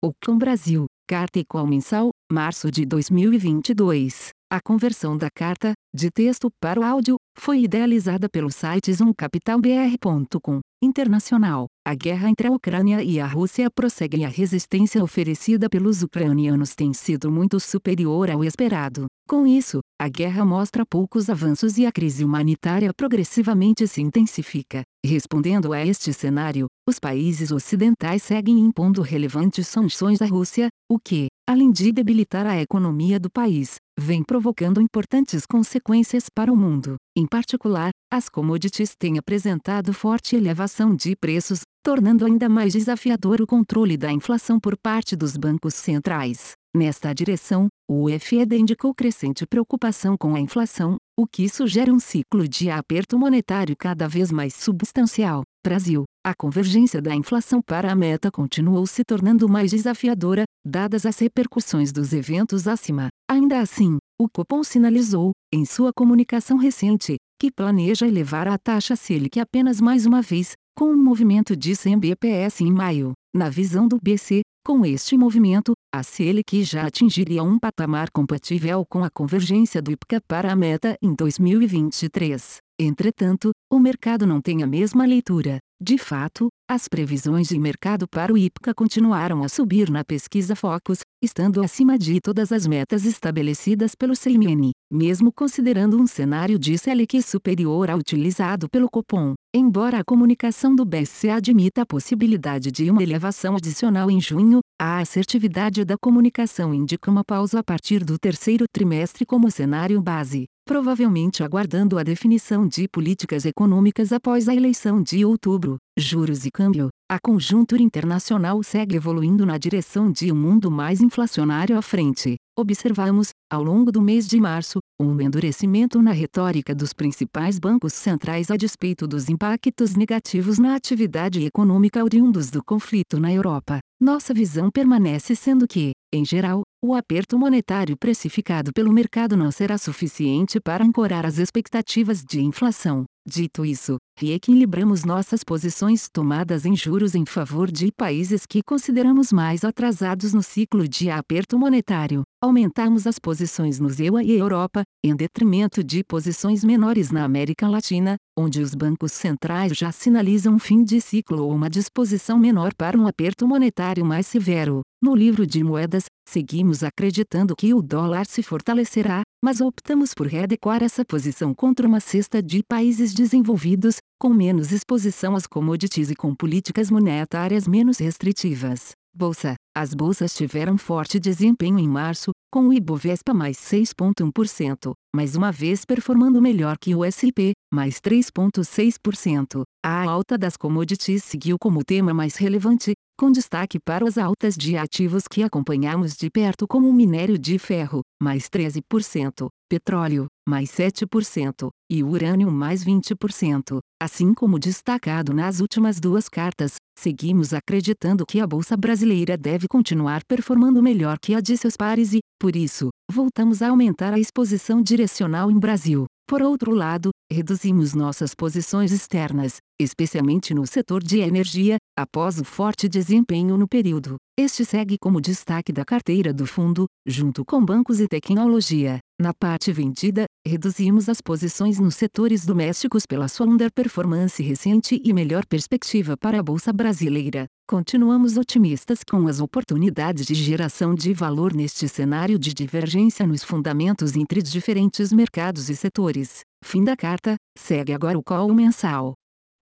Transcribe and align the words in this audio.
Ocon 0.00 0.38
Brasil, 0.38 0.86
Carta 1.08 1.40
Equal 1.40 1.66
Mensal, 1.66 2.10
março 2.30 2.70
de 2.70 2.86
2022. 2.86 4.30
A 4.50 4.62
conversão 4.62 5.14
da 5.14 5.28
carta, 5.28 5.74
de 5.94 6.10
texto 6.10 6.50
para 6.58 6.80
o 6.80 6.82
áudio, 6.82 7.16
foi 7.38 7.64
idealizada 7.64 8.30
pelo 8.30 8.50
site 8.50 8.90
zoomcapitalbr.com. 8.94 10.60
Internacional. 10.82 11.66
A 11.86 11.94
guerra 11.94 12.30
entre 12.30 12.48
a 12.48 12.50
Ucrânia 12.50 13.02
e 13.02 13.20
a 13.20 13.26
Rússia 13.26 13.70
prossegue 13.70 14.18
e 14.18 14.24
a 14.24 14.28
resistência 14.28 15.04
oferecida 15.04 15.68
pelos 15.68 16.02
ucranianos 16.02 16.74
tem 16.74 16.94
sido 16.94 17.30
muito 17.30 17.60
superior 17.60 18.30
ao 18.30 18.42
esperado. 18.42 19.04
Com 19.28 19.46
isso, 19.46 19.80
a 20.00 20.08
guerra 20.08 20.46
mostra 20.46 20.86
poucos 20.86 21.28
avanços 21.28 21.76
e 21.76 21.84
a 21.84 21.92
crise 21.92 22.24
humanitária 22.24 22.90
progressivamente 22.96 23.86
se 23.86 24.00
intensifica. 24.00 24.82
Respondendo 25.04 25.74
a 25.74 25.84
este 25.84 26.10
cenário, 26.14 26.66
os 26.88 26.98
países 26.98 27.50
ocidentais 27.50 28.22
seguem 28.22 28.58
impondo 28.58 29.02
relevantes 29.02 29.68
sanções 29.68 30.22
à 30.22 30.26
Rússia, 30.26 30.68
o 30.90 30.98
que, 30.98 31.28
além 31.48 31.70
de 31.70 31.90
debilitar 31.90 32.46
a 32.46 32.60
economia 32.60 33.18
do 33.18 33.30
país, 33.30 33.76
vem 33.98 34.22
provocando 34.22 34.82
importantes 34.82 35.46
consequências 35.46 36.28
para 36.28 36.52
o 36.52 36.56
mundo. 36.56 36.96
Em 37.16 37.26
particular, 37.26 37.88
as 38.12 38.28
commodities 38.28 38.94
têm 38.94 39.16
apresentado 39.16 39.94
forte 39.94 40.36
elevação 40.36 40.94
de 40.94 41.16
preços, 41.16 41.62
tornando 41.82 42.26
ainda 42.26 42.50
mais 42.50 42.74
desafiador 42.74 43.40
o 43.40 43.46
controle 43.46 43.96
da 43.96 44.12
inflação 44.12 44.60
por 44.60 44.76
parte 44.76 45.16
dos 45.16 45.38
bancos 45.38 45.72
centrais. 45.72 46.52
Nesta 46.76 47.14
direção, 47.14 47.68
o 47.90 48.10
FED 48.10 48.54
indicou 48.54 48.94
crescente 48.94 49.46
preocupação 49.46 50.18
com 50.18 50.34
a 50.34 50.40
inflação, 50.40 50.98
o 51.18 51.26
que 51.26 51.48
sugere 51.48 51.90
um 51.90 51.98
ciclo 51.98 52.46
de 52.46 52.70
aperto 52.70 53.18
monetário 53.18 53.74
cada 53.76 54.06
vez 54.06 54.30
mais 54.30 54.54
substancial. 54.54 55.42
Brasil, 55.66 56.04
a 56.24 56.32
convergência 56.32 57.02
da 57.02 57.12
inflação 57.12 57.60
para 57.60 57.90
a 57.90 57.96
meta 57.96 58.30
continuou 58.30 58.86
se 58.86 59.02
tornando 59.02 59.48
mais 59.48 59.72
desafiadora, 59.72 60.44
dadas 60.64 61.04
as 61.04 61.18
repercussões 61.18 61.90
dos 61.90 62.12
eventos 62.12 62.68
acima. 62.68 63.08
Ainda 63.28 63.58
assim, 63.58 63.98
o 64.16 64.28
Copom 64.28 64.62
sinalizou, 64.62 65.32
em 65.52 65.64
sua 65.64 65.92
comunicação 65.92 66.56
recente, 66.56 67.16
que 67.36 67.50
planeja 67.50 68.06
elevar 68.06 68.46
a 68.46 68.56
taxa 68.56 68.94
Selic 68.94 69.40
apenas 69.40 69.80
mais 69.80 70.06
uma 70.06 70.22
vez, 70.22 70.52
com 70.76 70.92
um 70.92 71.02
movimento 71.02 71.56
de 71.56 71.74
100 71.74 71.98
bps 71.98 72.60
em 72.60 72.70
maio. 72.70 73.10
Na 73.34 73.50
visão 73.50 73.88
do 73.88 73.98
BC, 74.00 74.42
com 74.68 74.84
este 74.84 75.16
movimento, 75.16 75.72
a 75.90 76.02
Selic 76.02 76.62
já 76.62 76.86
atingiria 76.86 77.42
um 77.42 77.58
patamar 77.58 78.10
compatível 78.10 78.84
com 78.84 79.02
a 79.02 79.08
convergência 79.08 79.80
do 79.80 79.90
IPCA 79.90 80.20
para 80.28 80.52
a 80.52 80.54
meta 80.54 80.94
em 81.00 81.14
2023. 81.14 82.58
Entretanto, 82.78 83.50
o 83.72 83.78
mercado 83.78 84.26
não 84.26 84.42
tem 84.42 84.62
a 84.62 84.66
mesma 84.66 85.06
leitura. 85.06 85.58
De 85.80 85.96
fato, 85.96 86.48
as 86.68 86.86
previsões 86.86 87.48
de 87.48 87.58
mercado 87.58 88.06
para 88.06 88.30
o 88.30 88.36
IPCA 88.36 88.74
continuaram 88.74 89.42
a 89.42 89.48
subir 89.48 89.88
na 89.88 90.04
pesquisa 90.04 90.54
Focus, 90.54 91.00
estando 91.22 91.62
acima 91.62 91.98
de 91.98 92.20
todas 92.20 92.52
as 92.52 92.66
metas 92.66 93.04
estabelecidas 93.04 93.94
pelo 93.94 94.14
CMN, 94.16 94.70
mesmo 94.90 95.32
considerando 95.32 96.00
um 96.00 96.06
cenário 96.06 96.58
de 96.58 96.78
Selic 96.78 97.20
superior 97.22 97.90
ao 97.90 97.98
utilizado 97.98 98.68
pelo 98.68 98.88
Copom. 98.88 99.34
Embora 99.54 99.98
a 99.98 100.04
comunicação 100.04 100.74
do 100.74 100.84
BSC 100.84 101.30
admita 101.30 101.82
a 101.82 101.86
possibilidade 101.86 102.70
de 102.70 102.90
uma 102.90 103.02
elevação 103.02 103.56
adicional 103.56 104.10
em 104.10 104.20
junho, 104.20 104.60
a 104.80 104.98
assertividade 104.98 105.84
da 105.84 105.96
comunicação 105.98 106.72
indica 106.72 107.10
uma 107.10 107.24
pausa 107.24 107.58
a 107.60 107.64
partir 107.64 108.04
do 108.04 108.18
terceiro 108.18 108.64
trimestre 108.72 109.26
como 109.26 109.50
cenário 109.50 110.00
base 110.00 110.46
provavelmente 110.68 111.42
aguardando 111.42 111.98
a 111.98 112.02
definição 112.02 112.68
de 112.68 112.86
políticas 112.86 113.46
econômicas 113.46 114.12
após 114.12 114.50
a 114.50 114.54
eleição 114.54 115.02
de 115.02 115.24
outubro. 115.24 115.78
Juros 115.98 116.44
e 116.44 116.50
câmbio. 116.50 116.90
A 117.10 117.18
conjuntura 117.18 117.82
internacional 117.82 118.62
segue 118.62 118.94
evoluindo 118.96 119.46
na 119.46 119.56
direção 119.56 120.12
de 120.12 120.30
um 120.30 120.36
mundo 120.36 120.70
mais 120.70 121.00
inflacionário 121.00 121.78
à 121.78 121.80
frente. 121.80 122.36
Observamos, 122.54 123.30
ao 123.50 123.64
longo 123.64 123.90
do 123.90 124.02
mês 124.02 124.28
de 124.28 124.38
março, 124.38 124.78
um 125.00 125.18
endurecimento 125.18 126.02
na 126.02 126.12
retórica 126.12 126.74
dos 126.74 126.92
principais 126.92 127.58
bancos 127.58 127.94
centrais 127.94 128.50
a 128.50 128.58
despeito 128.58 129.08
dos 129.08 129.30
impactos 129.30 129.94
negativos 129.96 130.58
na 130.58 130.74
atividade 130.74 131.42
econômica 131.42 132.04
oriundos 132.04 132.50
do 132.50 132.62
conflito 132.62 133.18
na 133.18 133.32
Europa. 133.32 133.78
Nossa 133.98 134.34
visão 134.34 134.70
permanece 134.70 135.34
sendo 135.34 135.66
que, 135.66 135.92
em 136.12 136.26
geral, 136.26 136.60
o 136.84 136.94
aperto 136.94 137.38
monetário 137.38 137.96
precificado 137.96 138.70
pelo 138.74 138.92
mercado 138.92 139.34
não 139.34 139.50
será 139.50 139.78
suficiente 139.78 140.60
para 140.60 140.84
ancorar 140.84 141.24
as 141.24 141.38
expectativas 141.38 142.22
de 142.22 142.42
inflação. 142.42 143.06
Dito 143.30 143.62
isso, 143.62 143.98
reequilibramos 144.18 145.04
nossas 145.04 145.44
posições 145.44 146.08
tomadas 146.10 146.64
em 146.64 146.74
juros 146.74 147.14
em 147.14 147.26
favor 147.26 147.70
de 147.70 147.92
países 147.92 148.46
que 148.46 148.62
consideramos 148.62 149.30
mais 149.30 149.64
atrasados 149.64 150.32
no 150.32 150.42
ciclo 150.42 150.88
de 150.88 151.10
aperto 151.10 151.58
monetário. 151.58 152.22
Aumentamos 152.42 153.06
as 153.06 153.18
posições 153.18 153.78
no 153.78 153.90
EUA 153.90 154.24
e 154.24 154.32
Europa, 154.32 154.82
em 155.04 155.14
detrimento 155.14 155.84
de 155.84 156.02
posições 156.02 156.64
menores 156.64 157.10
na 157.10 157.22
América 157.22 157.68
Latina, 157.68 158.16
onde 158.34 158.62
os 158.62 158.74
bancos 158.74 159.12
centrais 159.12 159.76
já 159.76 159.92
sinalizam 159.92 160.54
um 160.54 160.58
fim 160.58 160.82
de 160.82 160.98
ciclo 160.98 161.42
ou 161.42 161.52
uma 161.52 161.68
disposição 161.68 162.38
menor 162.38 162.72
para 162.74 162.96
um 162.96 163.06
aperto 163.06 163.46
monetário 163.46 164.06
mais 164.06 164.26
severo. 164.26 164.80
No 165.08 165.16
livro 165.16 165.46
de 165.46 165.64
moedas, 165.64 166.04
seguimos 166.28 166.82
acreditando 166.82 167.56
que 167.56 167.72
o 167.72 167.80
dólar 167.80 168.26
se 168.26 168.42
fortalecerá, 168.42 169.22
mas 169.42 169.58
optamos 169.58 170.12
por 170.12 170.26
readequar 170.26 170.82
essa 170.82 171.02
posição 171.02 171.54
contra 171.54 171.88
uma 171.88 171.98
cesta 171.98 172.42
de 172.42 172.62
países 172.62 173.14
desenvolvidos, 173.14 173.96
com 174.20 174.28
menos 174.28 174.70
exposição 174.70 175.34
às 175.34 175.46
commodities 175.46 176.10
e 176.10 176.14
com 176.14 176.34
políticas 176.34 176.90
monetárias 176.90 177.66
menos 177.66 177.96
restritivas. 177.96 178.90
Bolsa. 179.16 179.54
As 179.74 179.94
bolsas 179.94 180.34
tiveram 180.34 180.76
forte 180.76 181.18
desempenho 181.18 181.78
em 181.78 181.88
março, 181.88 182.30
com 182.52 182.68
o 182.68 182.72
Ibovespa 182.72 183.32
mais 183.32 183.56
6,1%, 183.56 184.92
mais 185.16 185.34
uma 185.34 185.50
vez 185.50 185.86
performando 185.86 186.40
melhor 186.42 186.76
que 186.78 186.94
o 186.94 187.02
S&P, 187.02 187.52
mais 187.72 187.98
3,6%. 187.98 189.62
A 189.82 190.04
alta 190.04 190.36
das 190.36 190.56
commodities 190.56 191.24
seguiu 191.24 191.56
como 191.58 191.82
tema 191.82 192.12
mais 192.12 192.36
relevante, 192.36 192.92
com 193.18 193.32
destaque 193.32 193.80
para 193.80 194.08
as 194.08 194.16
altas 194.16 194.56
de 194.56 194.76
ativos 194.76 195.24
que 195.26 195.42
acompanhamos 195.42 196.16
de 196.16 196.30
perto 196.30 196.68
como 196.68 196.88
o 196.88 196.92
minério 196.92 197.36
de 197.36 197.58
ferro, 197.58 198.02
mais 198.22 198.44
13%, 198.44 199.48
petróleo, 199.68 200.28
mais 200.48 200.70
7%, 200.70 201.68
e 201.90 202.04
urânio 202.04 202.48
mais 202.48 202.84
20%. 202.84 203.80
Assim 204.00 204.32
como 204.32 204.56
destacado 204.56 205.34
nas 205.34 205.58
últimas 205.58 205.98
duas 205.98 206.28
cartas, 206.28 206.76
seguimos 206.96 207.52
acreditando 207.52 208.24
que 208.24 208.38
a 208.38 208.46
Bolsa 208.46 208.76
Brasileira 208.76 209.36
deve 209.36 209.66
continuar 209.66 210.22
performando 210.24 210.80
melhor 210.80 211.18
que 211.18 211.34
a 211.34 211.40
de 211.40 211.56
seus 211.56 211.76
pares 211.76 212.12
e, 212.12 212.20
por 212.40 212.54
isso, 212.54 212.88
voltamos 213.10 213.62
a 213.62 213.70
aumentar 213.70 214.14
a 214.14 214.20
exposição 214.20 214.80
direcional 214.80 215.50
em 215.50 215.58
Brasil. 215.58 216.06
Por 216.28 216.42
outro 216.42 216.74
lado, 216.74 217.08
reduzimos 217.32 217.94
nossas 217.94 218.34
posições 218.34 218.92
externas, 218.92 219.62
especialmente 219.80 220.52
no 220.52 220.66
setor 220.66 221.02
de 221.02 221.20
energia, 221.20 221.78
após 221.98 222.38
o 222.38 222.44
forte 222.44 222.86
desempenho 222.86 223.56
no 223.56 223.66
período. 223.66 224.16
Este 224.38 224.62
segue 224.62 224.98
como 225.00 225.22
destaque 225.22 225.72
da 225.72 225.86
carteira 225.86 226.30
do 226.30 226.44
fundo, 226.46 226.84
junto 227.06 227.46
com 227.46 227.64
bancos 227.64 227.98
e 227.98 228.06
tecnologia. 228.06 228.98
Na 229.18 229.32
parte 229.32 229.72
vendida, 229.72 230.26
reduzimos 230.48 231.08
as 231.08 231.20
posições 231.20 231.78
nos 231.78 231.94
setores 231.94 232.44
domésticos 232.44 233.06
pela 233.06 233.28
sua 233.28 233.46
underperformance 233.46 234.42
recente 234.42 235.00
e 235.04 235.12
melhor 235.12 235.46
perspectiva 235.46 236.16
para 236.16 236.40
a 236.40 236.42
Bolsa 236.42 236.72
Brasileira. 236.72 237.46
Continuamos 237.68 238.36
otimistas 238.38 239.00
com 239.08 239.28
as 239.28 239.40
oportunidades 239.40 240.26
de 240.26 240.34
geração 240.34 240.94
de 240.94 241.12
valor 241.12 241.54
neste 241.54 241.86
cenário 241.86 242.38
de 242.38 242.54
divergência 242.54 243.26
nos 243.26 243.44
fundamentos 243.44 244.16
entre 244.16 244.42
diferentes 244.42 245.12
mercados 245.12 245.68
e 245.68 245.76
setores. 245.76 246.40
Fim 246.64 246.82
da 246.82 246.96
carta, 246.96 247.36
segue 247.56 247.92
agora 247.92 248.18
o 248.18 248.22
call 248.22 248.52
mensal. 248.54 249.12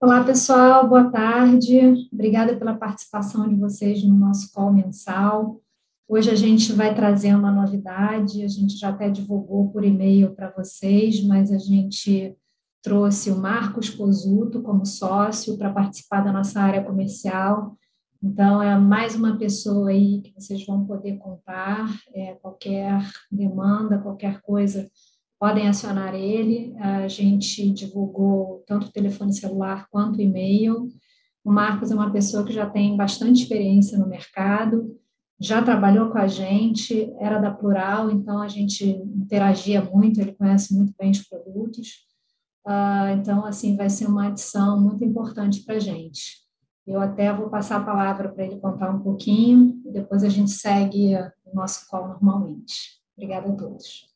Olá, 0.03 0.23
pessoal, 0.23 0.87
boa 0.87 1.11
tarde. 1.11 2.09
Obrigada 2.13 2.55
pela 2.57 2.75
participação 2.75 3.49
de 3.49 3.55
vocês 3.55 4.05
no 4.05 4.15
nosso 4.15 4.53
call 4.53 4.71
mensal. 4.71 5.64
Hoje 6.07 6.31
a 6.31 6.35
gente 6.35 6.71
vai 6.75 6.95
trazer 6.95 7.35
uma 7.35 7.51
novidade, 7.51 8.45
a 8.45 8.49
gente 8.49 8.77
já 8.77 8.91
até 8.91 9.09
divulgou 9.09 9.71
por 9.71 9.83
e-mail 9.83 10.35
para 10.35 10.51
vocês, 10.51 11.25
mas 11.25 11.51
a 11.51 11.57
gente 11.57 12.37
trouxe 12.83 13.31
o 13.31 13.39
Marcos 13.39 13.89
Pozuto 13.89 14.63
como 14.63 14.85
sócio 14.85 15.57
para 15.57 15.73
participar 15.73 16.21
da 16.21 16.31
nossa 16.31 16.61
área 16.61 16.85
comercial. 16.85 17.79
Então, 18.23 18.63
é 18.63 18.79
mais 18.79 19.15
uma 19.15 19.39
pessoa 19.39 19.89
aí 19.89 20.21
que 20.21 20.35
vocês 20.39 20.67
vão 20.67 20.85
poder 20.85 21.17
contar, 21.17 21.89
é, 22.15 22.35
qualquer 22.35 23.01
demanda, 23.33 23.99
qualquer 23.99 24.43
coisa, 24.43 24.91
podem 25.41 25.69
acionar 25.69 26.15
ele. 26.15 26.75
A 26.79 27.09
gente 27.09 27.71
divulgou 27.71 28.63
tanto 28.67 28.89
o 28.89 28.93
telefone 28.93 29.33
celular 29.33 29.89
quanto 29.91 30.19
o 30.19 30.23
e-mail. 30.23 30.87
O 31.43 31.51
Marcos 31.51 31.91
é 31.91 31.95
uma 31.95 32.13
pessoa 32.13 32.45
que 32.45 32.53
já 32.53 32.69
tem 32.69 32.95
bastante 32.95 33.43
experiência 33.43 33.99
no 33.99 34.07
mercado, 34.07 34.95
já 35.41 35.63
trabalhou 35.63 36.11
com 36.11 36.19
a 36.19 36.27
gente, 36.27 37.13
era 37.19 37.39
da 37.39 37.51
Plural, 37.51 38.11
então 38.11 38.41
a 38.41 38.49
gente 38.49 38.85
interagia 38.85 39.83
muito, 39.83 40.21
ele 40.21 40.33
conhece 40.33 40.75
muito 40.75 40.95
bem 40.99 41.11
os 41.11 41.23
produtos. 41.23 42.07
Uh, 42.67 43.13
então, 43.19 43.45
assim, 43.45 43.77
vai 43.77 43.91
ser 43.91 44.07
uma 44.07 44.29
adição 44.29 44.81
muito 44.81 45.05
importante 45.05 45.63
para 45.65 45.77
a 45.77 45.81
gente. 45.81 46.45
Eu 46.87 47.01
até 47.01 47.33
vou 47.33 47.49
passar 47.49 47.77
a 47.77 47.85
palavra 47.85 48.29
para 48.31 48.45
ele 48.45 48.59
contar 48.59 48.91
um 48.91 49.01
pouquinho 49.01 49.81
e 49.87 49.93
depois 49.93 50.23
a 50.23 50.29
gente 50.29 50.51
segue 50.51 51.15
o 51.45 51.55
nosso 51.55 51.87
call 51.89 52.09
normalmente. 52.09 53.01
Obrigada 53.17 53.51
a 53.51 53.57
todos. 53.57 54.07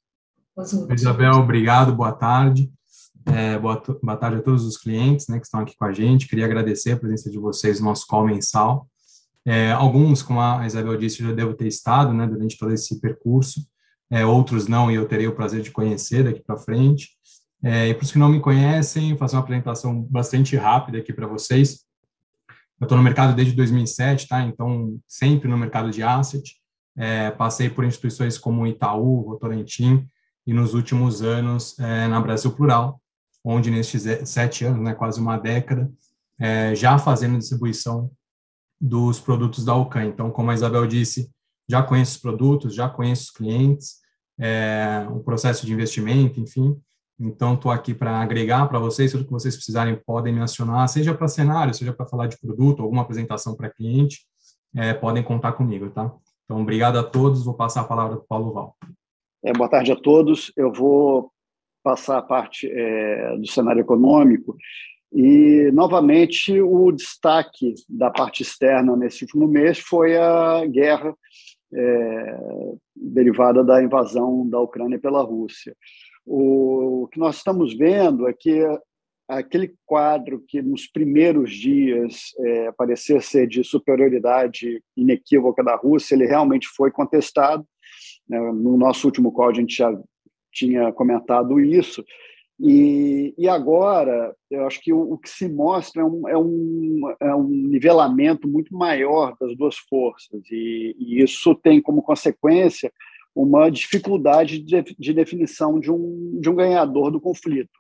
Isabel, 0.93 1.35
obrigado, 1.35 1.95
boa 1.95 2.13
tarde. 2.13 2.71
É, 3.27 3.59
boa, 3.59 3.81
boa, 4.03 4.17
tarde 4.17 4.39
a 4.39 4.43
todos 4.43 4.65
os 4.65 4.77
clientes 4.77 5.29
né, 5.29 5.39
que 5.39 5.45
estão 5.45 5.61
aqui 5.61 5.77
com 5.77 5.85
a 5.85 5.93
gente. 5.93 6.27
Queria 6.27 6.47
agradecer 6.47 6.93
a 6.93 6.99
presença 6.99 7.31
de 7.31 7.39
vocês 7.39 7.79
no 7.79 7.87
nosso 7.87 8.07
call 8.07 8.27
mensal. 8.27 8.89
É, 9.49 9.73
alguns, 9.73 10.21
como 10.21 10.43
a 10.43 10.67
Isabel 10.67 10.99
disse, 10.99 11.23
eu 11.23 11.29
já 11.29 11.35
devo 11.35 11.55
ter 11.55 11.67
estado 11.67 12.13
né, 12.13 12.27
durante 12.27 12.59
todo 12.59 12.71
esse 12.71 13.01
percurso, 13.01 13.67
é, 14.11 14.27
outros 14.27 14.69
não, 14.69 14.91
e 14.91 14.95
eu 14.97 15.09
terei 15.09 15.27
o 15.27 15.35
prazer 15.35 15.63
de 15.63 15.71
conhecer 15.71 16.23
daqui 16.23 16.43
para 16.43 16.59
frente. 16.59 17.13
É, 17.65 17.89
e 17.89 17.95
para 17.95 18.05
os 18.05 18.13
que 18.13 18.19
não 18.19 18.29
me 18.29 18.41
conhecem, 18.41 19.17
fazer 19.17 19.37
uma 19.37 19.43
apresentação 19.43 20.03
bastante 20.03 20.55
rápida 20.55 20.99
aqui 20.99 21.15
para 21.15 21.27
vocês. 21.27 21.79
Eu 22.79 22.85
estou 22.85 22.99
no 22.99 23.03
mercado 23.03 23.35
desde 23.35 23.55
2007, 23.55 24.29
tá? 24.29 24.43
Então, 24.43 25.01
sempre 25.09 25.49
no 25.49 25.57
mercado 25.57 25.91
de 25.91 26.03
asset. 26.03 26.55
É, 26.95 27.31
passei 27.31 27.71
por 27.71 27.87
instituições 27.87 28.37
como 28.37 28.67
Itaú, 28.67 29.25
Votorantim, 29.25 30.07
e 30.47 30.53
nos 30.53 30.75
últimos 30.75 31.23
anos 31.23 31.79
é, 31.79 32.07
na 32.07 32.21
Brasil 32.21 32.53
Plural, 32.53 33.01
onde 33.43 33.71
nestes 33.71 34.05
sete 34.29 34.67
anos, 34.67 34.83
né, 34.83 34.93
quase 34.93 35.19
uma 35.19 35.39
década, 35.39 35.91
é, 36.39 36.75
já 36.75 36.99
fazendo 36.99 37.39
distribuição 37.39 38.11
dos 38.81 39.21
produtos 39.21 39.65
da 39.65 39.73
Alcan. 39.73 40.05
Então, 40.05 40.31
como 40.31 40.51
a 40.51 40.55
Isabel 40.55 40.87
disse, 40.87 41.31
já 41.69 41.83
conheço 41.83 42.13
os 42.13 42.23
produtos, 42.23 42.75
já 42.75 42.89
conheço 42.89 43.25
os 43.25 43.31
clientes, 43.31 43.97
é, 44.39 45.07
o 45.11 45.21
processo 45.21 45.67
de 45.67 45.73
investimento, 45.73 46.41
enfim, 46.41 46.81
então, 47.21 47.55
estou 47.55 47.73
aqui 47.73 47.93
para 47.93 48.21
agregar 48.21 48.69
para 48.69 48.79
vocês, 48.79 49.11
tudo 49.11 49.25
que 49.25 49.33
vocês 49.33 49.57
precisarem 49.57 50.01
podem 50.07 50.33
me 50.33 50.41
acionar, 50.41 50.89
seja 50.89 51.13
para 51.13 51.27
cenário, 51.27 51.75
seja 51.75 51.93
para 51.93 52.07
falar 52.07 52.29
de 52.29 52.39
produto, 52.39 52.81
alguma 52.81 53.03
apresentação 53.03 53.57
para 53.57 53.69
cliente, 53.69 54.21
é, 54.77 54.95
podem 54.95 55.23
contar 55.23 55.53
comigo, 55.53 55.91
tá? 55.91 56.13
Então, 56.45 56.63
obrigado 56.63 56.97
a 56.97 57.03
todos, 57.03 57.45
vou 57.45 57.55
passar 57.55 57.81
a 57.81 57.85
palavra 57.85 58.17
para 58.17 58.25
o 58.25 58.29
Paulo 58.29 58.53
Val. 58.53 58.77
É, 59.45 59.53
boa 59.53 59.69
tarde 59.69 59.91
a 59.91 59.97
todos, 59.97 60.53
eu 60.57 60.73
vou 60.73 61.33
passar 61.83 62.19
a 62.19 62.23
parte 62.23 62.71
é, 62.71 63.37
do 63.37 63.49
cenário 63.49 63.81
econômico 63.81 64.57
e, 65.13 65.71
novamente, 65.73 66.61
o 66.61 66.93
destaque 66.93 67.75
da 67.89 68.11
parte 68.11 68.43
externa 68.43 68.97
nesse 68.97 69.25
último 69.25 69.49
mês 69.49 69.79
foi 69.79 70.17
a 70.17 70.67
guerra 70.67 71.15
é, 71.73 72.41
derivada 72.95 73.65
da 73.65 73.83
invasão 73.83 74.49
da 74.49 74.61
Ucrânia 74.61 74.99
pela 74.99 75.23
Rússia. 75.23 75.75
O 76.27 77.09
que 77.11 77.19
nós 77.19 77.37
estamos 77.37 77.77
vendo 77.77 78.29
é 78.29 78.35
que 78.35 78.63
aquele 79.27 79.75
quadro 79.85 80.43
que 80.47 80.61
nos 80.63 80.87
primeiros 80.87 81.53
dias 81.53 82.33
é, 82.39 82.73
parecia 82.73 83.21
ser 83.21 83.47
de 83.47 83.63
superioridade 83.65 84.83
inequívoca 84.97 85.63
da 85.63 85.77
Rússia, 85.77 86.15
ele 86.15 86.27
realmente 86.27 86.67
foi 86.69 86.91
contestado. 86.91 87.67
Né? 88.29 88.39
No 88.39 88.77
nosso 88.77 89.07
último 89.07 89.33
call 89.33 89.51
a 89.51 89.55
gente 89.55 89.77
já 89.77 89.99
tinha 90.53 90.93
comentado 90.93 91.61
isso. 91.61 92.05
E, 92.61 93.35
e 93.39 93.49
agora, 93.49 94.35
eu 94.51 94.67
acho 94.67 94.81
que 94.81 94.93
o, 94.93 95.13
o 95.13 95.19
que 95.19 95.31
se 95.31 95.49
mostra 95.49 96.03
é 96.03 96.05
um, 96.05 96.29
é, 96.29 96.37
um, 96.37 97.01
é 97.21 97.35
um 97.35 97.47
nivelamento 97.47 98.49
muito 98.49 98.77
maior 98.77 99.37
das 99.41 99.57
duas 99.57 99.77
forças, 99.77 100.43
e, 100.51 100.97
e 100.99 101.23
isso 101.23 101.55
tem 101.55 101.81
como 101.81 102.03
consequência 102.03 102.93
uma 103.35 103.71
dificuldade 103.71 104.59
de, 104.59 104.83
de 104.99 105.13
definição 105.13 105.79
de 105.79 105.93
um, 105.93 106.39
de 106.41 106.51
um 106.51 106.57
ganhador 106.57 107.13
do 107.13 107.21
conflito. 107.21 107.71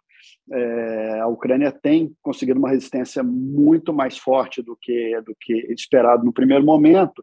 É, 0.50 1.20
a 1.20 1.26
Ucrânia 1.26 1.72
tem 1.72 2.12
conseguido 2.22 2.58
uma 2.58 2.70
resistência 2.70 3.22
muito 3.22 3.92
mais 3.92 4.16
forte 4.16 4.62
do 4.62 4.76
que 4.81 5.20
do 5.22 5.34
que 5.38 5.52
esperado 5.72 6.24
no 6.24 6.32
primeiro 6.32 6.64
momento 6.64 7.22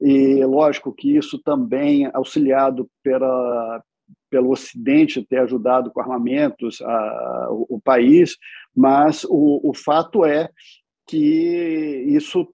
e 0.00 0.44
lógico 0.44 0.92
que 0.92 1.16
isso 1.16 1.38
também 1.42 2.08
auxiliado 2.12 2.88
pela 3.02 3.82
pelo 4.30 4.50
Ocidente 4.50 5.24
ter 5.24 5.38
ajudado 5.38 5.90
com 5.90 6.00
armamentos 6.00 6.80
a, 6.82 7.48
o, 7.50 7.76
o 7.76 7.80
país, 7.80 8.36
mas 8.74 9.24
o, 9.24 9.60
o 9.62 9.74
fato 9.74 10.24
é 10.24 10.48
que 11.06 12.04
isso 12.06 12.46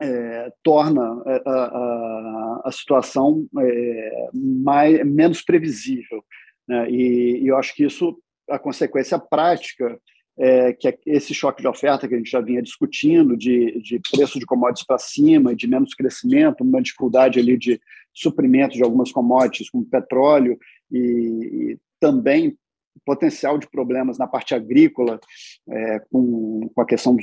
é, 0.00 0.52
torna 0.62 1.22
é, 1.26 1.42
a, 1.46 1.50
a, 1.50 2.62
a 2.66 2.72
situação 2.72 3.46
é, 3.58 4.28
mais, 4.34 5.04
menos 5.04 5.42
previsível. 5.42 6.24
Né? 6.68 6.90
E, 6.90 7.42
e, 7.42 7.46
eu 7.48 7.56
acho 7.56 7.74
que 7.74 7.84
isso, 7.84 8.18
a 8.48 8.58
consequência 8.58 9.18
prática, 9.18 9.98
é 10.38 10.72
que 10.72 10.88
é 10.88 10.98
esse 11.06 11.32
choque 11.32 11.62
de 11.62 11.68
oferta 11.68 12.06
que 12.06 12.14
a 12.14 12.18
gente 12.18 12.30
já 12.30 12.40
vinha 12.40 12.62
discutindo, 12.62 13.36
de, 13.36 13.80
de 13.80 14.00
preço 14.10 14.38
de 14.38 14.46
commodities 14.46 14.86
para 14.86 14.98
cima, 14.98 15.54
de 15.54 15.66
menos 15.66 15.94
crescimento, 15.94 16.62
uma 16.62 16.82
dificuldade 16.82 17.38
ali 17.38 17.56
de 17.56 17.80
suprimento 18.12 18.74
de 18.74 18.82
algumas 18.82 19.10
commodities, 19.10 19.70
como 19.70 19.84
petróleo, 19.84 20.58
e, 20.90 20.98
e 20.98 21.78
também 21.98 22.56
potencial 23.04 23.58
de 23.58 23.68
problemas 23.68 24.18
na 24.18 24.26
parte 24.26 24.54
agrícola, 24.54 25.20
é, 25.68 26.00
com, 26.10 26.68
com 26.74 26.80
a 26.80 26.86
questão 26.86 27.16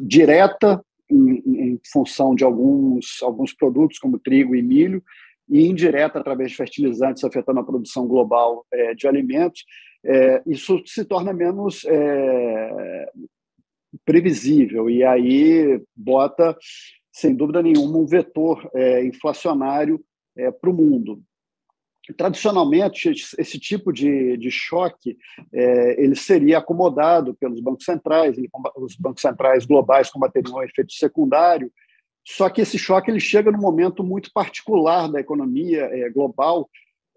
direta 0.00 0.82
em, 1.10 1.42
em, 1.46 1.80
função 1.92 2.34
de 2.34 2.44
alguns, 2.44 3.22
alguns 3.22 3.52
produtos, 3.52 3.98
como 3.98 4.18
trigo 4.18 4.54
e 4.54 4.62
milho, 4.62 5.02
e 5.48 5.66
indireta 5.66 6.18
através 6.18 6.50
de 6.50 6.56
fertilizantes 6.56 7.24
afetando 7.24 7.60
a 7.60 7.64
produção 7.64 8.06
global 8.06 8.66
é, 8.72 8.94
de 8.94 9.06
alimentos, 9.06 9.64
é, 10.08 10.42
isso 10.46 10.82
se 10.86 11.04
torna 11.04 11.34
menos 11.34 11.84
é, 11.84 13.10
previsível. 14.06 14.88
E 14.88 15.04
aí 15.04 15.82
bota, 15.94 16.56
sem 17.12 17.34
dúvida 17.34 17.62
nenhuma, 17.62 17.98
um 17.98 18.06
vetor 18.06 18.68
é, 18.74 19.04
inflacionário 19.04 20.02
é, 20.36 20.50
para 20.50 20.70
o 20.70 20.74
mundo. 20.74 21.22
Tradicionalmente 22.16 23.10
esse 23.10 23.58
tipo 23.60 23.92
de, 23.92 24.38
de 24.38 24.50
choque 24.50 25.18
é, 25.52 26.02
ele 26.02 26.16
seria 26.16 26.56
acomodado 26.56 27.34
pelos 27.34 27.60
bancos 27.60 27.84
centrais 27.84 28.38
ele, 28.38 28.48
os 28.76 28.96
bancos 28.96 29.20
centrais 29.20 29.66
globais 29.66 30.10
combateriam 30.10 30.54
o 30.54 30.62
efeito 30.62 30.92
secundário. 30.94 31.70
Só 32.24 32.48
que 32.48 32.62
esse 32.62 32.78
choque 32.78 33.10
ele 33.10 33.20
chega 33.20 33.50
num 33.50 33.60
momento 33.60 34.02
muito 34.02 34.30
particular 34.32 35.06
da 35.06 35.20
economia 35.20 35.82
é, 35.82 36.08
global 36.08 36.66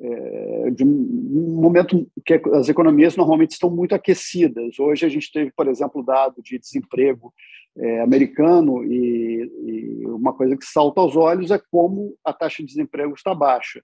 é, 0.03 0.71
de 0.71 0.83
um 0.83 1.61
momento 1.61 2.07
que 2.25 2.41
as 2.53 2.67
economias 2.69 3.15
normalmente 3.15 3.51
estão 3.51 3.69
muito 3.69 3.93
aquecidas. 3.93 4.79
Hoje 4.79 5.05
a 5.05 5.09
gente 5.09 5.31
teve, 5.31 5.51
por 5.55 5.67
exemplo, 5.67 6.03
dado 6.03 6.41
de 6.41 6.57
desemprego 6.57 7.31
é, 7.77 8.01
americano 8.01 8.83
e, 8.83 9.43
e, 9.43 10.05
uma 10.07 10.33
coisa 10.33 10.57
que 10.57 10.65
salta 10.65 10.99
aos 10.99 11.15
olhos 11.15 11.51
é 11.51 11.61
como 11.71 12.15
a 12.25 12.33
taxa 12.33 12.63
de 12.63 12.67
desemprego 12.67 13.13
está 13.13 13.33
baixa. 13.33 13.81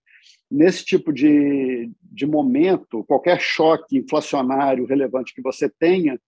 Nesse 0.50 0.84
tipo 0.84 1.14
de, 1.14 1.92
de 2.02 2.26
momento, 2.26 3.04
qualquer 3.04 3.40
choque 3.40 3.98
inflacionário 3.98 4.86
relevante 4.86 5.34
que 5.34 5.42
você 5.42 5.70
tenha 5.70 6.20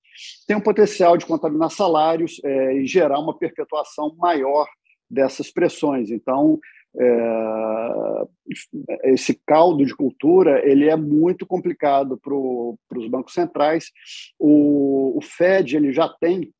tem 0.46 0.56
um 0.56 0.62
potencial 0.62 1.18
de 1.18 1.26
contaminar 1.26 1.72
salários 1.72 2.40
é, 2.44 2.76
e 2.76 2.86
gerar 2.86 3.20
uma 3.20 3.38
perpetuação 3.38 4.16
maior 4.18 4.68
dessas 5.10 5.50
pressões. 5.50 6.12
Então, 6.12 6.60
é, 6.98 8.24
esse 9.04 9.40
caldo 9.46 9.86
de 9.86 9.96
cultura 9.96 10.68
ele 10.68 10.90
é 10.90 10.96
muito 10.96 11.46
complicado 11.46 12.18
para 12.18 12.34
os 12.34 13.08
bancos 13.08 13.34
centrais. 13.34 13.92
O, 14.40 15.18
o, 15.18 15.22
Fed 15.22 15.76
ele 15.76 15.94
já 15.94 16.10
tem 16.10 16.52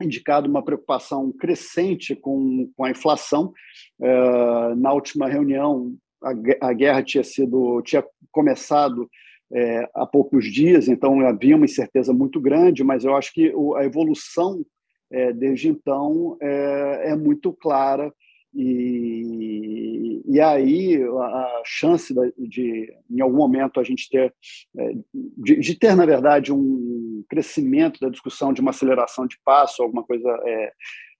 indicado 0.00 0.48
uma 0.48 0.64
preocupação 0.64 1.32
crescente 1.32 2.14
com, 2.14 2.70
com 2.76 2.84
a 2.84 2.90
inflação. 2.90 3.52
É, 4.00 4.74
na 4.76 4.92
última 4.92 5.28
reunião, 5.28 5.94
a, 6.22 6.68
a, 6.68 6.72
guerra 6.72 7.02
tinha 7.02 7.24
sido 7.24 7.82
tinha 7.82 8.04
começado 8.30 9.08
é, 9.52 9.88
há 9.94 10.06
poucos 10.06 10.50
dias, 10.50 10.88
então 10.88 11.20
havia 11.26 11.56
uma 11.56 11.64
incerteza 11.64 12.12
muito 12.12 12.40
grande, 12.40 12.84
mas 12.84 13.04
eu 13.04 13.16
acho 13.16 13.32
que 13.32 13.52
a 13.76 13.84
evolução 13.84 14.64
é, 15.10 15.32
desde 15.32 15.68
então 15.68 16.36
é, 16.40 17.10
é 17.10 17.16
muito 17.16 17.52
clara 17.52 18.12
e, 18.60 20.20
e 20.26 20.40
aí 20.40 21.00
a 21.00 21.62
chance 21.64 22.12
de, 22.36 22.92
em 23.08 23.20
algum 23.20 23.36
momento, 23.36 23.78
a 23.78 23.84
gente 23.84 24.10
ter, 24.10 24.34
é, 24.76 24.92
de, 25.14 25.60
de, 25.60 25.78
ter, 25.78 25.94
na 25.94 26.04
verdade, 26.04 26.52
um 26.52 27.24
crescimento 27.28 28.00
da 28.00 28.08
discussão 28.08 28.52
de 28.52 28.60
uma 28.60 28.70
aceleração 28.70 29.28
de 29.28 29.38
passo, 29.44 29.80
alguma 29.80 30.02
coisa 30.02 30.28
é, 30.44 30.72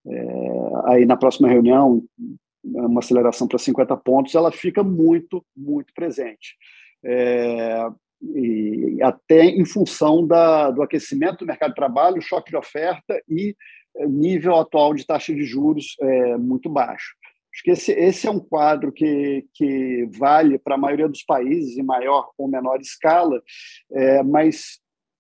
é, 0.09 0.71
aí 0.87 1.07
na 1.07 1.17
próxima 1.17 1.47
reunião, 1.47 2.03
uma 2.65 2.99
aceleração 2.99 3.47
para 3.47 3.57
50 3.57 3.97
pontos, 3.99 4.35
ela 4.35 4.51
fica 4.51 4.83
muito, 4.83 5.47
muito 5.57 5.95
presente. 5.95 6.57
É, 7.05 7.89
e 8.35 8.99
até 9.01 9.45
em 9.45 9.65
função 9.65 10.27
da, 10.27 10.73
do 10.73 10.83
aquecimento 10.83 11.39
do 11.39 11.47
mercado 11.47 11.71
de 11.71 11.77
trabalho, 11.77 12.21
choque 12.21 12.51
de 12.51 12.57
oferta 12.57 13.23
e 13.29 13.55
nível 14.07 14.57
atual 14.57 14.95
de 14.95 15.07
taxa 15.07 15.35
de 15.35 15.45
juros 15.45 15.97
é, 16.01 16.37
muito 16.37 16.69
baixo. 16.69 17.15
Acho 17.59 17.65
que 17.65 17.71
esse, 17.73 17.91
esse 17.91 18.27
é 18.29 18.31
um 18.31 18.39
quadro 18.39 18.93
que, 18.93 19.45
que 19.53 20.09
vale 20.17 20.61
para 20.61 20.77
a 20.77 20.79
maioria 20.79 21.09
dos 21.09 21.25
países, 21.25 21.77
em 21.77 21.83
maior 21.83 22.31
ou 22.39 22.47
menor 22.47 22.81
escala, 22.81 23.43
é, 23.91 24.23
mas 24.23 24.79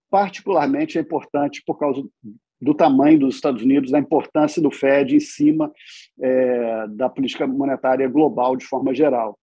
particularmente 0.09 0.99
é 0.99 1.00
importante 1.00 1.61
por 1.66 1.76
causa 1.80 2.00
do 2.61 2.75
tamanho 2.75 3.18
dos 3.18 3.35
Estados 3.35 3.62
Unidos, 3.62 3.90
da 3.90 3.99
importância 3.99 4.62
do 4.62 4.71
Fed 4.71 5.16
em 5.16 5.21
cima 5.21 5.73
é, 6.21 6.87
da 6.90 7.09
política 7.09 7.45
monetária 7.45 8.07
global 8.09 8.54
de 8.54 8.64
forma 8.64 8.95
geral. 8.95 9.37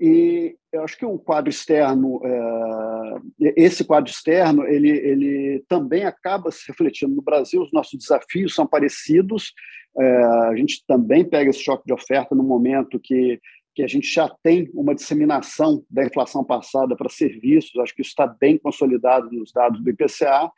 E 0.00 0.56
eu 0.72 0.82
acho 0.82 0.96
que 0.96 1.04
o 1.04 1.18
quadro 1.18 1.50
externo, 1.50 2.20
é, 2.24 3.52
esse 3.54 3.84
quadro 3.84 4.10
externo, 4.10 4.66
ele, 4.66 4.88
ele 4.88 5.64
também 5.68 6.04
acaba 6.04 6.50
se 6.50 6.66
refletindo 6.66 7.14
no 7.14 7.22
Brasil. 7.22 7.62
Os 7.62 7.70
nossos 7.70 7.96
desafios 7.96 8.54
são 8.54 8.66
parecidos. 8.66 9.52
É, 9.98 10.22
a 10.48 10.56
gente 10.56 10.84
também 10.86 11.24
pega 11.24 11.50
esse 11.50 11.62
choque 11.62 11.84
de 11.86 11.92
oferta 11.92 12.34
no 12.34 12.42
momento 12.42 13.00
que, 13.00 13.40
que 13.74 13.82
a 13.82 13.86
gente 13.86 14.12
já 14.12 14.28
tem 14.42 14.70
uma 14.72 14.94
disseminação 14.94 15.84
da 15.90 16.04
inflação 16.04 16.44
passada 16.44 16.96
para 16.96 17.08
serviços. 17.08 17.76
Acho 17.78 17.94
que 17.94 18.02
isso 18.02 18.10
está 18.10 18.26
bem 18.26 18.58
consolidado 18.58 19.30
nos 19.32 19.52
dados 19.52 19.82
do 19.82 19.90
IPCA. 19.90 20.50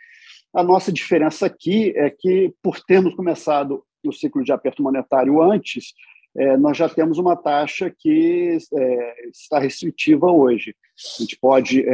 A 0.55 0.63
nossa 0.63 0.93
diferença 0.93 1.47
aqui 1.47 1.93
é 1.97 2.11
que, 2.11 2.53
por 2.63 2.81
termos 2.81 3.15
começado 3.15 3.83
o 4.05 4.13
ciclo 4.13 4.43
de 4.43 4.53
aperto 4.53 4.83
monetário 4.83 5.41
antes, 5.41 5.95
é, 6.37 6.57
nós 6.57 6.77
já 6.77 6.89
temos 6.89 7.19
uma 7.19 7.37
taxa 7.37 7.95
que 7.97 8.57
é, 8.75 9.29
está 9.31 9.59
restritiva 9.59 10.31
hoje. 10.31 10.75
A 11.19 11.23
gente 11.23 11.39
pode 11.39 11.85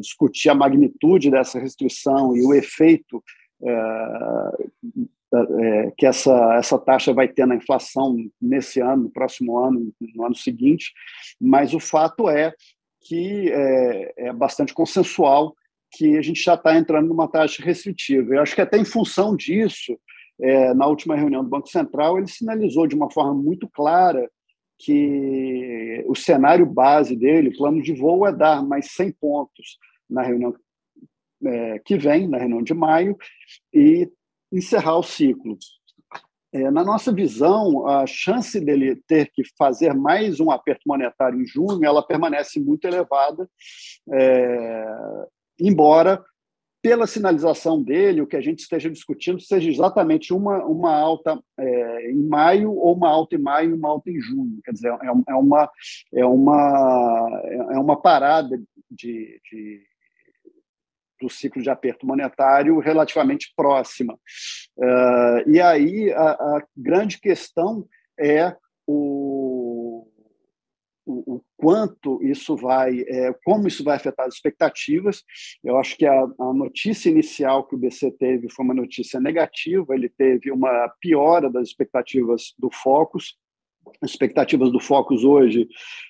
discutir 0.00 0.48
a 0.48 0.54
magnitude 0.54 1.30
dessa 1.30 1.58
restrição 1.58 2.36
e 2.36 2.42
o 2.42 2.52
efeito 2.52 3.22
é, 5.32 5.92
que 5.96 6.06
essa, 6.06 6.54
essa 6.54 6.78
taxa 6.78 7.12
vai 7.12 7.28
ter 7.28 7.46
na 7.46 7.54
inflação 7.54 8.16
nesse 8.40 8.80
ano, 8.80 9.04
no 9.04 9.10
próximo 9.10 9.58
ano, 9.58 9.92
no 10.14 10.24
ano 10.24 10.34
seguinte, 10.34 10.92
mas 11.40 11.72
o 11.72 11.80
fato 11.80 12.28
é 12.28 12.52
que 13.02 13.50
é, 13.50 14.28
é 14.28 14.32
bastante 14.32 14.74
consensual 14.74 15.54
que 15.92 16.16
a 16.16 16.22
gente 16.22 16.42
já 16.42 16.54
está 16.54 16.76
entrando 16.76 17.08
numa 17.08 17.28
taxa 17.28 17.62
restritiva. 17.62 18.34
Eu 18.34 18.42
acho 18.42 18.54
que 18.54 18.60
até 18.60 18.78
em 18.78 18.84
função 18.84 19.34
disso, 19.34 19.98
é, 20.40 20.74
na 20.74 20.86
última 20.86 21.16
reunião 21.16 21.42
do 21.42 21.50
Banco 21.50 21.68
Central, 21.68 22.18
ele 22.18 22.28
sinalizou 22.28 22.86
de 22.86 22.94
uma 22.94 23.10
forma 23.10 23.34
muito 23.34 23.68
clara 23.68 24.30
que 24.78 26.02
o 26.06 26.14
cenário 26.14 26.64
base 26.64 27.14
dele, 27.14 27.50
o 27.50 27.56
plano 27.56 27.82
de 27.82 27.92
voo, 27.92 28.26
é 28.26 28.32
dar 28.32 28.64
mais 28.64 28.92
100 28.92 29.12
pontos 29.12 29.78
na 30.08 30.22
reunião 30.22 30.54
é, 31.44 31.78
que 31.80 31.96
vem, 31.96 32.26
na 32.26 32.38
reunião 32.38 32.62
de 32.62 32.72
maio, 32.72 33.16
e 33.72 34.10
encerrar 34.52 34.96
o 34.96 35.02
ciclo. 35.02 35.56
É, 36.52 36.68
na 36.70 36.82
nossa 36.82 37.12
visão, 37.12 37.86
a 37.86 38.06
chance 38.06 38.60
dele 38.60 38.96
ter 39.06 39.30
que 39.32 39.42
fazer 39.56 39.94
mais 39.94 40.40
um 40.40 40.50
aperto 40.50 40.82
monetário 40.84 41.40
em 41.40 41.46
junho, 41.46 41.84
ela 41.84 42.02
permanece 42.02 42.58
muito 42.58 42.84
elevada, 42.86 43.48
é, 44.12 44.84
embora 45.60 46.24
pela 46.82 47.06
sinalização 47.06 47.82
dele, 47.82 48.22
o 48.22 48.26
que 48.26 48.36
a 48.36 48.40
gente 48.40 48.60
esteja 48.60 48.90
discutindo 48.90 49.40
seja 49.40 49.68
exatamente 49.68 50.32
uma, 50.32 50.64
uma 50.64 50.94
alta 50.94 51.38
é, 51.58 52.10
em 52.10 52.26
maio 52.26 52.72
ou 52.72 52.94
uma 52.94 53.08
alta 53.08 53.36
em 53.36 53.38
maio 53.38 53.70
e 53.70 53.74
uma 53.74 53.90
alta 53.90 54.10
em 54.10 54.18
junho. 54.20 54.60
Quer 54.64 54.72
dizer, 54.72 54.88
é, 54.88 55.06
é 55.28 55.34
uma, 55.34 55.70
é, 56.14 56.24
uma, 56.24 57.42
é 57.70 57.78
uma 57.78 58.00
parada 58.00 58.60
de, 58.90 59.40
de, 59.50 59.82
do 61.20 61.28
ciclo 61.28 61.62
de 61.62 61.70
aperto 61.70 62.06
monetário 62.06 62.78
relativamente 62.78 63.52
próxima. 63.56 64.14
Uh, 64.76 65.50
e 65.50 65.60
aí 65.60 66.12
a, 66.12 66.30
a 66.30 66.62
grande 66.76 67.20
questão 67.20 67.86
é 68.18 68.56
o 68.86 70.06
o, 71.10 71.42
quanto 71.56 72.22
isso 72.22 72.56
vai, 72.56 73.00
é, 73.00 73.34
como 73.44 73.66
isso 73.66 73.82
vai 73.82 73.96
afetar 73.96 74.26
as 74.26 74.34
expectativas. 74.34 75.22
Eu 75.62 75.76
acho 75.76 75.96
que 75.96 76.06
a, 76.06 76.14
a, 76.14 76.52
notícia 76.52 77.10
inicial 77.10 77.66
que 77.66 77.74
o 77.74 77.78
BC 77.78 78.12
teve 78.12 78.48
foi 78.50 78.64
uma 78.64 78.74
notícia 78.74 79.20
negativa, 79.20 79.94
ele 79.94 80.08
teve 80.08 80.50
uma 80.50 80.88
piora 81.00 81.50
das 81.50 81.68
expectativas 81.68 82.54
do 82.58 82.70
Focus, 82.70 83.36
as 84.02 84.10
expectativas 84.10 84.70
do 84.70 84.80
Focus 84.80 85.24
hoje 85.24 85.68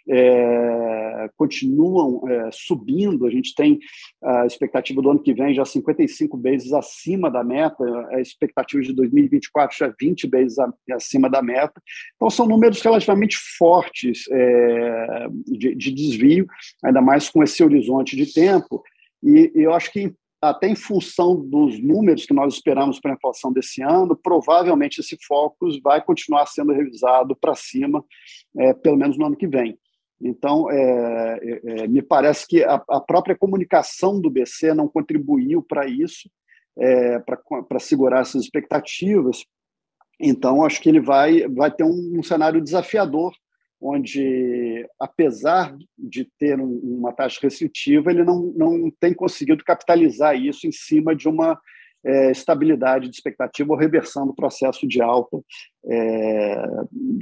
é, 0.09 1.31
continuam 1.37 2.23
é, 2.29 2.51
subindo. 2.53 3.27
A 3.27 3.31
gente 3.31 3.55
tem 3.55 3.79
a 4.23 4.47
expectativa 4.47 5.01
do 5.03 5.11
ano 5.11 5.23
que 5.23 5.35
vem 5.35 5.55
já 5.55 5.65
55 5.65 6.39
vezes 6.39 6.73
acima 6.73 7.31
da 7.31 7.43
meta, 7.43 7.85
a 8.11 8.21
expectativa 8.21 8.83
de 8.83 8.93
2024 8.93 9.77
já 9.77 9.95
20 10.01 10.29
vezes 10.29 10.57
acima 10.93 11.29
da 11.29 11.43
meta. 11.43 11.81
Então, 12.17 12.31
são 12.31 12.47
números 12.47 12.81
relativamente 12.81 13.37
fortes 13.59 14.25
é, 14.31 15.27
de, 15.47 15.75
de 15.75 15.93
desvio, 15.93 16.47
ainda 16.85 17.01
mais 17.01 17.29
com 17.29 17.43
esse 17.43 17.63
horizonte 17.63 18.17
de 18.17 18.33
tempo. 18.33 18.83
E 19.23 19.51
eu 19.55 19.75
acho 19.75 19.93
que 19.93 20.15
até 20.41 20.69
em 20.69 20.75
função 20.75 21.37
dos 21.37 21.83
números 21.83 22.25
que 22.25 22.33
nós 22.33 22.55
esperamos 22.55 22.99
para 22.99 23.13
a 23.13 23.15
inflação 23.15 23.53
desse 23.53 23.83
ano, 23.83 24.17
provavelmente 24.17 25.01
esse 25.01 25.17
focus 25.27 25.79
vai 25.83 26.03
continuar 26.03 26.47
sendo 26.47 26.73
revisado 26.73 27.37
para 27.37 27.55
cima, 27.55 28.03
é, 28.57 28.73
pelo 28.73 28.97
menos 28.97 29.19
no 29.19 29.27
ano 29.27 29.37
que 29.37 29.47
vem. 29.47 29.79
Então, 30.21 30.71
é, 30.71 31.41
é, 31.43 31.83
é 31.83 31.89
me 31.89 32.03
parece 32.03 32.47
que 32.47 32.63
a, 32.63 32.83
a, 32.89 33.01
própria 33.01 33.37
comunicação 33.37 34.21
do 34.21 34.31
BC 34.31 34.75
não 34.75 34.89
contribuiu 34.89 35.63
para 35.63 35.87
isso, 35.87 36.31
é, 36.79 37.19
para 37.19 37.79
segurar 37.79 38.21
essas 38.21 38.43
expectativas. 38.43 39.45
Então, 40.19 40.65
acho 40.65 40.81
que 40.81 40.89
ele 40.89 41.01
vai, 41.01 41.47
vai 41.49 41.71
ter 41.71 41.85
um, 41.85 42.19
um 42.19 42.23
cenário 42.23 42.61
desafiador 42.63 43.33
onde, 43.81 44.87
apesar 44.99 45.75
de 45.99 46.29
ter 46.39 46.61
um, 46.61 46.81
uma 46.83 47.13
taxa 47.13 47.39
restritiva, 47.43 48.11
ele 48.11 48.25
não, 48.25 48.53
não 48.55 48.91
tem 49.01 49.15
conseguido 49.15 49.65
capitalizar 49.65 50.37
isso 50.37 50.67
em 50.67 50.73
cima 50.73 51.17
de 51.17 51.29
uma 51.29 51.59
é, 52.05 52.31
estabilidade 52.31 53.09
de 53.09 53.15
expectativa 53.15 53.73
ou 53.73 53.79
reversão 53.79 54.27
do 54.27 54.35
processo 54.35 54.87
de 54.87 55.03
alta 55.03 55.39
é, 55.85 56.63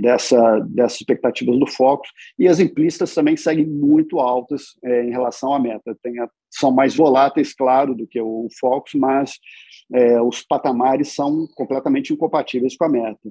dessa, 0.01 0.61
dessas 0.61 1.01
expectativas 1.01 1.59
do 1.59 1.67
Focus. 1.67 2.09
E 2.39 2.47
as 2.47 2.61
implícitas 2.61 3.15
também 3.15 3.37
seguem 3.37 3.67
muito 3.67 4.19
altas 4.19 4.77
é, 4.85 5.05
em 5.05 5.11
relação 5.11 5.53
à 5.53 5.59
meta. 5.59 5.91
A, 5.91 6.29
são 6.51 6.71
mais 6.71 6.97
voláteis, 6.97 7.55
claro, 7.55 7.95
do 7.95 8.07
que 8.07 8.21
o 8.21 8.49
Focus, 8.61 8.95
mas 8.95 9.39
é, 9.93 10.21
os 10.21 10.43
patamares 10.43 11.15
são 11.15 11.47
completamente 11.55 12.13
incompatíveis 12.13 12.77
com 12.77 12.85
a 12.85 12.89
meta. 12.89 13.31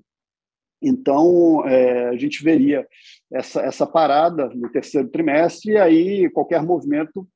Então, 0.82 1.68
é, 1.68 2.10
a 2.10 2.18
gente 2.18 2.44
veria 2.44 2.88
essa, 3.32 3.62
essa 3.62 3.86
parada 3.86 4.50
no 4.50 4.70
terceiro 4.70 5.08
trimestre, 5.10 5.74
e 5.74 5.78
aí 5.78 6.30
qualquer 6.30 6.62
movimento 6.62 7.28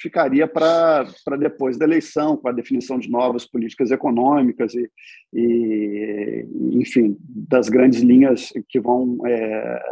ficaria 0.00 0.48
para 0.48 1.04
depois 1.38 1.76
da 1.76 1.84
eleição, 1.84 2.36
com 2.36 2.48
a 2.48 2.52
definição 2.52 2.98
de 2.98 3.10
novas 3.10 3.46
políticas 3.46 3.90
econômicas 3.90 4.72
e, 4.74 4.90
e 5.32 6.46
enfim, 6.72 7.16
das 7.20 7.68
grandes 7.68 8.00
linhas 8.00 8.50
que 8.68 8.80
vão 8.80 9.18
é, 9.26 9.82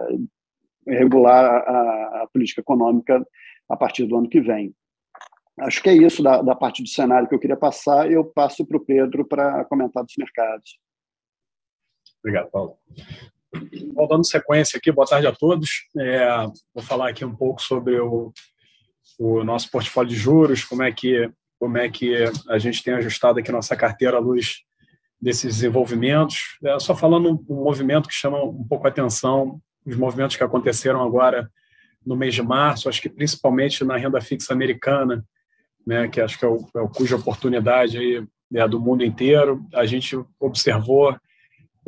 regular 0.86 1.44
a, 1.44 2.22
a, 2.22 2.28
política 2.32 2.62
econômica 2.62 3.22
a 3.68 3.76
partir 3.76 4.06
do 4.06 4.16
ano 4.16 4.28
que 4.28 4.40
vem. 4.40 4.74
Acho 5.60 5.82
que 5.82 5.90
é 5.90 5.94
isso 5.94 6.22
da, 6.22 6.40
da 6.40 6.54
parte 6.54 6.82
do 6.82 6.88
cenário 6.88 7.28
que 7.28 7.34
eu 7.34 7.38
queria 7.38 7.56
passar, 7.56 8.10
eu 8.10 8.24
passo 8.24 8.64
para 8.64 8.76
o 8.76 8.84
Pedro 8.84 9.26
para 9.26 9.64
comentar 9.66 10.04
dos 10.04 10.14
mercados. 10.16 10.78
Obrigado, 12.22 12.50
Paulo. 12.50 12.76
Bom, 13.94 14.06
dando 14.06 14.26
sequência 14.26 14.76
aqui, 14.76 14.92
boa 14.92 15.06
tarde 15.06 15.26
a 15.26 15.32
todos. 15.32 15.86
É, 15.96 16.28
vou 16.74 16.82
falar 16.82 17.08
aqui 17.08 17.24
um 17.24 17.34
pouco 17.34 17.62
sobre 17.62 17.98
o, 17.98 18.32
o, 19.18 19.42
nosso 19.42 19.70
portfólio 19.70 20.10
de 20.10 20.16
juros, 20.16 20.64
como 20.64 20.82
é 20.82 20.92
que 20.92 21.30
como 21.58 21.76
é 21.76 21.88
que 21.88 22.14
a 22.48 22.58
gente 22.58 22.84
tem 22.84 22.94
ajustado 22.94 23.40
aqui 23.40 23.50
nossa 23.50 23.74
carteira 23.74 24.16
à 24.16 24.20
luz 24.20 24.62
desses 25.20 25.56
desenvolvimentos. 25.56 26.56
É, 26.62 26.78
só 26.78 26.94
falando 26.94 27.44
um, 27.48 27.54
movimento 27.56 28.08
que 28.08 28.14
chama 28.14 28.42
um 28.44 28.64
pouco 28.64 28.86
a 28.86 28.90
atenção, 28.90 29.60
os 29.84 29.96
movimentos 29.96 30.36
que 30.36 30.44
aconteceram 30.44 31.02
agora 31.02 31.50
no 32.06 32.14
mês 32.14 32.34
de 32.34 32.42
março, 32.42 32.88
acho 32.88 33.02
que 33.02 33.08
principalmente 33.08 33.82
na 33.84 33.96
renda 33.96 34.20
fixa 34.20 34.52
americana, 34.52 35.24
né, 35.84 36.06
que 36.06 36.20
acho 36.20 36.38
que 36.38 36.44
é 36.44 36.48
o, 36.48 36.58
é 36.76 36.80
o 36.80 36.88
cuja 36.88 37.16
oportunidade 37.16 37.98
aí 37.98 38.24
é 38.54 38.68
do 38.68 38.80
mundo 38.80 39.04
inteiro. 39.04 39.66
A 39.74 39.84
gente 39.84 40.16
observou 40.38 41.16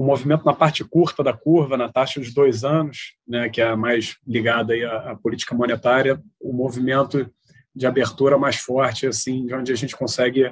o 0.01 0.03
movimento 0.03 0.47
na 0.47 0.55
parte 0.55 0.83
curta 0.83 1.23
da 1.23 1.35
curva, 1.35 1.77
na 1.77 1.87
taxa 1.87 2.23
de 2.23 2.33
dois 2.33 2.65
anos, 2.65 3.17
né, 3.29 3.51
que 3.51 3.61
é 3.61 3.67
a 3.67 3.77
mais 3.77 4.17
ligada 4.27 4.73
aí 4.73 4.83
à, 4.83 5.11
à, 5.11 5.15
política 5.15 5.55
monetária, 5.55 6.19
o 6.41 6.55
movimento 6.55 7.31
de 7.77 7.87
abertura 7.87 8.39
mais 8.39 8.57
forte, 8.57 9.07
assim, 9.07 9.45
de 9.45 9.55
onde 9.55 9.71
a 9.71 9.77
gente 9.77 9.95
consegue 9.95 10.51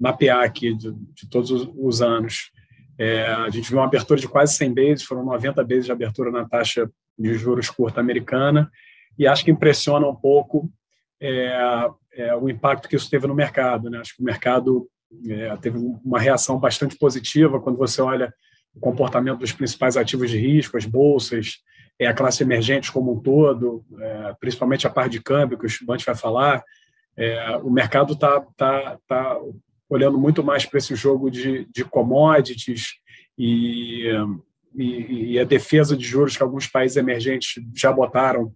mapear 0.00 0.42
aqui 0.42 0.74
de, 0.74 0.92
de 1.14 1.30
todos 1.30 1.48
os, 1.52 1.70
os 1.76 2.02
anos. 2.02 2.50
É, 2.98 3.26
a 3.26 3.48
gente 3.50 3.68
viu 3.68 3.78
uma 3.78 3.84
abertura 3.84 4.18
de 4.18 4.26
quase 4.26 4.54
100 4.54 4.74
vezes, 4.74 5.04
foram 5.04 5.24
90 5.24 5.62
vezes 5.62 5.84
de 5.84 5.92
abertura 5.92 6.32
na 6.32 6.44
taxa 6.44 6.90
de 7.16 7.34
juros 7.34 7.70
curta 7.70 8.00
americana, 8.00 8.68
e 9.16 9.28
acho 9.28 9.44
que 9.44 9.52
impressiona 9.52 10.08
um 10.08 10.16
pouco 10.16 10.68
é, 11.22 11.88
é, 12.14 12.34
o 12.34 12.48
impacto 12.48 12.88
que 12.88 12.96
isso 12.96 13.08
teve 13.08 13.28
no 13.28 13.34
mercado. 13.34 13.88
Né? 13.88 13.98
Acho 13.98 14.16
que 14.16 14.22
o 14.22 14.26
mercado 14.26 14.88
é, 15.28 15.56
teve 15.58 15.78
uma 16.04 16.18
reação 16.18 16.58
bastante 16.58 16.98
positiva 16.98 17.60
quando 17.60 17.78
você 17.78 18.02
olha 18.02 18.34
o 18.74 18.80
comportamento 18.80 19.38
dos 19.38 19.52
principais 19.52 19.96
ativos 19.96 20.30
de 20.30 20.38
risco, 20.38 20.76
as 20.76 20.84
bolsas, 20.84 21.58
é, 21.98 22.06
a 22.06 22.14
classe 22.14 22.42
emergente 22.42 22.92
como 22.92 23.12
um 23.12 23.20
todo, 23.20 23.84
é, 23.98 24.36
principalmente 24.38 24.86
a 24.86 24.90
parte 24.90 25.12
de 25.12 25.22
câmbio, 25.22 25.58
que 25.58 25.64
o 25.64 25.66
estudante 25.66 26.06
vai 26.06 26.14
falar, 26.14 26.62
é, 27.16 27.56
o 27.58 27.70
mercado 27.70 28.12
está 28.12 28.40
tá, 28.56 28.98
tá 29.06 29.38
olhando 29.88 30.18
muito 30.18 30.44
mais 30.44 30.64
para 30.64 30.78
esse 30.78 30.94
jogo 30.94 31.30
de, 31.30 31.66
de 31.72 31.84
commodities 31.84 32.94
e, 33.36 34.08
e, 34.76 35.32
e, 35.32 35.38
a 35.38 35.44
defesa 35.44 35.96
de 35.96 36.04
juros 36.04 36.36
que 36.36 36.42
alguns 36.42 36.68
países 36.68 36.96
emergentes 36.96 37.60
já 37.74 37.90
botaram 37.90 38.52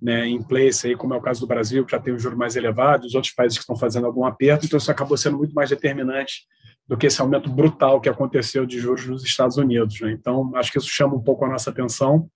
né, 0.00 0.26
em 0.26 0.42
place, 0.42 0.88
aí, 0.88 0.96
como 0.96 1.14
é 1.14 1.16
o 1.16 1.22
caso 1.22 1.40
do 1.40 1.46
Brasil, 1.46 1.86
que 1.86 1.92
já 1.92 2.00
tem 2.00 2.12
um 2.12 2.18
juro 2.18 2.36
mais 2.36 2.56
elevado, 2.56 3.06
os 3.06 3.14
outros 3.14 3.32
países 3.32 3.56
que 3.56 3.62
estão 3.62 3.76
fazendo 3.76 4.06
algum 4.06 4.24
aperto, 4.24 4.66
então 4.66 4.76
isso 4.76 4.90
acabou 4.90 5.16
sendo 5.16 5.38
muito 5.38 5.54
mais 5.54 5.70
determinante 5.70 6.42
do 6.86 6.96
que 6.96 7.06
esse 7.06 7.20
aumento 7.20 7.50
brutal 7.50 8.00
que 8.00 8.08
aconteceu 8.08 8.66
de 8.66 8.78
juros 8.78 9.06
nos 9.06 9.24
Estados 9.24 9.56
Unidos. 9.56 10.00
Né? 10.00 10.12
Então, 10.12 10.54
acho 10.56 10.72
que 10.72 10.78
isso 10.78 10.88
chama 10.88 11.14
um 11.14 11.22
pouco 11.22 11.44
a 11.44 11.48
nossa 11.48 11.70
atenção, 11.70 12.28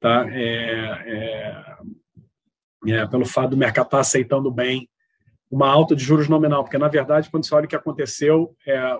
tá? 0.00 0.26
É, 0.30 1.76
é, 2.86 2.92
é, 2.92 3.06
pelo 3.06 3.24
fato 3.24 3.50
do 3.50 3.56
mercado 3.56 3.86
estar 3.86 4.00
aceitando 4.00 4.50
bem 4.50 4.88
uma 5.50 5.68
alta 5.68 5.96
de 5.96 6.04
juros 6.04 6.28
nominal, 6.28 6.62
porque, 6.62 6.76
na 6.78 6.88
verdade, 6.88 7.30
quando 7.30 7.46
você 7.46 7.54
olha 7.54 7.64
o 7.64 7.68
que 7.68 7.76
aconteceu, 7.76 8.54
é, 8.66 8.94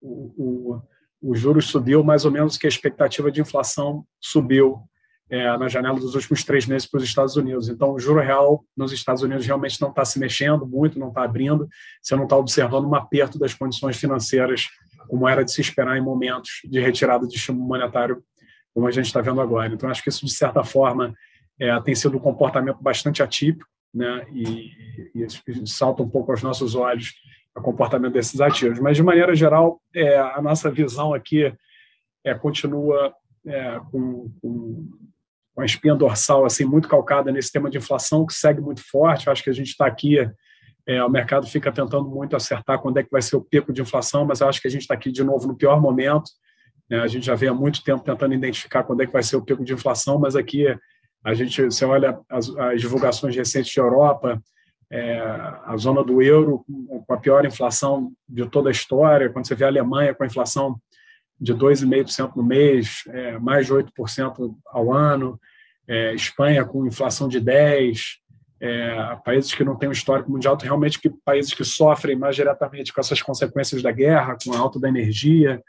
o, 0.00 0.34
o, 0.36 0.82
o 1.22 1.34
juros 1.34 1.66
subiu 1.66 2.02
mais 2.02 2.24
ou 2.24 2.30
menos 2.30 2.58
que 2.58 2.66
a 2.66 2.68
expectativa 2.68 3.30
de 3.30 3.40
inflação 3.40 4.04
subiu 4.20 4.82
é, 5.30 5.56
na 5.56 5.68
janela 5.68 5.98
dos 5.98 6.14
últimos 6.14 6.44
três 6.44 6.66
meses 6.66 6.86
para 6.86 6.98
os 6.98 7.04
Estados 7.04 7.36
Unidos. 7.36 7.68
Então, 7.68 7.92
o 7.92 7.98
juro 7.98 8.20
real 8.20 8.64
nos 8.76 8.92
Estados 8.92 9.22
Unidos 9.22 9.46
realmente 9.46 9.80
não 9.80 9.90
está 9.90 10.04
se 10.04 10.18
mexendo 10.18 10.66
muito, 10.66 10.98
não 10.98 11.08
está 11.08 11.24
abrindo, 11.24 11.68
você 12.02 12.14
não 12.14 12.24
está 12.24 12.36
observando 12.36 12.86
um 12.86 12.94
aperto 12.94 13.38
das 13.38 13.54
condições 13.54 13.96
financeiras, 13.96 14.66
como 15.08 15.28
era 15.28 15.44
de 15.44 15.52
se 15.52 15.60
esperar 15.60 15.96
em 15.96 16.02
momentos 16.02 16.60
de 16.64 16.80
retirada 16.80 17.26
de 17.26 17.34
estímulo 17.36 17.66
monetário, 17.66 18.22
como 18.72 18.86
a 18.86 18.90
gente 18.90 19.06
está 19.06 19.20
vendo 19.20 19.40
agora. 19.40 19.72
Então, 19.72 19.88
acho 19.88 20.02
que 20.02 20.08
isso, 20.08 20.26
de 20.26 20.32
certa 20.32 20.62
forma, 20.62 21.14
é, 21.58 21.78
tem 21.80 21.94
sido 21.94 22.16
um 22.16 22.20
comportamento 22.20 22.82
bastante 22.82 23.22
atípico, 23.22 23.68
né? 23.92 24.26
e, 24.32 24.70
e 25.14 25.66
salta 25.66 26.02
um 26.02 26.08
pouco 26.08 26.32
aos 26.32 26.42
nossos 26.42 26.74
olhos 26.74 27.12
o 27.56 27.62
comportamento 27.62 28.12
desses 28.12 28.40
ativos. 28.40 28.80
Mas, 28.80 28.96
de 28.96 29.02
maneira 29.02 29.34
geral, 29.34 29.80
é, 29.94 30.18
a 30.18 30.42
nossa 30.42 30.70
visão 30.70 31.14
aqui 31.14 31.54
é, 32.24 32.34
continua 32.34 33.14
é, 33.46 33.80
com, 33.90 34.30
com 34.40 34.88
com 35.54 35.62
a 35.62 35.64
espinha 35.64 35.94
dorsal 35.94 36.44
assim 36.44 36.64
muito 36.64 36.88
calcada 36.88 37.30
nesse 37.30 37.52
tema 37.52 37.70
de 37.70 37.78
inflação 37.78 38.26
que 38.26 38.34
segue 38.34 38.60
muito 38.60 38.82
forte. 38.82 39.26
Eu 39.26 39.32
acho 39.32 39.42
que 39.42 39.50
a 39.50 39.54
gente 39.54 39.68
está 39.68 39.86
aqui, 39.86 40.18
é, 40.86 41.04
o 41.04 41.08
mercado 41.08 41.46
fica 41.46 41.70
tentando 41.70 42.08
muito 42.08 42.34
acertar 42.34 42.80
quando 42.80 42.98
é 42.98 43.02
que 43.02 43.10
vai 43.10 43.22
ser 43.22 43.36
o 43.36 43.40
pico 43.40 43.72
de 43.72 43.80
inflação, 43.80 44.24
mas 44.24 44.40
eu 44.40 44.48
acho 44.48 44.60
que 44.60 44.68
a 44.68 44.70
gente 44.70 44.82
está 44.82 44.94
aqui 44.94 45.12
de 45.12 45.22
novo 45.22 45.46
no 45.46 45.56
pior 45.56 45.80
momento. 45.80 46.30
Né? 46.90 47.00
A 47.00 47.06
gente 47.06 47.24
já 47.24 47.34
vem 47.34 47.48
há 47.48 47.54
muito 47.54 47.82
tempo 47.84 48.02
tentando 48.02 48.34
identificar 48.34 48.82
quando 48.82 49.02
é 49.02 49.06
que 49.06 49.12
vai 49.12 49.22
ser 49.22 49.36
o 49.36 49.44
pico 49.44 49.64
de 49.64 49.72
inflação, 49.72 50.18
mas 50.18 50.34
aqui 50.34 50.66
a 51.24 51.32
gente, 51.32 51.62
você 51.62 51.84
olha 51.84 52.18
as, 52.28 52.50
as 52.56 52.80
divulgações 52.80 53.34
recentes 53.34 53.72
de 53.72 53.80
Europa, 53.80 54.42
é, 54.90 55.18
a 55.64 55.74
zona 55.78 56.04
do 56.04 56.20
euro 56.20 56.64
com 57.06 57.14
a 57.14 57.16
pior 57.16 57.46
inflação 57.46 58.12
de 58.28 58.46
toda 58.48 58.68
a 58.68 58.72
história, 58.72 59.30
quando 59.30 59.46
você 59.46 59.54
vê 59.54 59.64
a 59.64 59.68
Alemanha 59.68 60.14
com 60.14 60.22
a 60.22 60.26
inflação 60.26 60.78
de 61.40 61.54
2,5% 61.54 62.36
no 62.36 62.42
mês, 62.42 63.02
é, 63.08 63.38
mais 63.38 63.66
de 63.66 63.72
8% 63.72 64.54
ao 64.66 64.92
ano, 64.92 65.38
é, 65.86 66.14
Espanha 66.14 66.64
com 66.64 66.86
inflação 66.86 67.28
de 67.28 67.40
10%, 67.40 68.18
é, 68.60 69.16
países 69.24 69.52
que 69.52 69.64
não 69.64 69.76
têm 69.76 69.88
um 69.88 69.92
histórico 69.92 70.30
mundial, 70.30 70.56
realmente 70.56 70.98
que 70.98 71.10
países 71.10 71.52
que 71.52 71.64
sofrem 71.64 72.16
mais 72.16 72.34
diretamente 72.34 72.94
com 72.94 73.00
essas 73.00 73.20
consequências 73.20 73.82
da 73.82 73.92
guerra, 73.92 74.38
com 74.42 74.54
a 74.54 74.58
alta 74.58 74.80
da 74.80 74.88
energia, 74.88 75.62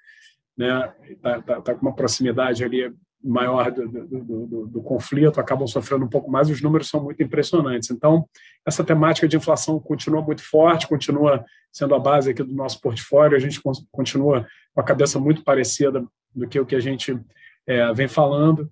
né, 0.57 0.93
tá, 1.21 1.41
tá, 1.41 1.61
tá 1.61 1.75
com 1.75 1.81
uma 1.81 1.95
proximidade 1.95 2.63
ali 2.63 2.93
maior 3.25 3.71
do, 3.71 3.87
do, 3.87 4.45
do, 4.45 4.67
do, 4.67 4.81
conflito, 4.83 5.39
acabam 5.39 5.67
sofrendo 5.67 6.05
um 6.05 6.09
pouco 6.09 6.29
mais, 6.29 6.49
os 6.49 6.61
números 6.61 6.87
são 6.87 7.03
muito 7.03 7.21
impressionantes. 7.23 7.89
Então, 7.89 8.29
essa 8.65 8.83
temática 8.83 9.27
de 9.27 9.35
inflação 9.35 9.79
continua 9.79 10.21
muito 10.21 10.43
forte, 10.43 10.87
continua 10.87 11.43
sendo 11.71 11.95
a 11.95 11.99
base 11.99 12.29
aqui 12.29 12.43
do 12.43 12.53
nosso 12.53 12.79
portfólio, 12.79 13.35
a 13.35 13.39
gente 13.39 13.59
continua 13.91 14.47
com 14.75 14.81
a 14.81 14.83
cabeça 14.83 15.17
muito 15.19 15.41
parecida 15.41 16.05
do 16.35 16.47
que 16.47 16.59
o 16.59 16.65
que 16.65 16.75
a 16.75 16.79
gente 16.81 17.17
é, 17.65 17.93
vem 17.93 18.09
falando. 18.09 18.69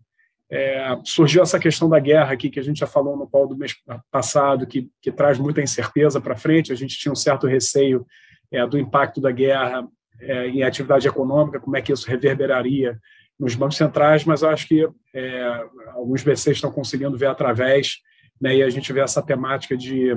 É, 0.52 1.00
surgiu 1.06 1.42
essa 1.42 1.58
questão 1.58 1.90
da 1.90 2.00
guerra 2.00 2.34
aqui, 2.34 2.50
que 2.50 2.60
a 2.60 2.64
gente 2.64 2.82
já 2.82 2.86
falou 2.86 3.18
no 3.18 3.26
qual 3.26 3.48
do 3.48 3.58
mês 3.58 3.74
passado, 4.12 4.68
que, 4.68 4.92
que 5.02 5.12
traz 5.12 5.40
muita 5.40 5.62
incerteza 5.62 6.22
para 6.22 6.36
frente, 6.36 6.72
a 6.72 6.76
gente 6.76 6.98
tinha 6.98 7.12
um 7.12 7.16
certo 7.16 7.48
receio 7.48 8.06
é, 8.52 8.68
do 8.68 8.78
impacto 8.78 9.20
da 9.20 9.32
guerra 9.32 9.88
é, 10.20 10.48
em 10.50 10.62
atividade 10.62 11.08
econômica, 11.08 11.60
como 11.60 11.76
é 11.76 11.82
que 11.82 11.92
isso 11.92 12.08
reverberaria 12.08 13.00
nos 13.40 13.56
bancos 13.56 13.78
centrais, 13.78 14.26
mas 14.26 14.44
acho 14.44 14.68
que 14.68 14.88
é, 15.14 15.66
alguns 15.94 16.22
BCs 16.22 16.58
estão 16.58 16.72
conseguindo 16.72 17.18
ver 17.18 17.28
através, 17.28 17.98
né, 18.40 18.58
e 18.58 18.64
a 18.64 18.70
gente 18.70 18.92
vê 18.94 19.00
essa 19.00 19.24
temática 19.24 19.76
de, 19.76 20.16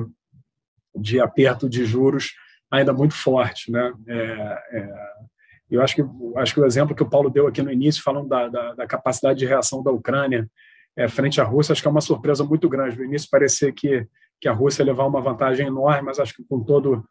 de 0.95 1.19
aperto 1.19 1.69
de 1.69 1.85
juros 1.87 2.35
ainda 2.71 2.93
muito 2.93 3.15
forte. 3.15 3.71
Né? 3.71 3.93
É, 4.07 4.59
é, 4.73 4.89
eu 5.71 5.83
acho 5.83 5.97
que, 5.97 6.05
acho 6.37 6.55
que 6.55 6.61
o 6.61 6.67
exemplo 6.67 6.95
que 6.95 7.03
o 7.03 7.09
Paulo 7.09 7.31
deu 7.31 7.47
aqui 7.47 7.63
no 7.63 7.73
início, 7.73 8.03
falando 8.03 8.29
da, 8.29 8.49
da, 8.49 8.75
da 8.75 8.87
capacidade 8.87 9.39
de 9.39 9.47
reação 9.47 9.83
da 9.83 9.91
Ucrânia 9.91 10.49
é, 10.97 11.09
frente 11.09 11.41
à 11.41 11.45
Rússia, 11.45 11.73
acho 11.73 11.83
que 11.83 11.89
é 11.89 11.91
uma 11.91 12.01
surpresa 12.01 12.45
muito 12.45 12.69
grande. 12.69 12.97
No 12.97 13.05
início 13.05 13.29
parecia 13.31 13.73
que, 13.73 14.07
que 14.41 14.49
a 14.49 14.53
Rússia 14.53 14.83
ia 14.83 14.87
levar 14.87 15.07
uma 15.07 15.21
vantagem 15.21 15.67
enorme, 15.67 16.03
mas 16.03 16.19
acho 16.19 16.35
que 16.35 16.45
com 16.45 16.63
todo 16.63 17.05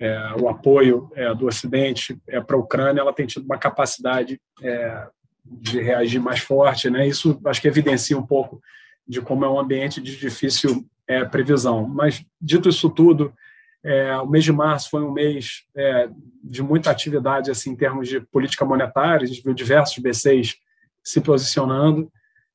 é, 0.00 0.34
o 0.40 0.48
apoio 0.48 1.10
é, 1.14 1.34
do 1.34 1.46
Ocidente 1.46 2.18
é, 2.26 2.40
para 2.40 2.56
a 2.56 2.58
Ucrânia, 2.58 3.00
ela 3.00 3.12
tem 3.12 3.26
tido 3.26 3.44
uma 3.44 3.58
capacidade 3.58 4.40
é, 4.62 5.06
de 5.44 5.80
reagir 5.80 6.20
mais 6.20 6.40
forte, 6.40 6.88
né? 6.88 7.06
Isso 7.06 7.38
acho 7.44 7.60
que 7.60 7.68
evidencia 7.68 8.16
um 8.18 8.26
pouco 8.26 8.60
de 9.06 9.20
como 9.20 9.44
é 9.44 9.50
um 9.50 9.58
ambiente 9.58 10.00
de 10.00 10.16
difícil 10.16 10.86
é, 11.06 11.24
previsão. 11.24 11.86
Mas 11.86 12.24
dito 12.40 12.68
isso 12.68 12.88
tudo, 12.88 13.32
é, 13.82 14.16
o 14.18 14.26
mês 14.26 14.44
de 14.44 14.52
março 14.52 14.90
foi 14.90 15.02
um 15.02 15.12
mês 15.12 15.64
é, 15.74 16.08
de 16.42 16.62
muita 16.62 16.90
atividade 16.90 17.50
assim 17.50 17.70
em 17.70 17.76
termos 17.76 18.08
de 18.08 18.20
política 18.20 18.64
monetária. 18.64 19.24
A 19.24 19.26
gente 19.26 19.42
viu 19.42 19.54
diversos 19.54 19.98
B6 19.98 20.54
se 21.02 21.20
posicionando. 21.20 22.10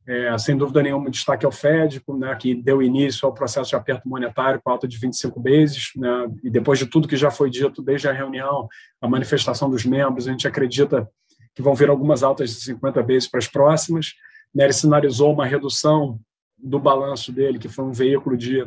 É, 0.07 0.37
sem 0.37 0.55
dúvida 0.55 0.83
nenhuma, 0.83 1.09
destaque 1.09 1.47
ao 1.47 1.51
Fed, 1.51 1.99
né, 2.07 2.35
que 2.35 2.53
deu 2.53 2.79
início 2.79 3.25
ao 3.25 3.33
processo 3.33 3.71
de 3.71 3.75
aperto 3.75 4.07
monetário 4.07 4.61
com 4.63 4.69
alta 4.69 4.87
de 4.87 4.99
25 4.99 5.39
bases, 5.39 5.89
né, 5.95 6.31
e 6.43 6.49
depois 6.51 6.77
de 6.77 6.85
tudo 6.85 7.07
que 7.07 7.17
já 7.17 7.31
foi 7.31 7.49
dito 7.49 7.81
desde 7.81 8.07
a 8.07 8.11
reunião, 8.11 8.67
a 9.01 9.07
manifestação 9.07 9.67
dos 9.67 9.83
membros, 9.83 10.27
a 10.27 10.31
gente 10.31 10.47
acredita 10.47 11.09
que 11.55 11.61
vão 11.63 11.73
vir 11.73 11.89
algumas 11.89 12.21
altas 12.21 12.51
de 12.51 12.61
50 12.61 13.01
vezes 13.01 13.27
para 13.27 13.39
as 13.39 13.47
próximas. 13.47 14.13
Né, 14.53 14.65
ele 14.65 14.73
sinalizou 14.73 15.33
uma 15.33 15.45
redução 15.45 16.19
do 16.55 16.77
balanço 16.77 17.31
dele, 17.31 17.57
que 17.57 17.67
foi 17.67 17.83
um 17.83 17.91
veículo 17.91 18.37
de, 18.37 18.63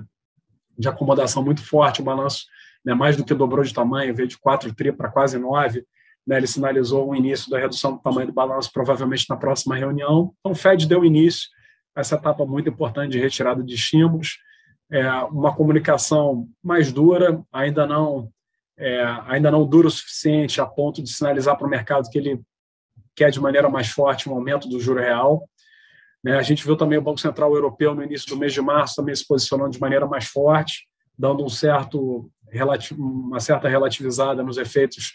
de 0.78 0.88
acomodação 0.88 1.42
muito 1.42 1.64
forte, 1.64 2.00
o 2.00 2.04
balanço 2.04 2.46
né, 2.84 2.94
mais 2.94 3.16
do 3.16 3.24
que 3.24 3.34
dobrou 3.34 3.64
de 3.64 3.74
tamanho, 3.74 4.14
veio 4.14 4.28
de 4.28 4.38
4 4.38 4.74
tri 4.74 4.92
para 4.92 5.10
quase 5.10 5.38
9. 5.38 5.84
Né, 6.26 6.36
ele 6.36 6.46
sinalizou 6.46 7.08
o 7.08 7.14
início 7.14 7.50
da 7.50 7.58
redução 7.58 7.92
do 7.92 7.98
tamanho 7.98 8.28
do 8.28 8.32
balanço, 8.32 8.70
provavelmente 8.72 9.26
na 9.28 9.36
próxima 9.36 9.76
reunião. 9.76 10.32
Então, 10.38 10.52
o 10.52 10.54
Fed 10.54 10.86
deu 10.86 11.04
início 11.04 11.48
a 11.96 12.00
essa 12.00 12.14
etapa 12.14 12.46
muito 12.46 12.68
importante 12.68 13.12
de 13.12 13.18
retirada 13.18 13.62
de 13.62 13.74
estímulos, 13.74 14.38
é, 14.90 15.10
uma 15.24 15.54
comunicação 15.54 16.48
mais 16.62 16.92
dura, 16.92 17.42
ainda 17.52 17.86
não 17.86 18.30
é, 18.78 19.02
ainda 19.26 19.50
não 19.50 19.66
dura 19.66 19.88
o 19.88 19.90
suficiente 19.90 20.60
a 20.60 20.66
ponto 20.66 21.02
de 21.02 21.10
sinalizar 21.10 21.58
para 21.58 21.66
o 21.66 21.70
mercado 21.70 22.08
que 22.08 22.16
ele 22.16 22.40
quer 23.14 23.30
de 23.30 23.40
maneira 23.40 23.68
mais 23.68 23.88
forte 23.88 24.28
um 24.28 24.34
aumento 24.34 24.68
do 24.68 24.78
juro 24.78 25.00
real. 25.00 25.48
Né? 26.22 26.36
A 26.36 26.42
gente 26.42 26.64
viu 26.64 26.76
também 26.76 26.98
o 26.98 27.02
Banco 27.02 27.20
Central 27.20 27.54
Europeu 27.54 27.94
no 27.94 28.02
início 28.02 28.28
do 28.28 28.36
mês 28.36 28.52
de 28.52 28.60
março 28.60 28.96
também 28.96 29.14
se 29.14 29.26
posicionando 29.26 29.70
de 29.70 29.80
maneira 29.80 30.06
mais 30.06 30.26
forte, 30.26 30.86
dando 31.16 31.44
um 31.44 31.48
certo 31.48 32.30
uma 32.96 33.40
certa 33.40 33.68
relativizada 33.68 34.42
nos 34.42 34.56
efeitos 34.56 35.12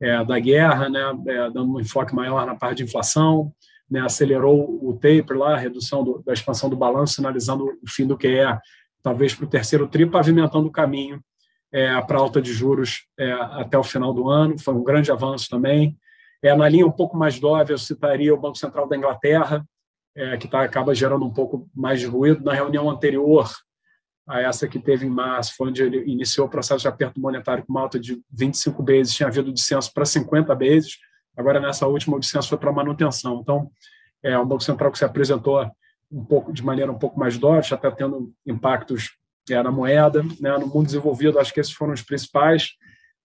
é, 0.00 0.22
da 0.22 0.38
guerra, 0.38 0.88
né? 0.88 1.00
É, 1.28 1.50
dando 1.50 1.74
um 1.74 1.80
enfoque 1.80 2.14
maior 2.14 2.44
na 2.44 2.54
parte 2.54 2.78
de 2.78 2.84
inflação, 2.84 3.52
né? 3.90 4.00
acelerou 4.00 4.78
o 4.82 4.92
taper 4.92 5.38
lá, 5.38 5.54
a 5.54 5.58
redução 5.58 6.04
do, 6.04 6.22
da 6.24 6.32
expansão 6.32 6.68
do 6.68 6.76
balanço, 6.76 7.14
sinalizando 7.14 7.64
o 7.64 7.88
fim 7.88 8.06
do 8.06 8.18
que 8.18 8.26
é 8.26 8.58
talvez 9.02 9.34
para 9.34 9.44
o 9.44 9.48
terceiro 9.48 9.86
tri, 9.86 10.04
pavimentando 10.06 10.66
o 10.66 10.72
caminho 10.72 11.22
é, 11.72 12.00
para 12.02 12.18
alta 12.18 12.40
de 12.40 12.52
juros 12.52 13.06
é, 13.18 13.32
até 13.32 13.78
o 13.78 13.82
final 13.82 14.12
do 14.12 14.28
ano. 14.28 14.58
Foi 14.58 14.74
um 14.74 14.84
grande 14.84 15.10
avanço 15.10 15.48
também. 15.48 15.96
É, 16.42 16.54
na 16.54 16.68
linha 16.68 16.86
um 16.86 16.92
pouco 16.92 17.16
mais 17.16 17.38
dóvil, 17.38 17.74
eu 17.74 17.78
citaria 17.78 18.34
o 18.34 18.40
Banco 18.40 18.56
Central 18.56 18.88
da 18.88 18.96
Inglaterra, 18.96 19.64
é, 20.16 20.36
que 20.36 20.48
tá, 20.48 20.62
acaba 20.62 20.94
gerando 20.94 21.24
um 21.24 21.32
pouco 21.32 21.68
mais 21.74 22.00
de 22.00 22.06
ruído. 22.06 22.44
Na 22.44 22.52
reunião 22.52 22.88
anterior 22.88 23.50
a 24.26 24.40
essa 24.40 24.66
que 24.66 24.78
teve 24.78 25.06
em 25.06 25.10
março, 25.10 25.54
foi 25.56 25.68
onde 25.68 25.82
ele 25.82 26.02
iniciou 26.10 26.46
o 26.46 26.50
processo 26.50 26.80
de 26.80 26.88
aperto 26.88 27.20
monetário 27.20 27.64
com 27.64 27.72
uma 27.72 27.82
alta 27.82 28.00
de 28.00 28.22
25 28.30 28.82
vezes, 28.82 29.14
tinha 29.14 29.28
havido 29.28 29.52
descenso 29.52 29.92
para 29.92 30.06
50 30.06 30.54
vezes, 30.54 30.96
agora 31.36 31.60
nessa 31.60 31.86
última 31.86 32.16
o 32.16 32.20
descenso 32.20 32.48
foi 32.48 32.56
para 32.56 32.72
manutenção. 32.72 33.40
Então, 33.42 33.70
é 34.22 34.38
um 34.38 34.46
Banco 34.46 34.62
Central 34.62 34.90
que 34.90 34.96
se 34.96 35.04
apresentou 35.04 35.70
um 36.10 36.24
pouco 36.24 36.52
de 36.52 36.64
maneira 36.64 36.90
um 36.90 36.98
pouco 36.98 37.20
mais 37.20 37.36
dócil, 37.36 37.76
até 37.76 37.90
tendo 37.90 38.32
impactos 38.46 39.10
é, 39.50 39.62
na 39.62 39.70
moeda. 39.70 40.22
Né? 40.40 40.56
No 40.56 40.66
mundo 40.66 40.86
desenvolvido, 40.86 41.38
acho 41.38 41.52
que 41.52 41.60
esses 41.60 41.72
foram 41.72 41.92
os 41.92 42.02
principais. 42.02 42.70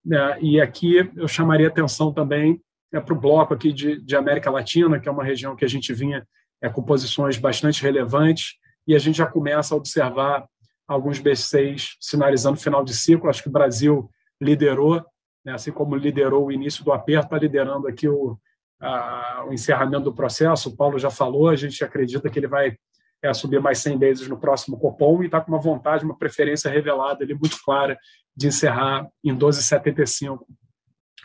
Né? 0.03 0.37
E 0.41 0.59
aqui 0.59 1.09
eu 1.15 1.27
chamaria 1.27 1.67
atenção 1.67 2.11
também 2.11 2.61
é, 2.91 2.99
para 2.99 3.13
o 3.13 3.19
bloco 3.19 3.53
aqui 3.53 3.71
de, 3.71 4.01
de 4.01 4.15
América 4.15 4.51
Latina, 4.51 4.99
que 4.99 5.07
é 5.07 5.11
uma 5.11 5.23
região 5.23 5.55
que 5.55 5.63
a 5.63 5.69
gente 5.69 5.93
vinha 5.93 6.27
é, 6.61 6.69
com 6.69 6.83
posições 6.83 7.37
bastante 7.37 7.81
relevantes, 7.81 8.55
e 8.87 8.95
a 8.95 8.99
gente 8.99 9.17
já 9.17 9.25
começa 9.25 9.73
a 9.73 9.77
observar 9.77 10.47
alguns 10.87 11.21
B6 11.21 11.91
sinalizando 11.99 12.57
final 12.57 12.83
de 12.83 12.93
ciclo. 12.93 13.29
Acho 13.29 13.43
que 13.43 13.49
o 13.49 13.51
Brasil 13.51 14.09
liderou 14.41 15.05
né, 15.43 15.53
assim 15.53 15.71
como 15.71 15.95
liderou 15.95 16.45
o 16.45 16.51
início 16.51 16.83
do 16.83 16.91
aperto, 16.91 17.25
está 17.25 17.37
liderando 17.37 17.87
aqui 17.87 18.07
o, 18.07 18.37
a, 18.79 19.45
o 19.47 19.53
encerramento 19.53 20.05
do 20.05 20.13
processo. 20.13 20.69
O 20.69 20.75
Paulo 20.75 20.99
já 20.99 21.09
falou, 21.09 21.49
a 21.49 21.55
gente 21.55 21.83
acredita 21.83 22.29
que 22.29 22.39
ele 22.39 22.47
vai 22.47 22.77
é, 23.21 23.33
subir 23.33 23.59
mais 23.59 23.79
100 23.79 23.97
vezes 23.97 24.27
no 24.27 24.39
próximo 24.39 24.77
Copom 24.77 25.21
e 25.21 25.25
está 25.25 25.41
com 25.41 25.51
uma 25.51 25.61
vontade, 25.61 26.05
uma 26.05 26.17
preferência 26.17 26.69
revelada 26.69 27.23
ali 27.23 27.33
muito 27.33 27.57
clara 27.63 27.97
de 28.35 28.47
encerrar 28.47 29.07
em 29.23 29.35
12,75 29.35 30.39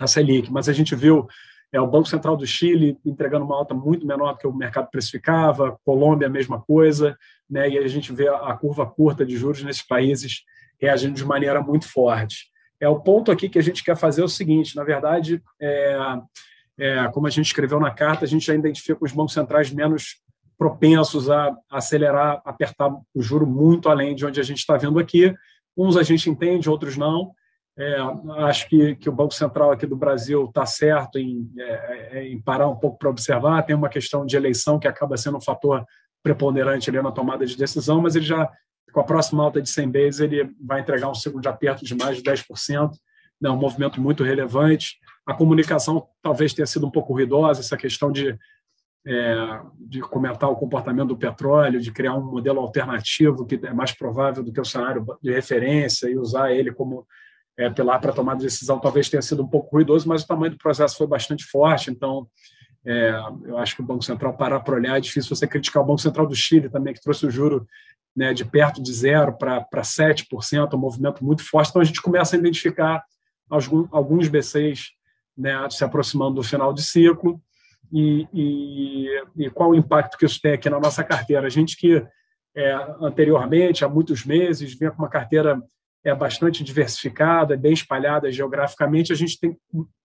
a 0.01 0.07
Selic. 0.07 0.51
Mas 0.51 0.69
a 0.69 0.73
gente 0.73 0.95
viu 0.95 1.27
é, 1.75 1.81
o 1.81 1.89
Banco 1.89 2.09
Central 2.09 2.37
do 2.37 2.47
Chile 2.47 2.97
entregando 3.05 3.45
uma 3.45 3.57
alta 3.57 3.75
muito 3.75 4.07
menor 4.07 4.35
do 4.35 4.39
que 4.39 4.47
o 4.47 4.55
mercado 4.55 4.89
precificava, 4.93 5.77
Colômbia 5.85 6.29
a 6.29 6.31
mesma 6.31 6.63
coisa, 6.63 7.19
né, 7.51 7.69
e 7.69 7.77
a 7.77 7.89
gente 7.89 8.13
vê 8.13 8.29
a 8.29 8.55
curva 8.55 8.87
curta 8.87 9.27
de 9.27 9.37
juros 9.37 9.61
nesses 9.65 9.83
países 9.83 10.45
reagindo 10.81 11.15
de 11.15 11.25
maneira 11.25 11.61
muito 11.61 11.89
forte. 11.89 12.47
É 12.81 12.89
o 12.89 13.01
ponto 13.01 13.33
aqui 13.33 13.49
que 13.49 13.59
a 13.59 13.63
gente 13.63 13.83
quer 13.83 13.97
fazer 13.97 14.23
é 14.23 14.25
o 14.25 14.29
seguinte, 14.29 14.77
na 14.77 14.85
verdade, 14.85 15.43
é, 15.61 15.99
é, 16.79 17.09
como 17.09 17.27
a 17.27 17.31
gente 17.31 17.47
escreveu 17.47 17.81
na 17.81 17.91
carta, 17.91 18.25
a 18.25 18.29
gente 18.29 18.47
já 18.47 18.55
identifica 18.55 19.05
os 19.05 19.11
bancos 19.11 19.35
centrais 19.35 19.73
menos 19.73 20.23
propensos 20.57 21.29
a 21.29 21.57
acelerar, 21.69 22.41
apertar 22.45 22.89
o 23.13 23.21
juro 23.21 23.49
muito 23.49 23.89
além 23.89 24.15
de 24.15 24.25
onde 24.25 24.39
a 24.39 24.45
gente 24.45 24.59
está 24.59 24.77
vendo 24.77 25.01
aqui. 25.01 25.35
Uns 25.77 25.97
a 25.97 26.05
gente 26.05 26.31
entende, 26.31 26.71
outros 26.71 26.97
não. 26.97 27.33
É, 27.77 27.97
acho 28.45 28.69
que, 28.69 28.95
que 28.95 29.09
o 29.09 29.13
Banco 29.13 29.35
Central 29.35 29.73
aqui 29.73 29.85
do 29.85 29.97
Brasil 29.97 30.45
está 30.45 30.65
certo 30.65 31.19
em, 31.19 31.51
é, 31.59 32.19
é, 32.19 32.29
em 32.29 32.41
parar 32.41 32.69
um 32.69 32.77
pouco 32.77 32.99
para 32.99 33.11
observar. 33.11 33.63
Tem 33.65 33.75
uma 33.75 33.89
questão 33.89 34.25
de 34.25 34.37
eleição 34.37 34.79
que 34.79 34.87
acaba 34.87 35.17
sendo 35.17 35.39
um 35.39 35.41
fator 35.41 35.85
preponderante 36.23 36.89
ali 36.89 37.03
na 37.03 37.11
tomada 37.11 37.45
de 37.45 37.57
decisão, 37.57 38.01
mas 38.01 38.15
ele 38.15 38.25
já, 38.25 38.49
com 38.93 39.01
a 39.01 39.05
próxima 39.05 39.43
alta 39.43 39.61
de 39.61 39.69
100 39.69 39.91
vezes, 39.91 40.21
ele 40.21 40.51
vai 40.65 40.81
entregar 40.81 41.09
um 41.09 41.15
ciclo 41.15 41.41
de 41.41 41.49
aperto 41.49 41.85
de 41.85 41.95
mais 41.97 42.17
de 42.17 42.23
10%, 42.23 42.91
né, 43.41 43.51
um 43.51 43.57
movimento 43.57 44.01
muito 44.01 44.23
relevante. 44.23 44.97
A 45.27 45.35
comunicação 45.35 46.07
talvez 46.23 46.55
tenha 46.55 46.67
sido 46.67 46.87
um 46.87 46.91
pouco 46.91 47.13
ruidosa, 47.13 47.61
essa 47.61 47.77
questão 47.77 48.13
de 48.13 48.39
é, 49.07 49.61
de 49.79 50.01
comentar 50.01 50.49
o 50.49 50.57
comportamento 50.57 51.09
do 51.09 51.17
petróleo, 51.17 51.79
de 51.79 51.93
criar 51.93 52.15
um 52.15 52.25
modelo 52.25 52.61
alternativo 52.61 53.45
que 53.45 53.61
é 53.63 53.73
mais 53.73 53.93
provável 53.93 54.43
do 54.43 54.51
que 54.51 54.61
o 54.61 54.65
cenário 54.65 55.05
de 55.23 55.31
referência 55.31 56.09
e 56.09 56.17
usar 56.17 56.53
ele 56.53 56.73
como 56.73 57.07
é, 57.57 57.71
pilar 57.71 58.01
para 58.01 58.13
tomar 58.13 58.35
decisão, 58.35 58.79
talvez 58.79 59.09
tenha 59.09 59.23
sido 59.23 59.43
um 59.43 59.47
pouco 59.47 59.77
ruidoso, 59.77 60.09
mas 60.09 60.23
o 60.23 60.27
tamanho 60.27 60.53
do 60.53 60.59
processo 60.59 60.97
foi 60.97 61.07
bastante 61.07 61.45
forte. 61.45 61.91
Então, 61.91 62.27
é, 62.85 63.11
eu 63.45 63.57
acho 63.59 63.77
que 63.77 63.83
o 63.83 63.85
Banco 63.85 64.05
Central 64.05 64.37
parar 64.37 64.61
para 64.61 64.75
olhar 64.75 64.97
é 64.97 65.01
difícil 65.01 65.35
você 65.35 65.47
criticar 65.47 65.83
o 65.83 65.87
Banco 65.87 66.01
Central 66.01 66.27
do 66.27 66.35
Chile 66.35 66.69
também, 66.69 66.93
que 66.93 67.01
trouxe 67.01 67.27
o 67.27 67.31
juro 67.31 67.67
né, 68.15 68.33
de 68.33 68.45
perto 68.45 68.83
de 68.83 68.93
zero 68.93 69.33
para 69.37 69.67
7%, 69.73 70.75
um 70.75 70.79
movimento 70.79 71.25
muito 71.25 71.43
forte. 71.43 71.71
Então, 71.71 71.83
a 71.83 71.85
gente 71.85 72.03
começa 72.03 72.37
a 72.37 72.39
identificar 72.39 73.03
alguns, 73.49 73.89
alguns 73.91 74.29
B6 74.29 74.89
né, 75.37 75.69
se 75.71 75.85
aproximando 75.85 76.37
do 76.37 76.43
final 76.43 76.73
de 76.73 76.83
ciclo 76.83 77.41
e, 77.93 78.29
e, 78.33 79.45
e, 79.45 79.51
qual 79.51 79.71
o 79.71 79.75
impacto 79.75 80.17
que 80.17 80.27
isso 80.27 80.41
tem 80.41 80.53
aqui 80.53 80.69
na 80.69 80.81
nossa 80.81 81.03
carteira. 81.03 81.47
A 81.47 81.51
gente 81.51 81.77
que 81.77 82.05
é, 82.57 82.73
anteriormente, 83.01 83.85
há 83.85 83.89
muitos 83.89 84.25
meses, 84.25 84.79
vinha 84.79 84.91
com 84.91 85.03
uma 85.03 85.09
carteira 85.09 85.61
é, 86.05 86.15
bastante 86.15 86.63
diversificada, 86.63 87.57
bem 87.57 87.73
espalhada 87.73 88.31
geograficamente, 88.31 89.13
a 89.13 89.17
gente 89.17 89.39
tem, 89.41 89.57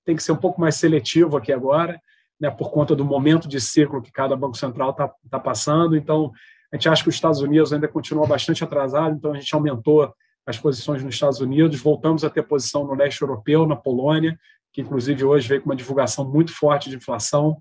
tem 0.06 0.16
que 0.16 0.24
ser 0.24 0.32
um 0.32 0.38
pouco 0.38 0.60
mais 0.60 0.76
seletivo 0.76 1.38
aqui 1.38 1.52
agora, 1.52 2.00
né, 2.40 2.50
por 2.50 2.72
conta 2.72 2.96
do 2.96 3.04
momento 3.04 3.48
de 3.48 3.60
ciclo 3.60 4.02
que 4.02 4.12
cada 4.12 4.36
Banco 4.36 4.58
Central 4.58 4.92
está 4.92 5.12
tá 5.30 5.40
passando. 5.40 5.98
Então, 5.98 6.32
a 6.72 6.78
gente 6.78 6.88
acha 6.88 7.04
que 7.04 7.10
os 7.10 7.16
Estados 7.16 7.42
Unidos 7.42 7.74
ainda 7.74 7.88
continua 7.88 8.26
bastante 8.26 8.64
atrasado, 8.64 9.16
então 9.16 9.34
a 9.34 9.36
gente 9.40 9.54
aumentou 9.54 10.14
as 10.46 10.58
posições 10.58 11.04
nos 11.04 11.14
Estados 11.14 11.42
Unidos, 11.42 11.80
voltamos 11.82 12.24
a 12.24 12.30
ter 12.30 12.44
posição 12.44 12.86
no 12.86 12.96
leste 12.96 13.22
europeu, 13.22 13.68
na 13.68 13.76
Polônia, 13.76 14.40
que 14.72 14.82
inclusive 14.82 15.24
hoje 15.26 15.48
veio 15.48 15.62
com 15.62 15.70
uma 15.70 15.76
divulgação 15.76 16.28
muito 16.30 16.54
forte 16.56 16.90
de 16.90 16.96
inflação 16.96 17.58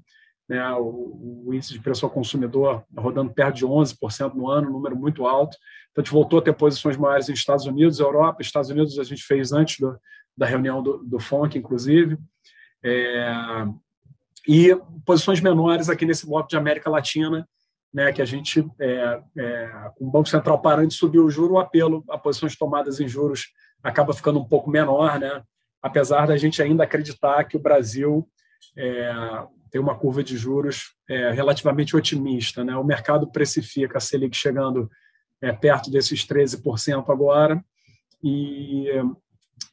né, 0.48 0.72
o, 0.74 1.44
o, 1.46 1.54
índice 1.54 1.74
de 1.74 1.80
preço 1.80 2.06
ao 2.06 2.10
consumidor 2.10 2.82
rodando 2.96 3.32
perto 3.32 3.56
de 3.56 3.66
11% 3.66 4.34
no 4.34 4.48
ano, 4.48 4.70
um 4.70 4.72
número 4.72 4.96
muito 4.96 5.26
alto. 5.26 5.56
Então, 5.90 6.02
a 6.02 6.04
gente 6.04 6.12
voltou 6.12 6.38
a 6.38 6.42
ter 6.42 6.54
posições 6.54 6.96
maiores 6.96 7.28
nos 7.28 7.38
Estados 7.38 7.66
Unidos, 7.66 8.00
Europa. 8.00 8.40
Estados 8.40 8.70
Unidos 8.70 8.98
a 8.98 9.04
gente 9.04 9.22
fez 9.22 9.52
antes 9.52 9.78
do, 9.78 9.98
da 10.36 10.46
reunião 10.46 10.82
do, 10.82 10.98
do 11.04 11.20
FONC, 11.20 11.58
inclusive. 11.58 12.16
É, 12.82 13.66
e 14.46 14.74
posições 15.04 15.40
menores 15.40 15.90
aqui 15.90 16.06
nesse 16.06 16.26
bloco 16.26 16.48
de 16.48 16.56
América 16.56 16.88
Latina, 16.88 17.46
né, 17.92 18.12
que 18.12 18.22
a 18.22 18.24
gente, 18.24 18.66
é, 18.80 19.20
é, 19.36 19.90
com 19.96 20.06
o 20.06 20.10
Banco 20.10 20.28
Central 20.28 20.60
parando 20.60 20.88
de 20.88 20.94
subir 20.94 21.18
o 21.18 21.30
juro, 21.30 21.54
o 21.54 21.58
apelo 21.58 22.04
a 22.08 22.16
posições 22.16 22.56
tomadas 22.56 23.00
em 23.00 23.08
juros 23.08 23.48
acaba 23.82 24.14
ficando 24.14 24.38
um 24.38 24.44
pouco 24.44 24.70
menor, 24.70 25.18
né, 25.18 25.42
apesar 25.82 26.26
da 26.26 26.36
gente 26.36 26.62
ainda 26.62 26.84
acreditar 26.84 27.44
que 27.44 27.56
o 27.56 27.60
Brasil 27.60 28.28
é, 28.76 29.12
tem 29.70 29.80
uma 29.80 29.98
curva 29.98 30.22
de 30.22 30.36
juros 30.36 30.94
é, 31.08 31.30
relativamente 31.30 31.96
otimista. 31.96 32.64
Né? 32.64 32.76
O 32.76 32.84
mercado 32.84 33.30
precifica 33.30 33.98
a 33.98 34.00
Selic 34.00 34.36
chegando 34.36 34.90
é, 35.42 35.52
perto 35.52 35.90
desses 35.90 36.26
13% 36.26 37.04
agora 37.08 37.62
e, 38.22 38.88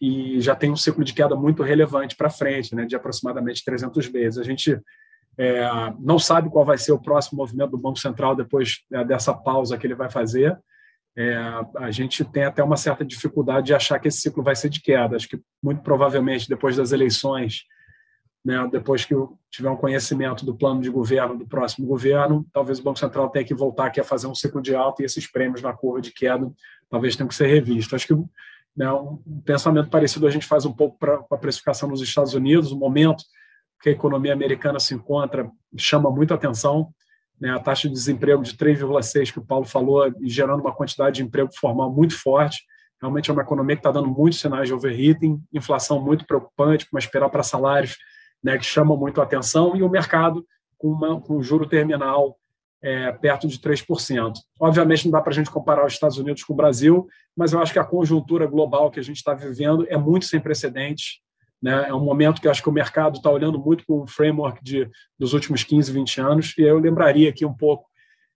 e 0.01 0.39
já 0.41 0.55
tem 0.55 0.71
um 0.71 0.75
ciclo 0.75 1.03
de 1.03 1.13
queda 1.13 1.35
muito 1.35 1.63
relevante 1.63 2.15
para 2.15 2.29
frente, 2.29 2.75
né, 2.75 2.85
de 2.85 2.95
aproximadamente 2.95 3.63
300 3.63 4.05
vezes. 4.07 4.39
A 4.39 4.43
gente 4.43 4.79
é, 5.37 5.67
não 5.99 6.19
sabe 6.19 6.49
qual 6.49 6.65
vai 6.65 6.77
ser 6.77 6.91
o 6.91 7.01
próximo 7.01 7.37
movimento 7.37 7.71
do 7.71 7.77
Banco 7.77 7.99
Central 7.99 8.35
depois 8.35 8.79
é, 8.91 9.03
dessa 9.03 9.33
pausa 9.33 9.77
que 9.77 9.87
ele 9.87 9.95
vai 9.95 10.09
fazer. 10.09 10.57
É, 11.17 11.37
a 11.77 11.91
gente 11.91 12.25
tem 12.25 12.43
até 12.43 12.61
uma 12.61 12.75
certa 12.75 13.05
dificuldade 13.05 13.67
de 13.67 13.73
achar 13.73 13.99
que 13.99 14.09
esse 14.09 14.19
ciclo 14.19 14.43
vai 14.43 14.55
ser 14.55 14.69
de 14.69 14.81
queda. 14.81 15.15
Acho 15.15 15.29
que 15.29 15.41
muito 15.63 15.81
provavelmente 15.81 16.49
depois 16.49 16.75
das 16.75 16.91
eleições 16.91 17.63
né, 18.45 18.69
depois 18.71 19.03
que 19.03 19.15
tiver 19.49 19.71
um 19.71 19.75
conhecimento 19.75 20.45
do 20.45 20.53
plano 20.53 20.79
de 20.79 20.89
governo 20.91 21.35
do 21.35 21.47
próximo 21.47 21.87
governo, 21.87 22.45
talvez 22.53 22.77
o 22.77 22.83
Banco 22.83 22.99
Central 22.99 23.27
tenha 23.29 23.43
que 23.43 23.55
voltar 23.55 23.87
aqui 23.87 23.99
a 23.99 24.03
fazer 24.03 24.27
um 24.27 24.35
ciclo 24.35 24.61
de 24.61 24.75
alta 24.75 25.01
e 25.01 25.05
esses 25.05 25.25
prêmios 25.25 25.63
na 25.63 25.73
curva 25.73 25.99
de 25.99 26.11
queda 26.11 26.51
talvez 26.87 27.15
tenham 27.15 27.27
que 27.27 27.33
ser 27.33 27.47
revistos. 27.47 27.91
Acho 27.91 28.05
que 28.05 28.13
né, 28.77 28.91
um 28.91 29.17
pensamento 29.43 29.89
parecido 29.89 30.27
a 30.27 30.29
gente 30.29 30.45
faz 30.45 30.63
um 30.63 30.71
pouco 30.71 30.95
para 30.99 31.25
a 31.31 31.37
precificação 31.37 31.89
nos 31.89 32.01
Estados 32.01 32.35
Unidos, 32.35 32.71
o 32.71 32.77
momento 32.77 33.23
que 33.81 33.89
a 33.89 33.91
economia 33.91 34.33
americana 34.33 34.79
se 34.79 34.93
encontra 34.93 35.49
chama 35.75 36.11
muita 36.11 36.35
atenção, 36.35 36.89
né, 37.41 37.49
a 37.49 37.59
taxa 37.59 37.87
de 37.87 37.95
desemprego 37.95 38.43
de 38.43 38.55
3,6 38.55 39.33
que 39.33 39.39
o 39.39 39.45
Paulo 39.45 39.65
falou, 39.65 40.13
gerando 40.21 40.61
uma 40.61 40.71
quantidade 40.71 41.15
de 41.15 41.23
emprego 41.23 41.49
formal 41.55 41.91
muito 41.91 42.15
forte, 42.15 42.63
realmente 43.01 43.27
é 43.27 43.33
uma 43.33 43.41
economia 43.41 43.75
que 43.75 43.79
está 43.79 43.91
dando 43.91 44.07
muitos 44.07 44.39
sinais 44.39 44.67
de 44.67 44.73
overheating, 44.73 45.41
inflação 45.51 45.99
muito 45.99 46.27
preocupante, 46.27 46.87
uma 46.91 46.99
espiral 46.99 47.29
para 47.31 47.41
salários 47.41 47.97
né, 48.45 48.59
que 48.59 48.63
chamam 48.63 48.95
muito 48.95 49.19
a 49.19 49.23
atenção, 49.23 49.75
e 49.75 49.81
o 49.81 49.89
mercado 49.89 50.45
com, 50.77 50.89
uma, 50.89 51.19
com 51.19 51.37
um 51.37 51.41
juro 51.41 51.67
terminal 51.67 52.37
é, 52.79 53.11
perto 53.11 53.47
de 53.47 53.57
3%. 53.57 54.33
Obviamente, 54.59 55.05
não 55.05 55.11
dá 55.11 55.19
para 55.19 55.31
a 55.31 55.33
gente 55.33 55.49
comparar 55.49 55.83
os 55.83 55.93
Estados 55.93 56.19
Unidos 56.19 56.43
com 56.43 56.53
o 56.53 56.55
Brasil, 56.55 57.07
mas 57.35 57.53
eu 57.53 57.59
acho 57.59 57.73
que 57.73 57.79
a 57.79 57.83
conjuntura 57.83 58.45
global 58.45 58.91
que 58.91 58.99
a 58.99 59.03
gente 59.03 59.17
está 59.17 59.33
vivendo 59.33 59.87
é 59.89 59.97
muito 59.97 60.25
sem 60.25 60.39
precedentes. 60.39 61.21
Né? 61.59 61.87
É 61.89 61.93
um 61.95 62.03
momento 62.03 62.39
que 62.39 62.47
acho 62.47 62.61
que 62.61 62.69
o 62.69 62.71
mercado 62.71 63.17
está 63.17 63.31
olhando 63.31 63.57
muito 63.57 63.83
com 63.83 64.03
o 64.03 64.07
framework 64.07 64.63
de, 64.63 64.87
dos 65.17 65.33
últimos 65.33 65.63
15, 65.63 65.91
20 65.91 66.21
anos, 66.21 66.53
e 66.55 66.61
eu 66.61 66.77
lembraria 66.77 67.31
aqui 67.31 67.47
um 67.47 67.53
pouco 67.53 67.87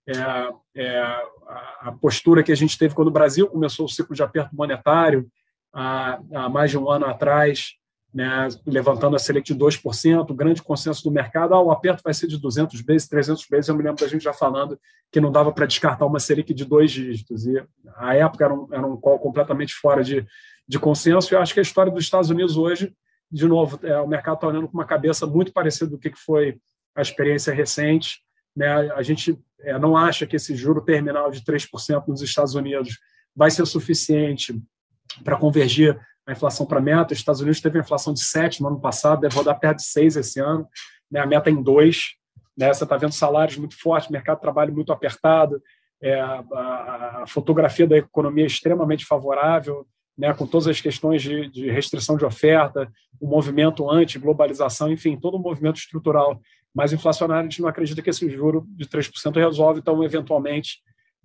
é, 0.08 0.12
é, 0.74 1.00
a 1.82 1.94
postura 2.00 2.42
que 2.42 2.50
a 2.50 2.56
gente 2.56 2.76
teve 2.76 2.96
quando 2.96 3.08
o 3.08 3.12
Brasil 3.12 3.46
começou 3.46 3.86
o 3.86 3.88
ciclo 3.88 4.16
de 4.16 4.24
aperto 4.24 4.56
monetário 4.56 5.28
há, 5.72 6.18
há 6.34 6.48
mais 6.48 6.72
de 6.72 6.78
um 6.78 6.90
ano 6.90 7.06
atrás, 7.06 7.78
né, 8.12 8.48
levantando 8.66 9.14
a 9.14 9.18
Selic 9.18 9.54
de 9.54 9.58
2%, 9.58 10.30
o 10.30 10.34
grande 10.34 10.62
consenso 10.62 11.04
do 11.04 11.10
mercado, 11.10 11.54
ah, 11.54 11.62
o 11.62 11.70
aperto 11.70 12.02
vai 12.02 12.12
ser 12.12 12.26
de 12.26 12.38
200 12.38 12.80
vezes, 12.80 13.08
300 13.08 13.46
vezes, 13.48 13.68
eu 13.68 13.76
me 13.76 13.84
lembro 13.84 14.00
da 14.00 14.08
gente 14.08 14.22
já 14.22 14.32
falando 14.32 14.78
que 15.12 15.20
não 15.20 15.30
dava 15.30 15.52
para 15.52 15.66
descartar 15.66 16.06
uma 16.06 16.18
Selic 16.18 16.52
de 16.52 16.64
dois 16.64 16.90
dígitos, 16.90 17.46
e 17.46 17.62
a 17.96 18.14
época 18.16 18.44
era 18.44 18.54
um, 18.54 18.68
era 18.72 18.86
um 18.86 18.96
call 18.96 19.18
completamente 19.18 19.74
fora 19.74 20.02
de, 20.02 20.26
de 20.66 20.78
consenso, 20.78 21.32
e 21.32 21.36
acho 21.36 21.54
que 21.54 21.60
a 21.60 21.62
história 21.62 21.92
dos 21.92 22.02
Estados 22.02 22.30
Unidos 22.30 22.56
hoje, 22.56 22.92
de 23.30 23.46
novo, 23.46 23.78
é, 23.84 24.00
o 24.00 24.08
mercado 24.08 24.34
está 24.34 24.48
olhando 24.48 24.66
com 24.66 24.74
uma 24.74 24.86
cabeça 24.86 25.24
muito 25.24 25.52
parecida 25.52 25.90
do 25.90 25.98
que 25.98 26.10
foi 26.16 26.58
a 26.96 27.02
experiência 27.02 27.54
recente, 27.54 28.18
né, 28.56 28.90
a 28.92 29.02
gente 29.02 29.38
é, 29.60 29.78
não 29.78 29.96
acha 29.96 30.26
que 30.26 30.34
esse 30.34 30.56
juro 30.56 30.80
terminal 30.80 31.30
de 31.30 31.42
3% 31.42 32.08
nos 32.08 32.22
Estados 32.22 32.56
Unidos 32.56 32.98
vai 33.36 33.52
ser 33.52 33.64
suficiente 33.66 34.60
para 35.22 35.36
convergir 35.36 35.98
a 36.30 36.32
inflação 36.32 36.64
para 36.64 36.80
meta. 36.80 37.12
Os 37.12 37.18
Estados 37.18 37.40
Unidos 37.40 37.60
teve 37.60 37.76
uma 37.78 37.84
inflação 37.84 38.14
de 38.14 38.20
7 38.20 38.62
no 38.62 38.68
ano 38.68 38.80
passado, 38.80 39.20
deve 39.20 39.34
rodar 39.34 39.58
perto 39.58 39.78
de 39.78 39.84
6 39.84 40.16
esse 40.16 40.40
ano, 40.40 40.66
né? 41.10 41.20
a 41.20 41.26
meta 41.26 41.50
é 41.50 41.52
em 41.52 41.62
2. 41.62 42.14
Né? 42.56 42.72
Você 42.72 42.84
está 42.84 42.96
vendo 42.96 43.12
salários 43.12 43.58
muito 43.58 43.78
fortes, 43.78 44.10
mercado 44.10 44.36
de 44.36 44.42
trabalho 44.42 44.72
muito 44.72 44.92
apertado, 44.92 45.60
é, 46.02 46.18
a, 46.18 46.40
a, 47.22 47.24
fotografia 47.26 47.86
da 47.86 47.98
economia 47.98 48.44
é 48.44 48.46
extremamente 48.46 49.04
favorável, 49.04 49.86
né? 50.16 50.32
com 50.32 50.46
todas 50.46 50.66
as 50.68 50.80
questões 50.80 51.22
de, 51.22 51.48
de 51.50 51.70
restrição 51.70 52.16
de 52.16 52.24
oferta, 52.24 52.90
o 53.20 53.26
movimento 53.26 53.90
anti-globalização, 53.90 54.90
enfim, 54.90 55.18
todo 55.18 55.36
o 55.36 55.40
movimento 55.40 55.76
estrutural 55.76 56.40
mais 56.74 56.92
inflacionário, 56.92 57.48
a 57.48 57.50
gente 57.50 57.60
não 57.60 57.68
acredita 57.68 58.00
que 58.00 58.10
esse 58.10 58.30
juro 58.30 58.64
de 58.68 58.86
3% 58.86 59.34
resolve, 59.34 59.80
então, 59.80 60.02
eventualmente, 60.04 60.78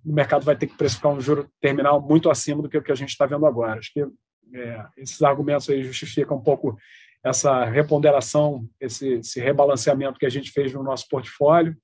o 0.04 0.12
mercado 0.12 0.44
vai 0.44 0.56
ter 0.56 0.66
que 0.66 0.76
precificar 0.76 1.12
um 1.12 1.20
juro 1.20 1.48
terminal 1.60 2.00
muito 2.00 2.28
acima 2.28 2.62
do 2.62 2.68
que 2.68 2.76
o 2.76 2.82
que 2.82 2.92
a 2.92 2.96
gente 2.96 3.10
está 3.10 3.26
vendo 3.26 3.46
agora. 3.46 3.78
Acho 3.78 3.92
que 3.92 4.04
é, 4.54 4.84
esses 4.96 5.20
argumentos 5.22 5.68
aí 5.68 5.82
justificam 5.82 6.36
um 6.36 6.42
pouco 6.42 6.76
essa 7.24 7.64
reponderação, 7.64 8.68
esse, 8.80 9.14
esse 9.14 9.40
rebalanceamento 9.40 10.18
que 10.18 10.26
a 10.26 10.30
gente 10.30 10.50
fez 10.50 10.72
no 10.72 10.82
nosso 10.82 11.08
portfólio. 11.08 11.76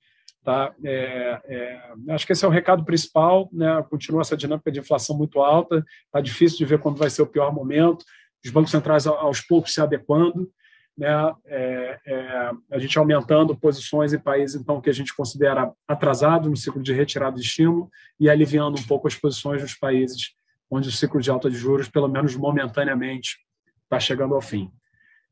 Tá? 0.43 0.73
É, 0.83 1.41
é, 1.45 2.13
acho 2.13 2.25
que 2.25 2.33
esse 2.33 2.45
é 2.45 2.47
o 2.47 2.51
recado 2.51 2.85
principal. 2.85 3.49
Né? 3.51 3.83
Continua 3.89 4.21
essa 4.21 4.37
dinâmica 4.37 4.71
de 4.71 4.79
inflação 4.79 5.17
muito 5.17 5.41
alta, 5.41 5.83
está 6.05 6.21
difícil 6.21 6.57
de 6.57 6.65
ver 6.65 6.79
quando 6.79 6.97
vai 6.97 7.09
ser 7.09 7.21
o 7.21 7.27
pior 7.27 7.53
momento. 7.53 8.05
Os 8.43 8.51
bancos 8.51 8.71
centrais, 8.71 9.05
aos 9.05 9.41
poucos, 9.41 9.73
se 9.73 9.81
adequando. 9.81 10.49
Né? 10.97 11.09
É, 11.45 11.99
é 12.05 12.51
a 12.71 12.77
gente 12.77 12.97
aumentando 12.97 13.57
posições 13.57 14.13
em 14.13 14.19
países 14.19 14.61
então 14.61 14.79
que 14.79 14.89
a 14.89 14.93
gente 14.93 15.15
considera 15.15 15.73
atrasados 15.87 16.49
no 16.49 16.55
ciclo 16.55 16.83
de 16.83 16.93
retirada 16.93 17.35
de 17.35 17.41
estímulo 17.41 17.89
e 18.19 18.29
aliviando 18.29 18.79
um 18.79 18.83
pouco 18.83 19.07
as 19.07 19.15
posições 19.15 19.61
dos 19.61 19.73
países 19.73 20.35
onde 20.73 20.89
o 20.89 20.91
ciclo 20.91 21.21
de 21.21 21.29
alta 21.29 21.49
de 21.49 21.55
juros, 21.55 21.87
pelo 21.87 22.07
menos 22.07 22.35
momentaneamente, 22.35 23.37
está 23.83 23.99
chegando 23.99 24.33
ao 24.33 24.41
fim. 24.41 24.71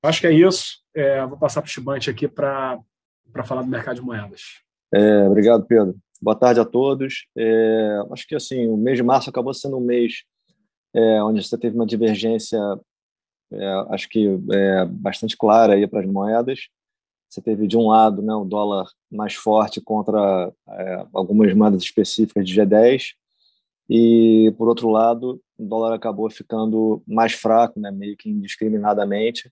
Acho 0.03 0.21
que 0.21 0.27
é 0.27 0.31
isso. 0.31 0.79
É, 0.95 1.25
vou 1.25 1.37
passar 1.37 1.61
para 1.61 1.67
o 1.67 1.71
Chibante 1.71 2.09
aqui 2.09 2.27
para 2.27 2.79
falar 3.43 3.63
do 3.63 3.67
mercado 3.67 3.95
de 3.95 4.01
moedas. 4.01 4.41
É, 4.93 5.27
obrigado, 5.27 5.65
Pedro. 5.65 5.95
Boa 6.21 6.35
tarde 6.35 6.59
a 6.59 6.65
todos. 6.65 7.25
É, 7.35 8.03
acho 8.11 8.27
que 8.27 8.35
assim 8.35 8.67
o 8.67 8.77
mês 8.77 8.97
de 8.97 9.03
março 9.03 9.29
acabou 9.29 9.53
sendo 9.53 9.77
um 9.77 9.81
mês 9.81 10.23
é, 10.93 11.23
onde 11.23 11.43
você 11.43 11.57
teve 11.57 11.75
uma 11.75 11.85
divergência, 11.85 12.59
é, 13.51 13.73
acho 13.89 14.07
que 14.09 14.27
é, 14.51 14.85
bastante 14.85 15.35
clara 15.35 15.73
aí 15.73 15.87
para 15.87 16.01
as 16.01 16.05
moedas. 16.05 16.67
Você 17.27 17.41
teve 17.41 17.65
de 17.65 17.77
um 17.77 17.87
lado 17.87 18.21
né, 18.21 18.33
o 18.35 18.43
dólar 18.43 18.87
mais 19.09 19.33
forte 19.33 19.81
contra 19.81 20.51
algumas 21.13 21.53
moedas 21.55 21.81
específicas 21.81 22.45
de 22.45 22.53
G10 22.53 23.13
e 23.89 24.53
por 24.57 24.67
outro 24.67 24.89
lado 24.89 25.41
o 25.57 25.65
dólar 25.65 25.93
acabou 25.93 26.29
ficando 26.29 27.03
mais 27.07 27.33
fraco, 27.33 27.79
né, 27.79 27.91
meio 27.91 28.17
que 28.17 28.29
indiscriminadamente 28.29 29.51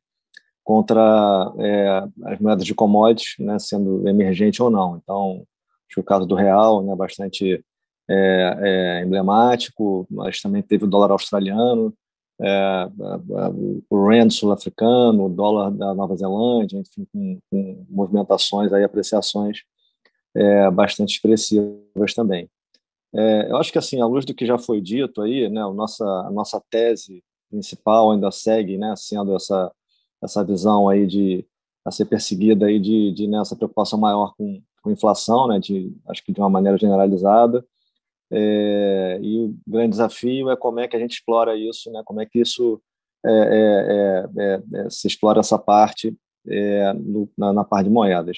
contra 0.64 1.52
é, 1.58 2.04
as 2.26 2.40
moedas 2.40 2.66
de 2.66 2.76
commodities, 2.76 3.36
né, 3.40 3.58
sendo 3.60 4.08
emergente 4.08 4.62
ou 4.62 4.70
não. 4.70 4.98
Então, 4.98 5.44
acho 5.88 5.96
que 5.96 6.00
o 6.00 6.04
caso 6.04 6.26
do 6.26 6.36
real 6.36 6.84
né, 6.84 6.96
bastante 6.96 7.64
é, 8.10 8.58
é, 8.60 9.04
emblemático, 9.04 10.08
mas 10.10 10.42
também 10.42 10.62
teve 10.62 10.84
o 10.84 10.88
dólar 10.88 11.12
australiano, 11.12 11.94
é, 12.42 12.90
o 13.90 14.08
rand 14.08 14.30
sul-africano, 14.30 15.26
o 15.26 15.30
dólar 15.30 15.72
da 15.72 15.94
Nova 15.94 16.16
Zelândia, 16.16 16.80
enfim, 16.80 17.06
com, 17.12 17.40
com 17.52 17.86
movimentações, 17.90 18.72
aí, 18.72 18.84
apreciações 18.84 19.60
é, 20.36 20.72
bastante 20.72 21.16
expressivas 21.16 22.14
também. 22.16 22.50
É, 23.16 23.52
eu 23.52 23.58
acho 23.58 23.72
que, 23.72 23.78
assim, 23.78 24.02
à 24.02 24.06
luz 24.06 24.26
do 24.26 24.34
que 24.34 24.46
já 24.46 24.58
foi 24.58 24.82
dito 24.82 25.22
aí, 25.22 25.50
né, 25.50 25.62
a 25.62 25.74
nossa, 25.74 26.06
a 26.06 26.32
nossa 26.32 26.62
tese 26.70 27.24
principal 27.50 28.12
ainda 28.12 28.30
segue 28.32 28.78
né, 28.78 28.94
sendo 28.96 29.36
essa 29.36 29.72
essa 30.22 30.44
visão 30.44 30.90
aí 30.90 31.08
de 31.08 31.46
a 31.86 31.92
ser 31.92 32.06
perseguida 32.06 32.66
aí 32.66 32.80
de, 32.80 33.12
de 33.14 33.28
nessa 33.28 33.56
né, 33.56 33.58
preocupação 33.58 33.98
maior 33.98 34.34
com, 34.36 34.62
com 34.82 34.92
inflação, 34.92 35.48
né, 35.48 35.60
de 35.60 35.96
acho 36.08 36.24
que 36.24 36.34
de 36.34 36.40
uma 36.40 36.50
maneira 36.50 36.78
generalizada. 36.78 37.66
É, 38.32 39.20
e 39.22 39.40
o 39.46 39.56
grande 39.66 39.92
desafio 39.92 40.50
é 40.52 40.56
como 40.56 40.80
é 40.80 40.88
que 40.88 40.96
a 40.96 41.00
gente 41.00 41.14
explora 41.14 41.58
isso, 41.58 41.92
né, 41.92 42.04
como 42.06 42.22
é 42.22 42.26
que 42.26 42.40
isso 42.40 42.82
é, 43.26 43.32
é, 43.32 44.44
é, 44.44 44.62
é 44.86 44.90
se 44.90 45.08
explora 45.08 45.40
essa 45.40 45.58
parte 45.58 46.16
no, 47.04 47.30
na, 47.38 47.54
na, 47.54 47.64
parte 47.64 47.86
de 47.86 47.92
moedas. 47.92 48.38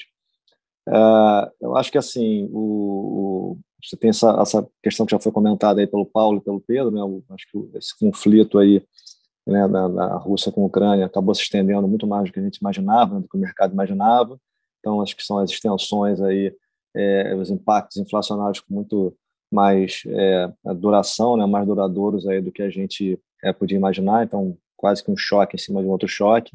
eu 1.60 1.76
acho 1.76 1.90
que 1.90 1.98
assim 1.98 2.48
o 2.52 3.58
você 3.82 3.96
tem 3.96 4.10
essa, 4.10 4.30
essa 4.40 4.66
questão 4.82 5.04
que 5.04 5.12
já 5.12 5.18
foi 5.18 5.32
comentada 5.32 5.80
aí 5.80 5.86
pelo 5.86 6.06
Paulo 6.06 6.38
e 6.38 6.40
pelo 6.40 6.60
Pedro, 6.60 6.90
né, 6.90 7.00
acho 7.30 7.46
que 7.50 7.78
esse 7.78 7.98
conflito 7.98 8.58
aí 8.58 8.82
né, 9.46 9.66
da, 9.66 9.88
da, 9.88 10.16
Rússia 10.16 10.52
com 10.52 10.62
a 10.62 10.66
Ucrânia 10.66 11.06
acabou 11.06 11.34
se 11.34 11.42
estendendo 11.42 11.88
muito 11.88 12.06
mais 12.06 12.28
do 12.28 12.32
que 12.32 12.38
a 12.38 12.42
gente 12.42 12.56
imaginava, 12.56 13.14
né, 13.14 13.20
do 13.20 13.28
que 13.28 13.36
o 13.36 13.40
mercado 13.40 13.72
imaginava. 13.72 14.38
Então, 14.78 15.00
acho 15.00 15.16
que 15.16 15.24
são 15.24 15.38
as 15.38 15.50
extensões 15.50 16.20
aí, 16.20 16.54
é, 16.94 17.34
os 17.34 17.50
impactos 17.50 17.96
inflacionários 17.96 18.60
com 18.60 18.74
muito 18.74 19.16
mais 19.50 20.02
é, 20.06 20.52
duração, 20.76 21.36
né, 21.36 21.44
mais 21.46 21.66
duradouros 21.66 22.26
aí 22.26 22.40
do 22.40 22.52
que 22.52 22.62
a 22.62 22.70
gente 22.70 23.18
é, 23.42 23.52
podia 23.52 23.76
imaginar. 23.76 24.24
Então, 24.24 24.56
quase 24.76 25.04
que 25.04 25.10
um 25.10 25.16
choque 25.16 25.56
em 25.56 25.58
cima 25.58 25.80
de 25.80 25.86
um 25.86 25.90
outro 25.90 26.08
choque. 26.08 26.52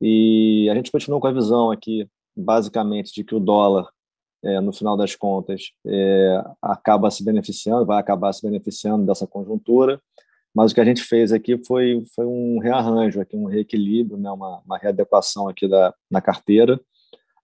E 0.00 0.68
a 0.70 0.74
gente 0.74 0.90
continua 0.90 1.20
com 1.20 1.26
a 1.26 1.32
visão 1.32 1.70
aqui, 1.70 2.08
basicamente, 2.36 3.12
de 3.14 3.22
que 3.22 3.34
o 3.34 3.40
dólar, 3.40 3.88
é, 4.44 4.60
no 4.60 4.72
final 4.72 4.96
das 4.96 5.14
contas, 5.16 5.72
é, 5.86 6.44
acaba 6.62 7.10
se 7.10 7.24
beneficiando, 7.24 7.86
vai 7.86 7.98
acabar 7.98 8.32
se 8.32 8.42
beneficiando 8.42 9.06
dessa 9.06 9.26
conjuntura 9.26 10.00
mas 10.54 10.70
o 10.70 10.74
que 10.74 10.80
a 10.80 10.84
gente 10.84 11.02
fez 11.02 11.32
aqui 11.32 11.58
foi, 11.66 12.04
foi 12.14 12.24
um 12.24 12.58
rearranjo, 12.60 13.20
aqui, 13.20 13.36
um 13.36 13.46
reequilíbrio, 13.46 14.16
né, 14.16 14.30
uma, 14.30 14.60
uma 14.64 14.78
readequação 14.78 15.48
aqui 15.48 15.66
da, 15.66 15.92
na 16.08 16.20
carteira. 16.20 16.80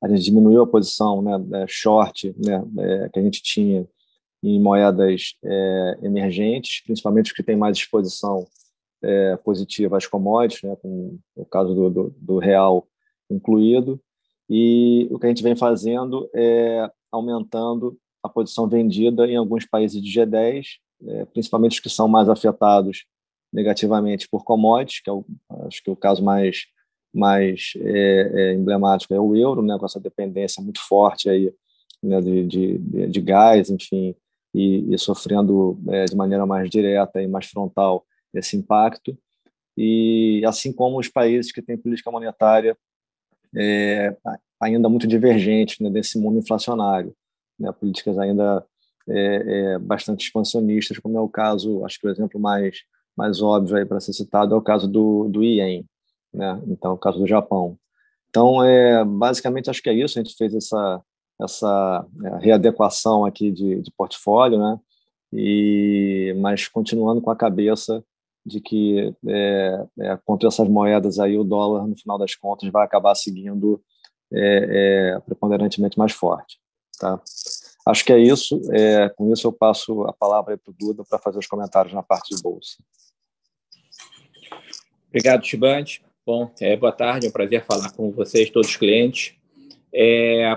A 0.01 0.09
gente 0.09 0.23
diminuiu 0.23 0.63
a 0.63 0.67
posição 0.67 1.21
né, 1.21 1.63
é, 1.63 1.67
short 1.67 2.33
né, 2.39 2.63
é, 2.79 3.09
que 3.09 3.19
a 3.19 3.23
gente 3.23 3.43
tinha 3.43 3.87
em 4.43 4.61
moedas 4.61 5.35
é, 5.45 5.99
emergentes, 6.03 6.83
principalmente 6.85 7.27
os 7.27 7.33
que 7.33 7.43
têm 7.43 7.57
mais 7.57 7.77
exposição 7.77 8.47
positiva 9.45 9.97
às 9.97 10.07
commodities, 10.07 10.63
né, 10.63 10.77
com 10.77 11.19
o 11.35 11.47
caso 11.47 11.75
do, 11.75 11.89
do, 11.89 12.15
do, 12.19 12.39
real 12.39 12.87
incluído. 13.31 13.99
E 14.51 15.07
o 15.11 15.19
que 15.19 15.27
a 15.27 15.29
gente 15.29 15.43
vem 15.43 15.55
fazendo 15.55 16.29
é 16.35 16.91
aumentando 17.11 17.97
a 18.23 18.29
posição 18.29 18.69
vendida 18.69 19.27
em 19.27 19.37
alguns 19.37 19.65
países 19.65 20.03
de 20.03 20.11
G10 20.11 20.65
é, 21.07 21.25
principalmente 21.27 21.73
os 21.73 21.81
que 21.81 21.89
são 21.89 22.07
mais 22.09 22.29
afetados 22.29 23.05
negativamente 23.53 24.29
por 24.29 24.45
commodities, 24.45 25.01
que 25.03 25.11
é 25.11 25.13
o, 25.13 25.25
acho 25.67 25.83
que 25.83 25.91
o 25.91 25.97
caso 25.97 26.23
mais 26.23 26.67
mais 27.13 27.73
é, 27.77 28.31
é, 28.33 28.55
emblemático 28.55 29.13
é 29.13 29.19
o 29.19 29.35
euro, 29.35 29.63
né, 29.63 29.77
com 29.77 29.85
essa 29.85 29.99
dependência 29.99 30.63
muito 30.63 30.81
forte 30.81 31.29
aí, 31.29 31.53
né, 32.01 32.21
de, 32.21 32.47
de, 32.47 32.79
de 33.09 33.21
gás, 33.21 33.69
enfim, 33.69 34.15
e, 34.55 34.95
e 34.95 34.97
sofrendo 34.97 35.77
é, 35.89 36.05
de 36.05 36.15
maneira 36.15 36.47
mais 36.47 36.71
direta 36.71 37.21
e 37.21 37.27
mais 37.27 37.47
frontal 37.47 38.07
esse 38.33 38.57
impacto. 38.57 39.19
E 39.77 40.41
assim 40.47 40.73
como 40.73 41.01
os 41.01 41.09
países 41.09 41.51
que 41.51 41.61
têm 41.61 41.77
política 41.77 42.13
monetária 42.13 42.79
é, 43.57 44.17
ainda 44.61 44.89
muito 44.89 45.07
divergente 45.07 45.83
né, 45.83 45.91
desse 45.91 46.19
mundo 46.19 46.39
inflacionário, 46.39 47.15
né, 47.59 47.73
políticas 47.73 48.19
ainda 48.19 48.65
é, 49.09 49.73
é, 49.75 49.79
bastante 49.79 50.27
expansionistas, 50.27 50.99
como 50.99 51.17
é 51.19 51.21
o 51.21 51.29
caso, 51.29 51.85
acho 51.85 51.99
que 51.99 52.07
o 52.07 52.11
exemplo 52.11 52.41
mais, 52.41 52.79
mais 53.17 53.43
óbvio 53.43 53.77
aí 53.77 53.85
para 53.85 54.01
ser 54.01 54.13
citado 54.13 54.55
é 54.55 54.59
o 54.59 54.63
caso 54.63 54.87
do, 54.87 55.29
do 55.29 55.43
IEM, 55.43 55.85
né? 56.33 56.61
então, 56.67 56.93
o 56.93 56.99
caso 56.99 57.19
do 57.19 57.27
Japão. 57.27 57.77
Então, 58.29 58.63
é, 58.63 59.05
basicamente, 59.05 59.69
acho 59.69 59.83
que 59.83 59.91
é 59.91 59.95
isso, 59.95 60.19
a 60.19 60.23
gente 60.23 60.37
fez 60.37 60.55
essa, 60.55 61.03
essa 61.41 62.07
é, 62.25 62.37
readequação 62.45 63.25
aqui 63.25 63.51
de, 63.51 63.83
de 63.83 63.91
portfólio, 63.97 64.59
né? 64.59 64.79
e, 65.33 66.35
mas 66.39 66.69
continuando 66.69 67.21
com 67.21 67.31
a 67.31 67.37
cabeça 67.37 68.05
de 68.45 68.61
que 68.61 69.15
é, 69.27 69.87
é, 70.01 70.19
contra 70.25 70.49
essas 70.49 70.69
moedas 70.69 71.19
aí 71.19 71.37
o 71.37 71.45
dólar 71.45 71.87
no 71.87 71.97
final 71.97 72.19
das 72.19 72.35
contas 72.35 72.71
vai 72.71 72.85
acabar 72.85 73.15
seguindo 73.15 73.83
é, 74.33 75.15
é, 75.17 75.21
preponderantemente 75.21 75.99
mais 75.99 76.13
forte, 76.13 76.59
tá? 76.99 77.21
Acho 77.87 78.05
que 78.05 78.13
é 78.13 78.19
isso. 78.19 78.61
É, 78.73 79.09
com 79.09 79.33
isso, 79.33 79.47
eu 79.47 79.53
passo 79.53 80.03
a 80.05 80.13
palavra 80.13 80.57
para 80.57 80.71
o 80.71 80.75
Duda 80.79 81.03
para 81.09 81.19
fazer 81.19 81.39
os 81.39 81.47
comentários 81.47 81.95
na 81.95 82.03
parte 82.03 82.35
de 82.35 82.43
bolsa. 82.43 82.77
Obrigado, 85.09 85.45
Chibante. 85.45 86.03
Bom, 86.25 86.53
é, 86.61 86.77
boa 86.77 86.93
tarde, 86.93 87.27
é 87.27 87.29
um 87.31 87.33
prazer 87.33 87.65
falar 87.65 87.91
com 87.93 88.13
vocês, 88.13 88.51
todos 88.51 88.69
os 88.69 88.77
clientes. 88.77 89.35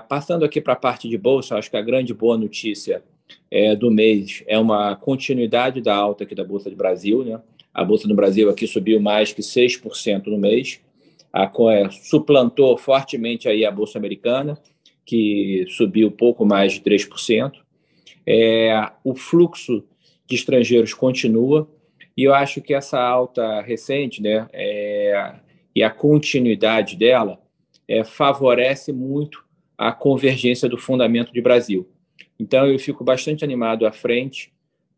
Passando 0.08 0.46
aqui 0.46 0.62
para 0.62 0.74
a 0.74 0.76
parte 0.76 1.10
de 1.10 1.18
bolsa, 1.18 1.56
acho 1.56 1.72
que 1.72 1.78
a 1.78 1.82
grande 1.82 2.14
boa 2.14 2.38
notícia 2.38 3.04
do 3.80 3.90
mês 3.90 4.44
é 4.46 4.60
uma 4.60 4.96
continuidade 4.96 5.82
da 5.82 5.96
alta 5.96 6.26
aqui 6.26 6.36
da 6.36 6.44
Bolsa 6.44 6.70
do 6.70 6.76
Brasil. 6.76 7.24
Né? 7.24 7.42
A 7.74 7.84
Bolsa 7.84 8.08
do 8.08 8.16
Brasil 8.16 8.50
aqui 8.50 8.68
subiu 8.68 9.00
mais 9.00 9.34
que 9.34 9.42
6% 9.42 10.28
no 10.28 10.38
mês, 10.38 10.80
a, 11.32 11.50
é, 11.72 11.90
suplantou 11.90 12.78
fortemente 12.78 13.50
aí 13.50 13.66
a 13.66 13.72
Bolsa 13.72 13.98
Americana 13.98 14.58
que 15.06 15.66
subiu 15.70 16.12
pouco 16.12 16.46
mais 16.46 16.74
de 16.74 16.82
3%. 16.82 17.54
É, 18.26 18.90
o 19.04 19.16
fluxo 19.16 19.84
de 20.26 20.36
estrangeiros 20.36 20.94
continua, 20.94 21.70
e 22.16 22.24
eu 22.24 22.34
acho 22.34 22.62
que 22.62 22.74
essa 22.74 23.00
alta 23.00 23.62
recente 23.62 24.22
né, 24.22 24.48
é, 24.54 25.36
e 25.76 25.84
a 25.84 25.90
continuidade 25.90 26.96
dela 26.96 27.40
é, 27.88 28.04
favorece 28.04 28.94
muito 28.94 29.44
a 29.78 29.92
convergência 29.92 30.70
do 30.70 30.78
fundamento 30.78 31.34
de 31.34 31.42
Brasil. 31.42 31.90
Então, 32.40 32.66
eu 32.68 32.80
fico 32.80 33.04
bastante 33.04 33.44
animado 33.44 33.86
à 33.86 33.92
frente 33.92 34.54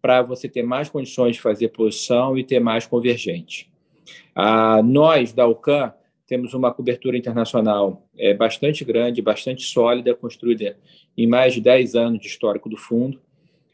para 0.05 0.21
você 0.21 0.47
ter 0.47 0.61
mais 0.61 0.87
condições 0.87 1.35
de 1.35 1.41
fazer 1.41 1.69
posição 1.69 2.37
e 2.37 2.43
ter 2.43 2.59
mais 2.59 2.85
convergente. 2.85 3.71
Ah, 4.35 4.79
nós, 4.83 5.33
da 5.33 5.47
UCAM, 5.47 5.91
temos 6.27 6.53
uma 6.53 6.71
cobertura 6.71 7.17
internacional 7.17 8.07
é, 8.15 8.31
bastante 8.31 8.85
grande, 8.85 9.19
bastante 9.19 9.63
sólida, 9.63 10.13
construída 10.13 10.77
em 11.17 11.25
mais 11.25 11.55
de 11.55 11.61
10 11.61 11.95
anos 11.95 12.19
de 12.19 12.27
histórico 12.27 12.69
do 12.69 12.77
fundo. 12.77 13.19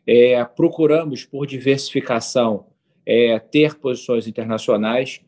É, 0.08 0.42
procuramos, 0.46 1.26
por 1.26 1.46
diversificação, 1.46 2.68
é, 3.06 3.38
ter 3.38 3.76
posições 3.76 4.26
internacionais. 4.26 5.20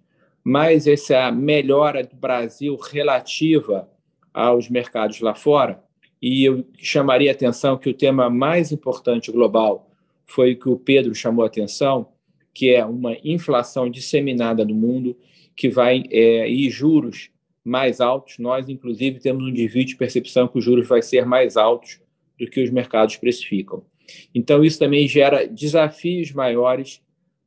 mais 0.41 0.87
essa 0.87 1.29
melhora 1.33 2.01
do 2.01 2.15
Brasil 2.15 2.77
relativa 2.77 3.89
aos 4.33 4.69
mercados 4.69 5.19
lá 5.19 5.35
fora. 5.35 5.83
E 6.21 6.45
eu 6.45 6.65
chamaria 6.77 7.29
a 7.29 7.33
atenção 7.33 7.77
que 7.77 7.89
o 7.89 7.93
tema 7.93 8.29
mais 8.29 8.71
importante 8.71 9.29
global 9.33 9.89
foi 10.33 10.53
o 10.53 10.57
que 10.57 10.67
o 10.67 10.79
Pedro 10.79 11.13
chamou 11.13 11.43
a 11.43 11.47
atenção, 11.47 12.09
que 12.51 12.73
é 12.73 12.83
uma 12.83 13.15
inflação 13.23 13.87
disseminada 13.87 14.65
no 14.65 14.73
mundo, 14.73 15.15
que 15.55 15.69
vai 15.69 16.03
é, 16.09 16.49
e 16.49 16.71
juros 16.71 17.29
mais 17.63 18.01
altos. 18.01 18.39
Nós, 18.39 18.67
inclusive, 18.67 19.19
temos 19.19 19.43
um 19.43 19.53
desvio 19.53 19.85
de 19.85 19.95
percepção 19.95 20.47
que 20.47 20.57
os 20.57 20.65
juros 20.65 20.87
vai 20.87 21.03
ser 21.03 21.23
mais 21.23 21.55
altos 21.55 22.01
do 22.39 22.47
que 22.47 22.63
os 22.63 22.71
mercados 22.71 23.15
precificam. 23.17 23.85
Então, 24.33 24.63
isso 24.63 24.79
também 24.79 25.07
gera 25.07 25.47
desafios 25.47 26.31
maiores 26.31 26.99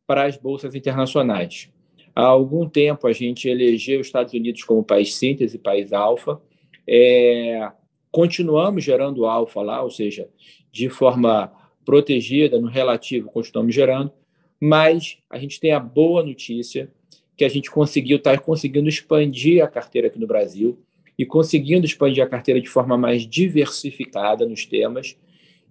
para 0.06 0.24
as 0.24 0.36
bolsas 0.36 0.72
internacionais. 0.76 1.68
Há 2.14 2.22
algum 2.22 2.68
tempo, 2.68 3.08
a 3.08 3.12
gente 3.12 3.48
elegeu 3.48 4.00
os 4.00 4.06
Estados 4.06 4.32
Unidos 4.32 4.62
como 4.62 4.84
país 4.84 5.16
síntese, 5.16 5.58
país 5.58 5.92
alfa. 5.92 6.40
É, 6.88 7.68
continuamos 8.12 8.84
gerando 8.84 9.26
alfa 9.26 9.60
lá, 9.60 9.82
ou 9.82 9.90
seja, 9.90 10.28
de 10.70 10.88
forma 10.88 11.52
protegida, 11.86 12.60
no 12.60 12.66
relativo, 12.66 13.30
continuamos 13.30 13.74
gerando, 13.74 14.12
mas 14.60 15.18
a 15.30 15.38
gente 15.38 15.60
tem 15.60 15.72
a 15.72 15.80
boa 15.80 16.22
notícia 16.22 16.90
que 17.36 17.44
a 17.44 17.48
gente 17.48 17.70
conseguiu, 17.70 18.16
está 18.16 18.36
conseguindo 18.36 18.88
expandir 18.88 19.62
a 19.62 19.68
carteira 19.68 20.08
aqui 20.08 20.18
no 20.18 20.26
Brasil 20.26 20.78
e 21.16 21.24
conseguindo 21.24 21.86
expandir 21.86 22.22
a 22.22 22.28
carteira 22.28 22.60
de 22.60 22.68
forma 22.68 22.98
mais 22.98 23.26
diversificada 23.26 24.46
nos 24.46 24.66
temas. 24.66 25.16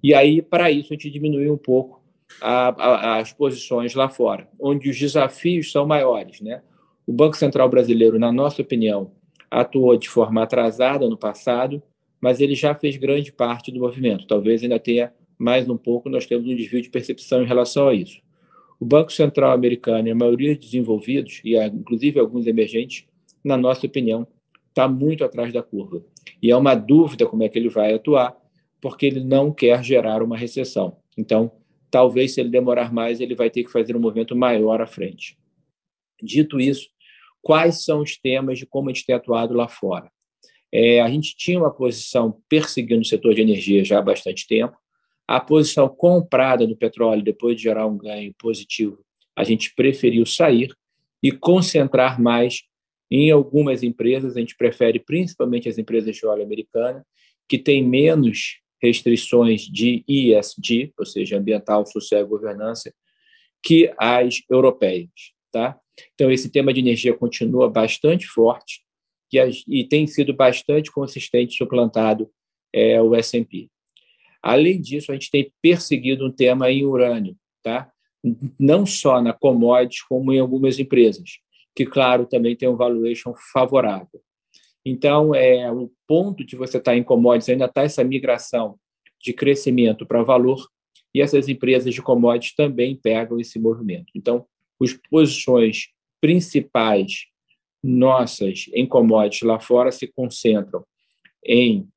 E 0.02 0.14
aí, 0.14 0.42
para 0.42 0.72
isso, 0.72 0.94
a 0.94 0.96
gente 0.96 1.10
diminuiu 1.10 1.54
um 1.54 1.58
pouco 1.58 2.02
a, 2.42 2.70
a, 2.70 3.18
as 3.18 3.34
posições 3.34 3.94
lá 3.94 4.08
fora, 4.08 4.48
onde 4.60 4.90
os 4.90 4.98
desafios 4.98 5.72
são 5.72 5.86
maiores. 5.86 6.40
Né? 6.40 6.62
O 7.06 7.12
Banco 7.12 7.36
Central 7.36 7.68
Brasileiro, 7.68 8.18
na 8.18 8.32
nossa 8.32 8.62
opinião, 8.62 9.12
atuou 9.52 9.98
de 9.98 10.10
forma 10.10 10.44
atrasada 10.44 11.10
no 11.10 11.18
passado, 11.18 11.82
mas 12.22 12.40
ele 12.40 12.56
já 12.56 12.74
fez 12.74 12.98
grande 12.98 13.32
parte 13.32 13.72
do 13.72 13.80
movimento. 13.80 14.28
Talvez 14.28 14.64
ainda 14.64 14.80
tenha 14.80 15.12
mais 15.38 15.68
um 15.70 15.78
pouco, 15.78 16.10
nós 16.10 16.26
temos 16.26 16.48
um 16.48 16.56
desvio 16.56 16.82
de 16.82 16.90
percepção 16.90 17.44
em 17.44 17.46
relação 17.46 17.88
a 17.88 17.94
isso. 17.94 18.22
O 18.80 18.86
Banco 18.86 19.12
Central 19.12 19.52
americano 19.52 20.08
e 20.08 20.12
a 20.12 20.16
maioria 20.16 20.56
dos 20.56 20.66
desenvolvidos, 20.66 21.42
e 21.44 21.56
inclusive 21.58 22.20
alguns 22.20 22.46
emergentes, 22.46 23.06
na 23.44 23.58
nossa 23.58 23.86
opinião, 23.86 24.28
está 24.70 24.88
muito 24.88 25.24
atrás 25.24 25.54
da 25.54 25.64
curva. 25.64 26.04
E 26.42 26.52
é 26.52 26.56
uma 26.56 26.76
dúvida 26.76 27.26
como 27.26 27.44
é 27.44 27.50
que 27.50 27.58
ele 27.58 27.70
vai 27.70 27.94
atuar, 27.94 28.36
porque 28.82 29.06
ele 29.06 29.24
não 29.24 29.52
quer 29.52 29.84
gerar 29.84 30.22
uma 30.22 30.38
recessão. 30.38 30.98
Então, 31.18 31.52
talvez 31.90 32.34
se 32.34 32.42
ele 32.42 32.50
demorar 32.50 32.94
mais, 32.94 33.22
ele 33.22 33.36
vai 33.36 33.50
ter 33.50 33.64
que 33.64 33.72
fazer 33.72 33.96
um 33.96 34.00
movimento 34.00 34.36
maior 34.36 34.82
à 34.82 34.88
frente. 34.88 35.38
Dito 36.22 36.60
isso, 36.60 36.90
quais 37.42 37.84
são 37.84 38.02
os 38.02 38.18
temas 38.18 38.60
de 38.60 38.66
como 38.66 38.90
a 38.90 38.94
gente 38.94 39.06
tem 39.06 39.16
atuado 39.16 39.54
lá 39.54 39.68
fora? 39.68 40.12
É, 40.72 41.00
a 41.02 41.10
gente 41.10 41.36
tinha 41.38 41.58
uma 41.58 41.74
posição 41.74 42.42
perseguindo 42.50 43.02
o 43.02 43.06
setor 43.06 43.34
de 43.34 43.42
energia 43.42 43.86
já 43.86 44.00
há 44.00 44.02
bastante 44.02 44.46
tempo, 44.46 44.76
a 45.28 45.40
posição 45.40 45.90
comprada 45.90 46.68
do 46.68 46.76
petróleo, 46.76 47.24
depois 47.24 47.58
de 47.58 47.64
gerar 47.64 47.88
um 47.88 47.98
ganho 47.98 48.34
positivo, 48.38 49.00
a 49.36 49.44
gente 49.44 49.74
preferiu 49.76 50.26
sair 50.26 50.74
e 51.22 51.32
concentrar 51.32 52.22
mais 52.22 52.62
em 53.10 53.32
algumas 53.32 53.84
empresas. 53.84 54.38
A 54.38 54.40
gente 54.40 54.56
prefere 54.56 55.00
principalmente 55.00 55.68
as 55.68 55.78
empresas 55.78 56.16
de 56.16 56.26
óleo 56.26 56.44
americana, 56.44 57.06
que 57.48 57.58
têm 57.58 57.84
menos 57.84 58.60
restrições 58.82 59.62
de 59.62 60.04
ESG, 60.08 60.94
ou 60.98 61.06
seja, 61.06 61.38
ambiental, 61.38 61.86
social 61.86 62.22
e 62.22 62.26
governança, 62.26 62.94
que 63.64 63.92
as 63.98 64.42
europeias. 64.50 65.10
Tá? 65.52 65.80
Então, 66.14 66.32
esse 66.32 66.50
tema 66.50 66.74
de 66.74 66.80
energia 66.80 67.16
continua 67.16 67.70
bastante 67.70 68.28
forte 68.28 68.82
e, 69.34 69.40
e 69.68 69.88
tem 69.88 70.06
sido 70.06 70.34
bastante 70.34 70.92
consistente 70.92 71.56
suplantado 71.56 72.30
é, 72.74 73.02
o 73.02 73.16
S&P. 73.16 73.70
Além 74.46 74.80
disso, 74.80 75.12
a 75.12 75.16
gente 75.16 75.32
tem 75.32 75.52
perseguido 75.60 76.28
um 76.28 76.32
tema 76.32 76.70
em 76.70 76.86
urânio, 76.86 77.36
tá? 77.64 77.92
não 78.60 78.86
só 78.86 79.22
na 79.22 79.34
commodities, 79.34 80.04
como 80.04 80.32
em 80.32 80.40
algumas 80.40 80.80
empresas, 80.80 81.40
que, 81.76 81.86
claro, 81.86 82.26
também 82.26 82.56
tem 82.56 82.70
um 82.70 82.76
valuation 82.76 83.34
favorável. 83.52 84.22
Então, 84.86 85.34
é, 85.34 85.72
o 85.72 85.92
ponto 86.08 86.46
de 86.46 86.56
você 86.56 86.78
estar 86.78 86.96
em 86.96 87.04
commodities 87.04 87.50
ainda 87.50 87.66
está 87.66 87.84
essa 87.84 88.04
migração 88.04 88.78
de 89.20 89.34
crescimento 89.34 90.06
para 90.06 90.24
valor, 90.24 90.68
e 91.14 91.22
essas 91.22 91.48
empresas 91.48 91.94
de 91.94 92.02
commodities 92.02 92.56
também 92.56 92.96
pegam 92.96 93.40
esse 93.40 93.58
movimento. 93.58 94.12
Então, 94.16 94.46
as 94.82 94.94
posições 95.10 95.88
principais 96.22 97.26
nossas 97.84 98.66
em 98.74 98.86
commodities 98.86 99.44
lá 99.44 99.60
fora 99.60 99.92
se 99.92 100.08
concentram 100.08 100.84
em 101.44 101.88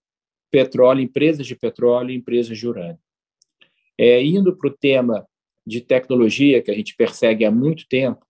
petróleo, 0.51 1.01
empresas 1.01 1.47
de 1.47 1.55
petróleo 1.57 2.11
e 2.11 2.17
empresas 2.17 2.57
de 2.57 2.67
urânio. 2.67 2.99
É, 3.99 4.23
indo 4.23 4.57
para 4.57 4.69
o 4.69 4.77
tema 4.77 5.27
de 5.67 5.81
tecnologia, 5.81 6.63
que 6.63 6.71
a 6.71 6.75
gente 6.75 6.95
persegue 6.97 7.45
há 7.45 7.51
muito 7.51 7.87
tempo, 7.89 8.25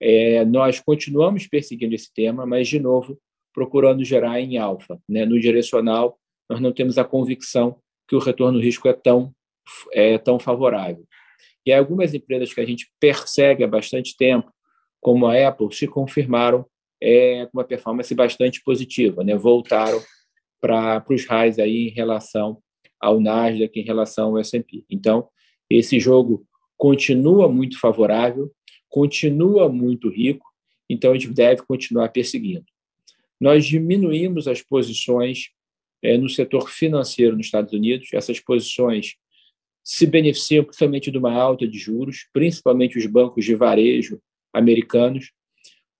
é, 0.00 0.44
nós 0.44 0.80
continuamos 0.80 1.46
perseguindo 1.46 1.94
esse 1.94 2.12
tema, 2.12 2.46
mas, 2.46 2.66
de 2.66 2.80
novo, 2.80 3.18
procurando 3.52 4.04
gerar 4.04 4.40
em 4.40 4.56
alfa. 4.56 4.98
Né? 5.08 5.24
No 5.26 5.38
direcional, 5.38 6.18
nós 6.48 6.60
não 6.60 6.72
temos 6.72 6.98
a 6.98 7.04
convicção 7.04 7.78
que 8.08 8.16
o 8.16 8.18
retorno 8.18 8.58
risco 8.58 8.88
é 8.88 8.92
tão, 8.92 9.32
é 9.92 10.18
tão 10.18 10.38
favorável. 10.38 11.06
E 11.64 11.72
algumas 11.72 12.14
empresas 12.14 12.52
que 12.52 12.60
a 12.60 12.66
gente 12.66 12.90
persegue 12.98 13.62
há 13.62 13.68
bastante 13.68 14.16
tempo, 14.16 14.50
como 15.00 15.26
a 15.26 15.48
Apple, 15.48 15.72
se 15.72 15.86
confirmaram 15.86 16.66
é, 17.00 17.46
com 17.46 17.58
uma 17.58 17.64
performance 17.64 18.14
bastante 18.14 18.62
positiva, 18.62 19.22
né? 19.22 19.36
voltaram 19.36 20.00
para 20.60 21.04
os 21.08 21.26
RAIs 21.26 21.58
aí 21.58 21.88
em 21.88 21.90
relação 21.90 22.62
ao 23.00 23.20
Nasdaq, 23.20 23.78
em 23.78 23.84
relação 23.84 24.28
ao 24.28 24.38
S&P. 24.38 24.84
Então, 24.90 25.28
esse 25.68 25.98
jogo 25.98 26.46
continua 26.76 27.48
muito 27.48 27.78
favorável, 27.78 28.50
continua 28.88 29.68
muito 29.68 30.08
rico, 30.08 30.46
então 30.88 31.12
a 31.12 31.14
gente 31.14 31.32
deve 31.32 31.62
continuar 31.62 32.08
perseguindo. 32.08 32.64
Nós 33.40 33.64
diminuímos 33.64 34.46
as 34.46 34.60
posições 34.60 35.50
é, 36.02 36.18
no 36.18 36.28
setor 36.28 36.70
financeiro 36.70 37.36
nos 37.36 37.46
Estados 37.46 37.72
Unidos, 37.72 38.08
essas 38.12 38.40
posições 38.40 39.14
se 39.82 40.06
beneficiam 40.06 40.64
principalmente 40.64 41.10
de 41.10 41.18
uma 41.18 41.32
alta 41.32 41.66
de 41.66 41.78
juros, 41.78 42.28
principalmente 42.32 42.98
os 42.98 43.06
bancos 43.06 43.44
de 43.44 43.54
varejo 43.54 44.20
americanos, 44.52 45.32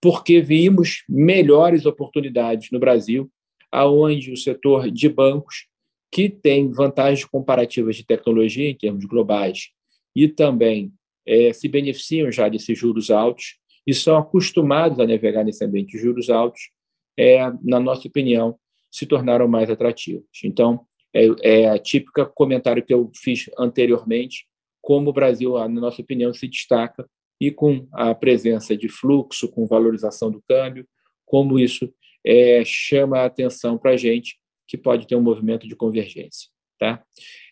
porque 0.01 0.40
vimos 0.40 1.05
melhores 1.09 1.87
oportunidades 1.87 2.70
no 2.70 2.79
Brasil 2.79 3.31
aonde 3.70 4.33
o 4.33 4.37
setor 4.37 4.90
de 4.90 5.09
bancos, 5.09 5.66
que 6.11 6.28
tem 6.28 6.70
vantagens 6.70 7.24
comparativas 7.24 7.96
de 7.96 8.04
tecnologia 8.04 8.68
em 8.68 8.74
termos 8.74 9.04
globais 9.04 9.68
e 10.14 10.26
também 10.28 10.92
é, 11.26 11.52
se 11.52 11.68
beneficiam 11.68 12.30
já 12.33 12.48
desses 12.48 12.76
juros 12.76 13.11
altos 13.11 13.59
e 13.87 13.94
são 13.94 14.16
acostumados 14.16 14.98
a 14.98 15.06
navegar 15.06 15.44
nesse 15.44 15.64
ambiente 15.64 15.92
de 15.92 15.98
juros 15.98 16.28
altos, 16.28 16.70
é, 17.16 17.38
na 17.62 17.78
nossa 17.78 18.09
opinião, 18.09 18.59
se 18.90 19.06
tornaram 19.06 19.46
mais 19.46 19.70
atrativos. 19.70 20.26
Então, 20.44 20.85
é, 21.14 21.26
é 21.42 21.68
a 21.68 21.78
típica 21.78 22.26
comentário 22.26 22.85
que 22.85 22.92
eu 22.92 23.11
fiz 23.14 23.48
anteriormente, 23.59 24.46
como 24.80 25.11
o 25.11 25.12
Brasil, 25.12 25.52
na 25.52 25.68
nossa 25.68 26.02
opinião, 26.02 26.33
se 26.33 26.48
destaca 26.48 27.09
e 27.40 27.50
com 27.50 27.87
a 27.92 28.14
presença 28.14 28.76
de 28.76 28.88
fluxo, 28.88 29.48
com 29.48 29.66
valorização 29.66 30.30
do 30.30 30.42
câmbio, 30.48 30.87
como 31.24 31.59
isso 31.59 31.92
é, 32.24 32.62
chama 32.64 33.20
a 33.20 33.24
atenção 33.26 33.78
para 33.78 33.92
a 33.92 33.96
gente 33.96 34.38
que 34.66 34.76
pode 34.78 35.06
ter 35.06 35.16
um 35.16 35.22
movimento 35.22 35.66
de 35.66 35.74
convergência. 35.74 36.48
Tá? 36.78 37.02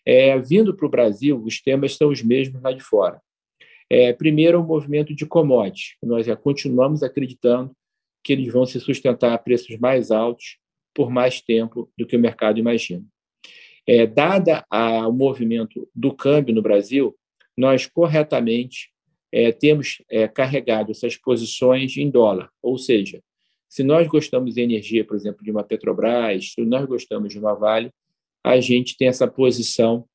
É, 0.05 0.39
vindo 0.39 0.75
para 0.75 0.85
o 0.85 0.89
Brasil, 0.89 1.41
os 1.43 1.61
temas 1.61 1.95
são 1.95 2.09
os 2.09 2.23
mesmos 2.23 2.61
lá 2.61 2.71
de 2.71 2.81
fora. 2.81 3.21
É, 3.89 4.13
primeiro, 4.13 4.59
o 4.59 4.65
movimento 4.65 5.13
de 5.13 5.25
commodities. 5.25 5.95
Nós 6.01 6.25
já 6.25 6.35
continuamos 6.35 7.03
acreditando 7.03 7.75
que 8.23 8.33
eles 8.33 8.51
vão 8.51 8.65
se 8.65 8.79
sustentar 8.79 9.33
a 9.33 9.37
preços 9.37 9.77
mais 9.77 10.11
altos 10.11 10.57
por 10.93 11.09
mais 11.09 11.41
tempo 11.41 11.91
do 11.97 12.05
que 12.05 12.15
o 12.15 12.19
mercado 12.19 12.59
imagina. 12.59 13.05
É, 13.87 14.05
dada 14.05 14.63
a, 14.69 15.07
o 15.07 15.13
movimento 15.13 15.89
do 15.95 16.13
câmbio 16.13 16.53
no 16.53 16.61
Brasil, 16.61 17.15
nós 17.57 17.85
corretamente 17.85 18.91
é, 19.31 19.51
temos 19.51 20.01
é, 20.09 20.27
carregado 20.27 20.91
essas 20.91 21.15
posições 21.17 21.97
em 21.97 22.09
dólar, 22.09 22.49
ou 22.61 22.77
seja, 22.77 23.21
se 23.69 23.83
nós 23.83 24.07
gostamos 24.07 24.55
de 24.55 24.61
energia, 24.61 25.05
por 25.05 25.15
exemplo, 25.15 25.43
de 25.43 25.51
uma 25.51 25.63
Petrobras, 25.63 26.53
se 26.53 26.65
nós 26.65 26.85
gostamos 26.85 27.31
de 27.31 27.39
uma 27.39 27.53
Vale, 27.53 27.91
a 28.43 28.59
gente 28.59 28.97
tem 28.97 29.07
essa 29.07 29.27
posição 29.27 30.05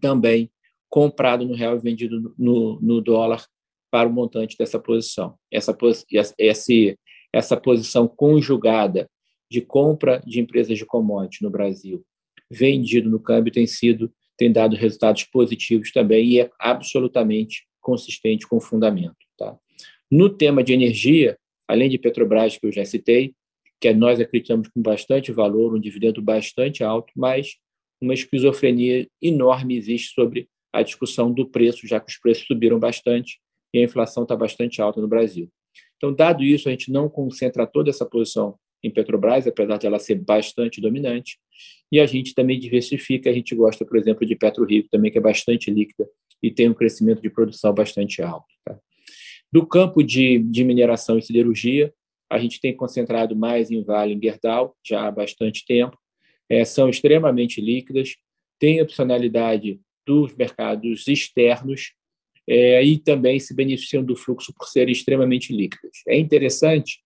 também 0.00 0.50
comprado 0.88 1.44
no 1.44 1.54
real 1.54 1.76
e 1.76 1.80
vendido 1.80 2.34
no, 2.38 2.80
no 2.80 3.00
dólar 3.00 3.44
para 3.90 4.08
o 4.08 4.12
montante 4.12 4.56
dessa 4.56 4.78
posição. 4.78 5.36
Essa, 5.50 5.76
essa, 6.38 6.72
essa 7.32 7.56
posição 7.56 8.06
conjugada 8.06 9.10
de 9.50 9.60
compra 9.60 10.22
de 10.24 10.40
empresas 10.40 10.78
de 10.78 10.86
commodities 10.86 11.40
no 11.40 11.50
Brasil, 11.50 12.04
vendido 12.48 13.10
no 13.10 13.18
câmbio, 13.18 13.52
tem 13.52 13.66
sido 13.66 14.12
tem 14.36 14.50
dado 14.50 14.74
resultados 14.74 15.24
positivos 15.24 15.92
também 15.92 16.26
e 16.26 16.40
é 16.40 16.50
absolutamente 16.58 17.66
consistente 17.78 18.48
com 18.48 18.56
o 18.56 18.60
fundamento. 18.60 19.16
Tá? 19.36 19.54
No 20.10 20.30
tema 20.30 20.64
de 20.64 20.72
energia, 20.72 21.36
além 21.70 21.88
de 21.88 21.98
Petrobras, 21.98 22.58
que 22.58 22.66
eu 22.66 22.72
já 22.72 22.84
citei, 22.84 23.32
que 23.80 23.92
nós 23.94 24.18
acreditamos 24.18 24.68
com 24.68 24.82
bastante 24.82 25.30
valor, 25.30 25.74
um 25.74 25.80
dividendo 25.80 26.20
bastante 26.20 26.82
alto, 26.82 27.12
mas 27.16 27.54
uma 28.00 28.12
esquizofrenia 28.12 29.06
enorme 29.22 29.76
existe 29.76 30.12
sobre 30.12 30.48
a 30.72 30.82
discussão 30.82 31.32
do 31.32 31.48
preço, 31.48 31.86
já 31.86 32.00
que 32.00 32.10
os 32.10 32.18
preços 32.18 32.46
subiram 32.46 32.78
bastante 32.78 33.40
e 33.72 33.78
a 33.78 33.84
inflação 33.84 34.24
está 34.24 34.34
bastante 34.34 34.82
alta 34.82 35.00
no 35.00 35.06
Brasil. 35.06 35.48
Então, 35.96 36.12
dado 36.12 36.42
isso, 36.42 36.68
a 36.68 36.72
gente 36.72 36.90
não 36.90 37.08
concentra 37.08 37.66
toda 37.66 37.90
essa 37.90 38.04
posição 38.04 38.56
em 38.82 38.90
Petrobras, 38.90 39.46
apesar 39.46 39.76
de 39.76 39.86
ela 39.86 39.98
ser 39.98 40.16
bastante 40.16 40.80
dominante, 40.80 41.38
e 41.92 42.00
a 42.00 42.06
gente 42.06 42.34
também 42.34 42.58
diversifica, 42.58 43.30
a 43.30 43.32
gente 43.32 43.54
gosta, 43.54 43.84
por 43.84 43.96
exemplo, 43.96 44.26
de 44.26 44.34
PetroRio, 44.34 44.88
também 44.90 45.10
que 45.10 45.18
é 45.18 45.20
bastante 45.20 45.70
líquida 45.70 46.08
e 46.42 46.50
tem 46.50 46.68
um 46.68 46.74
crescimento 46.74 47.20
de 47.20 47.30
produção 47.30 47.72
bastante 47.72 48.22
alto. 48.22 48.48
Tá? 48.64 48.78
Do 49.52 49.66
campo 49.66 50.02
de, 50.02 50.38
de 50.38 50.64
mineração 50.64 51.18
e 51.18 51.22
siderurgia, 51.22 51.92
a 52.30 52.38
gente 52.38 52.60
tem 52.60 52.76
concentrado 52.76 53.34
mais 53.34 53.70
em 53.70 53.82
Vale 53.82 54.14
e 54.14 54.20
Gerdau 54.22 54.76
já 54.86 55.06
há 55.06 55.10
bastante 55.10 55.64
tempo, 55.66 55.98
é, 56.48 56.64
são 56.64 56.88
extremamente 56.88 57.60
líquidas, 57.60 58.16
têm 58.58 58.80
opcionalidade 58.80 59.80
dos 60.06 60.34
mercados 60.34 61.06
externos 61.08 61.92
é, 62.48 62.82
e 62.82 62.98
também 62.98 63.38
se 63.40 63.54
beneficiam 63.54 64.04
do 64.04 64.16
fluxo 64.16 64.52
por 64.54 64.68
serem 64.68 64.92
extremamente 64.92 65.52
líquidas. 65.52 65.98
É 66.06 66.18
interessante 66.18 67.00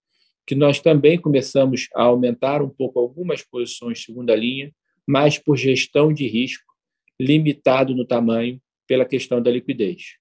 que 0.46 0.54
nós 0.54 0.80
também 0.80 1.18
começamos 1.18 1.88
a 1.94 2.02
aumentar 2.02 2.62
um 2.62 2.68
pouco 2.68 2.98
algumas 2.98 3.42
posições 3.42 4.02
segunda 4.02 4.34
linha, 4.34 4.72
mas 5.06 5.38
por 5.38 5.56
gestão 5.56 6.12
de 6.12 6.26
risco, 6.26 6.64
limitado 7.18 7.94
no 7.94 8.04
tamanho 8.04 8.60
pela 8.86 9.04
questão 9.04 9.42
da 9.42 9.50
liquidez. 9.50 10.16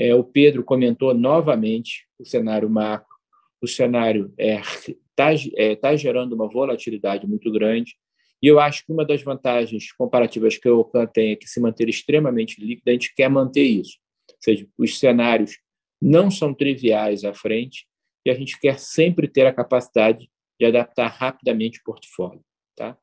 É, 0.00 0.14
o 0.14 0.24
Pedro 0.24 0.64
comentou 0.64 1.12
novamente 1.12 2.06
o 2.18 2.24
cenário 2.24 2.70
macro, 2.70 3.14
o 3.60 3.68
cenário 3.68 4.32
está 4.38 5.34
é, 5.34 5.72
é, 5.72 5.76
tá 5.76 5.94
gerando 5.94 6.32
uma 6.32 6.48
volatilidade 6.48 7.26
muito 7.26 7.52
grande, 7.52 7.96
e 8.42 8.46
eu 8.46 8.58
acho 8.58 8.86
que 8.86 8.92
uma 8.94 9.04
das 9.04 9.22
vantagens 9.22 9.92
comparativas 9.92 10.56
que 10.56 10.66
o 10.70 10.78
Ocan 10.78 11.06
tem 11.06 11.32
é 11.32 11.36
que 11.36 11.46
se 11.46 11.60
manter 11.60 11.86
extremamente 11.90 12.58
líquido, 12.58 12.88
a 12.88 12.92
gente 12.92 13.14
quer 13.14 13.28
manter 13.28 13.64
isso. 13.64 13.98
Ou 14.30 14.36
seja, 14.40 14.66
os 14.78 14.98
cenários 14.98 15.58
não 16.00 16.30
são 16.30 16.54
triviais 16.54 17.22
à 17.22 17.34
frente 17.34 17.86
e 18.24 18.30
a 18.30 18.34
gente 18.34 18.58
quer 18.58 18.78
sempre 18.78 19.28
ter 19.28 19.44
a 19.44 19.52
capacidade 19.52 20.30
de 20.58 20.64
adaptar 20.64 21.08
rapidamente 21.08 21.78
o 21.80 21.84
portfólio. 21.84 22.40
Tá? 22.74 22.96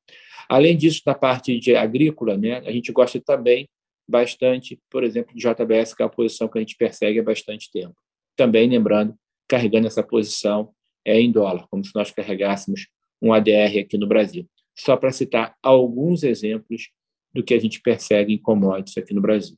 Além 0.49 0.75
disso, 0.75 1.03
na 1.05 1.13
parte 1.13 1.59
de 1.59 1.75
agrícola, 1.75 2.35
né, 2.35 2.57
a 2.65 2.71
gente 2.71 2.91
gosta 2.91 3.21
também 3.21 3.69
bastante, 4.08 4.80
por 4.89 5.03
exemplo, 5.03 5.36
de 5.36 5.41
JBS, 5.41 5.93
que 5.93 6.01
é 6.01 6.05
a 6.05 6.10
posição 6.10 6.47
que 6.47 6.58
a 6.58 6.62
gente 6.62 6.76
persegue 6.78 7.20
há 7.20 7.24
bastante 7.24 7.70
tempo. 7.72 7.95
Também, 8.36 8.70
lembrando, 8.70 9.16
carregando 9.47 9.88
essa 9.88 10.03
posição 10.03 10.72
é 11.05 11.20
em 11.20 11.32
dólar, 11.32 11.68
como 11.70 11.84
se 11.84 11.91
nós 11.95 12.12
carregássemos 12.12 12.88
um 13.22 13.34
ADR 13.34 13.80
aqui 13.80 13.97
no 13.97 14.08
Brasil 14.08 14.47
só 14.78 14.95
para 14.95 15.12
citar 15.12 15.55
alguns 15.62 16.24
exemplos 16.24 16.89
do 17.34 17.43
que 17.43 17.53
a 17.53 17.60
gente 17.60 17.82
persegue 17.82 18.34
em 18.34 18.38
commodities 18.38 18.97
aqui 18.97 19.14
no 19.14 19.22
Brasil. 19.22 19.58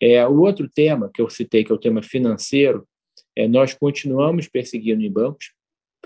É, 0.00 0.26
o 0.26 0.40
outro 0.40 0.68
tema 0.68 1.10
que 1.14 1.22
eu 1.22 1.30
citei, 1.30 1.64
que 1.64 1.70
é 1.70 1.74
o 1.74 1.78
tema 1.78 2.02
financeiro, 2.02 2.86
é, 3.36 3.46
nós 3.46 3.72
continuamos 3.72 4.48
perseguindo 4.48 5.02
em 5.02 5.10
bancos, 5.10 5.52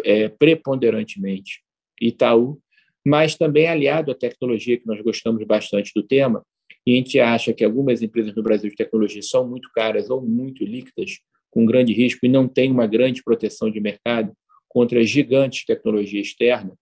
é, 0.05 0.29
preponderantemente 0.29 1.63
Itaú, 2.01 2.61
mas 3.05 3.37
também 3.37 3.67
aliado 3.67 4.13
à 4.13 4.15
tecnologia, 4.15 4.79
que 4.79 4.87
nós 4.87 5.01
gostamos 5.01 5.43
bastante 5.47 5.93
do 5.95 6.03
tema, 6.03 6.45
e 6.87 6.93
a 6.93 6.97
gente 6.97 7.19
acha 7.19 7.53
que 7.53 7.65
algumas 7.65 8.03
empresas 8.03 8.35
no 8.35 8.43
Brasil 8.43 8.71
de 8.71 8.77
tecnologia 8.77 9.23
são 9.23 9.49
muito 9.49 9.69
caras 9.75 10.09
ou 10.09 10.23
muito 10.23 10.65
líquidas, 10.65 11.19
com 11.51 11.67
grande 11.67 11.93
risco, 11.93 12.25
e 12.25 12.29
não 12.29 12.47
têm 12.47 12.71
uma 12.71 12.87
grande 12.87 13.23
proteção 13.23 13.71
de 13.71 13.81
mercado 13.81 14.33
contra 14.69 15.03
gigantes 15.03 15.61
de 15.61 15.67
tecnologia 15.67 16.21
externa, 16.21 16.77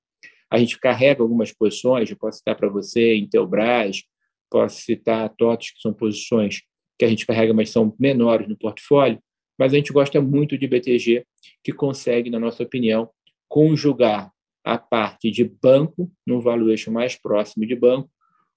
a 0.50 0.58
gente 0.58 0.78
carrega 0.78 1.22
algumas 1.22 1.52
posições, 1.52 2.10
eu 2.10 2.16
posso 2.16 2.38
citar 2.38 2.54
para 2.56 2.68
você 2.68 3.16
Intelbras, 3.16 4.04
posso 4.50 4.82
citar 4.82 5.28
TOTS, 5.36 5.72
que 5.72 5.80
são 5.80 5.92
posições 5.92 6.62
que 6.96 7.04
a 7.04 7.08
gente 7.08 7.26
carrega, 7.26 7.52
mas 7.52 7.70
são 7.70 7.94
menores 7.98 8.48
no 8.48 8.56
portfólio, 8.56 9.18
mas 9.58 9.72
a 9.72 9.76
gente 9.76 9.92
gosta 9.92 10.20
muito 10.20 10.56
de 10.56 10.68
BTG, 10.68 11.24
que 11.62 11.72
consegue, 11.72 12.30
na 12.30 12.38
nossa 12.38 12.62
opinião, 12.62 13.10
conjugar 13.48 14.30
a 14.64 14.78
parte 14.78 15.30
de 15.30 15.44
banco, 15.44 16.10
no 16.26 16.40
valuation 16.40 16.92
mais 16.92 17.16
próximo 17.16 17.66
de 17.66 17.74
banco, 17.74 18.08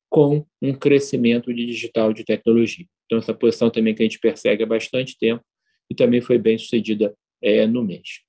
com 0.10 0.46
um 0.62 0.74
crescimento 0.74 1.54
de 1.54 1.66
digital 1.66 2.14
de 2.14 2.24
tecnologia. 2.24 2.86
Então, 3.06 3.20
essa 3.20 3.34
posição 3.34 3.70
também 3.70 3.94
que 3.94 4.02
a 4.02 4.06
gente 4.06 4.20
persegue 4.20 4.64
há 4.64 4.66
bastante 4.66 5.18
tempo 5.18 5.44
e 5.90 5.96
também 5.96 6.22
foi 6.22 6.38
bem 6.38 6.58
sucedida 6.58 7.16
é, 7.42 7.66
no 7.66 7.84
mês. 7.84 8.22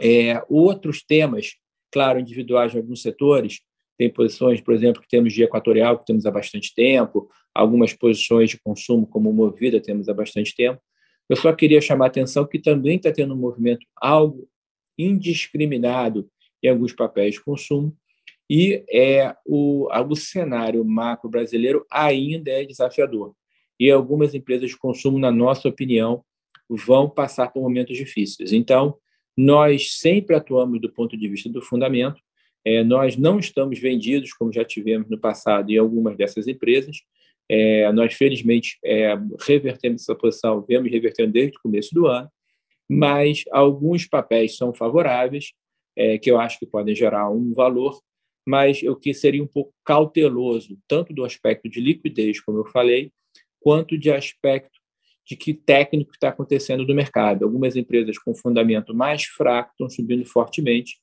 É, 0.00 0.42
outros 0.48 1.02
temas 1.02 1.54
claro, 1.96 2.20
individuais 2.20 2.74
em 2.74 2.78
alguns 2.78 3.00
setores. 3.00 3.60
Tem 3.98 4.12
posições, 4.12 4.60
por 4.60 4.74
exemplo, 4.74 5.00
que 5.00 5.08
temos 5.08 5.32
de 5.32 5.42
equatorial, 5.42 5.98
que 5.98 6.04
temos 6.04 6.26
há 6.26 6.30
bastante 6.30 6.74
tempo, 6.74 7.30
algumas 7.54 7.94
posições 7.94 8.50
de 8.50 8.60
consumo, 8.60 9.06
como 9.06 9.32
movida, 9.32 9.80
temos 9.80 10.06
há 10.06 10.12
bastante 10.12 10.54
tempo. 10.54 10.78
Eu 11.26 11.36
só 11.36 11.50
queria 11.54 11.80
chamar 11.80 12.04
a 12.04 12.08
atenção 12.08 12.46
que 12.46 12.58
também 12.58 12.96
está 12.96 13.10
tendo 13.10 13.32
um 13.32 13.38
movimento 13.38 13.86
algo 13.96 14.46
indiscriminado 14.98 16.28
em 16.62 16.68
alguns 16.68 16.92
papéis 16.92 17.34
de 17.34 17.42
consumo, 17.42 17.96
e 18.48 18.84
é 18.90 19.34
o, 19.44 19.88
o 19.88 20.16
cenário 20.16 20.84
macro 20.84 21.28
brasileiro 21.28 21.84
ainda 21.90 22.50
é 22.50 22.64
desafiador. 22.64 23.34
E 23.78 23.90
algumas 23.90 24.34
empresas 24.34 24.70
de 24.70 24.78
consumo, 24.78 25.18
na 25.18 25.30
nossa 25.30 25.68
opinião, 25.68 26.24
vão 26.68 27.08
passar 27.08 27.52
por 27.52 27.62
momentos 27.62 27.96
difíceis. 27.96 28.52
Então, 28.52 28.96
nós 29.36 29.98
sempre 29.98 30.34
atuamos 30.34 30.80
do 30.80 30.90
ponto 30.90 31.16
de 31.16 31.28
vista 31.28 31.48
do 31.48 31.60
fundamento. 31.60 32.20
É, 32.64 32.82
nós 32.82 33.16
não 33.16 33.38
estamos 33.38 33.78
vendidos, 33.78 34.32
como 34.32 34.52
já 34.52 34.64
tivemos 34.64 35.08
no 35.08 35.18
passado 35.18 35.70
em 35.70 35.76
algumas 35.76 36.16
dessas 36.16 36.48
empresas. 36.48 36.96
É, 37.48 37.92
nós, 37.92 38.14
felizmente, 38.14 38.78
é, 38.84 39.14
revertemos 39.40 40.02
essa 40.02 40.14
posição, 40.14 40.64
vemos 40.66 40.90
revertendo 40.90 41.32
desde 41.32 41.56
o 41.56 41.60
começo 41.60 41.94
do 41.94 42.06
ano, 42.06 42.28
mas 42.88 43.44
alguns 43.52 44.06
papéis 44.06 44.56
são 44.56 44.74
favoráveis, 44.74 45.52
é, 45.94 46.18
que 46.18 46.30
eu 46.30 46.40
acho 46.40 46.58
que 46.58 46.66
podem 46.66 46.94
gerar 46.94 47.30
um 47.30 47.52
valor, 47.52 48.00
mas 48.46 48.82
eu 48.82 48.94
que 48.94 49.12
seria 49.12 49.42
um 49.42 49.46
pouco 49.46 49.74
cauteloso, 49.84 50.78
tanto 50.86 51.12
do 51.12 51.24
aspecto 51.24 51.68
de 51.68 51.80
liquidez, 51.80 52.40
como 52.40 52.58
eu 52.58 52.66
falei, 52.66 53.10
quanto 53.60 53.98
de 53.98 54.10
aspecto 54.10 54.78
de 55.26 55.34
que 55.34 55.52
técnico 55.52 56.12
está 56.12 56.28
acontecendo 56.28 56.86
no 56.86 56.94
mercado. 56.94 57.44
Algumas 57.44 57.74
empresas 57.74 58.16
com 58.16 58.32
fundamento 58.32 58.94
mais 58.94 59.24
fraco 59.24 59.72
estão 59.72 59.90
subindo 59.90 60.24
fortemente 60.24 60.98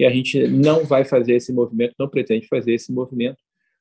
e 0.00 0.06
a 0.06 0.10
gente 0.10 0.48
não 0.48 0.84
vai 0.84 1.04
fazer 1.04 1.34
esse 1.34 1.52
movimento, 1.52 1.94
não 1.98 2.08
pretende 2.08 2.46
fazer 2.48 2.72
esse 2.72 2.90
movimento, 2.90 3.38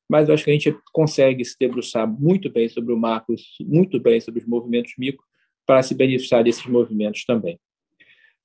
mas 0.09 0.29
acho 0.29 0.43
que 0.43 0.51
a 0.51 0.53
gente 0.53 0.77
consegue 0.91 1.43
se 1.43 1.55
debruçar 1.57 2.07
muito 2.07 2.49
bem 2.49 2.67
sobre 2.67 2.93
o 2.93 2.97
macro, 2.97 3.35
muito 3.61 3.99
bem 3.99 4.19
sobre 4.19 4.41
os 4.41 4.47
movimentos 4.47 4.93
micro, 4.97 5.23
para 5.65 5.81
se 5.81 5.95
beneficiar 5.95 6.43
desses 6.43 6.65
movimentos 6.65 7.25
também. 7.25 7.59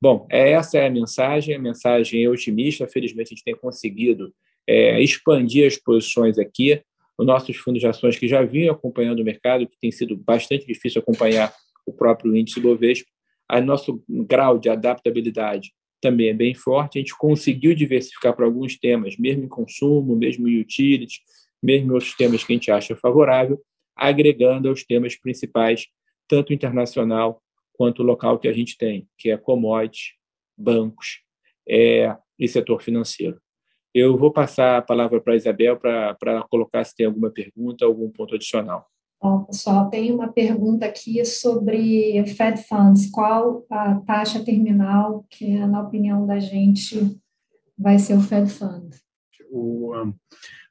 Bom, 0.01 0.27
essa 0.31 0.79
é 0.79 0.87
a 0.87 0.91
mensagem, 0.91 1.55
a 1.55 1.59
mensagem 1.59 2.25
é 2.25 2.29
otimista, 2.29 2.89
felizmente 2.89 3.35
a 3.35 3.35
gente 3.35 3.45
tem 3.45 3.55
conseguido 3.55 4.33
é, 4.69 5.01
expandir 5.03 5.67
as 5.67 5.77
posições 5.77 6.39
aqui, 6.39 6.83
os 7.19 7.27
nossos 7.27 7.57
fundos 7.57 7.81
de 7.81 7.87
ações 7.87 8.19
que 8.19 8.27
já 8.27 8.43
vinham 8.43 8.73
acompanhando 8.75 9.21
o 9.21 9.25
mercado, 9.25 9.67
que 9.67 9.79
tem 9.79 9.91
sido 9.91 10.17
bastante 10.17 10.67
difícil 10.67 11.01
acompanhar 11.01 11.53
o 11.87 11.93
próprio 11.93 12.35
índice 12.37 12.61
Bovespa, 12.61 13.11
a 13.49 13.61
nosso 13.61 14.03
grau 14.09 14.59
de 14.59 14.69
adaptabilidade 14.69 15.73
também 16.01 16.29
é 16.29 16.35
bem 16.35 16.55
forte. 16.55 16.99
A 16.99 17.01
gente 17.01 17.17
conseguiu 17.17 17.75
diversificar 17.75 18.35
para 18.35 18.47
alguns 18.47 18.79
temas, 18.79 19.17
mesmo 19.19 19.45
em 19.45 19.49
consumo, 19.49 20.17
mesmo 20.17 20.49
em 20.49 20.61
utilities, 20.61 21.21
mesmo 21.63 21.91
em 21.91 21.95
outros 21.95 22.15
temas 22.15 22.43
que 22.43 22.53
a 22.53 22.57
gente 22.57 22.71
acha 22.71 22.97
favorável, 22.97 23.61
agregando 23.95 24.69
aos 24.69 24.83
temas 24.85 25.15
principais, 25.15 25.87
tanto 26.27 26.53
internacional 26.53 27.43
quanto 27.75 28.03
local 28.03 28.39
que 28.39 28.49
a 28.49 28.53
gente 28.53 28.79
tem, 28.79 29.07
que 29.19 29.31
é 29.31 29.37
commodities, 29.37 30.13
bancos 30.57 31.21
é, 31.69 32.17
e 32.39 32.49
setor 32.49 32.83
financeiro. 32.83 33.41
Eu 33.95 34.17
vou 34.17 34.33
passar 34.33 34.79
a 34.79 34.83
palavra 34.83 35.21
para 35.21 35.33
a 35.33 35.37
Isabel 35.37 35.77
para 35.77 36.47
colocar 36.49 36.85
se 36.85 36.95
tem 36.95 37.07
alguma 37.07 37.31
pergunta, 37.31 37.85
algum 37.85 38.09
ponto 38.11 38.35
adicional. 38.35 38.87
Bom, 39.23 39.45
pessoal, 39.45 39.91
tem 39.91 40.13
uma 40.13 40.33
pergunta 40.33 40.87
aqui 40.87 41.23
sobre 41.25 42.25
Fed 42.27 42.63
Funds. 42.63 43.11
Qual 43.11 43.67
a 43.69 43.97
taxa 43.97 44.43
terminal 44.43 45.27
que, 45.29 45.59
na 45.67 45.83
opinião 45.83 46.27
da 46.27 46.39
gente, 46.39 47.21
vai 47.77 47.99
ser 47.99 48.15
o 48.15 48.21
Fed 48.21 48.51
Fund? 48.51 48.97
O, 49.51 49.95
um, 49.95 50.15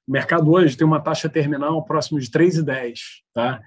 o 0.08 0.12
mercado 0.12 0.50
hoje 0.50 0.76
tem 0.76 0.88
uma 0.88 1.00
taxa 1.00 1.30
terminal 1.30 1.86
próximo 1.86 2.20
de 2.20 2.28
3,10, 2.32 3.00
tá? 3.34 3.62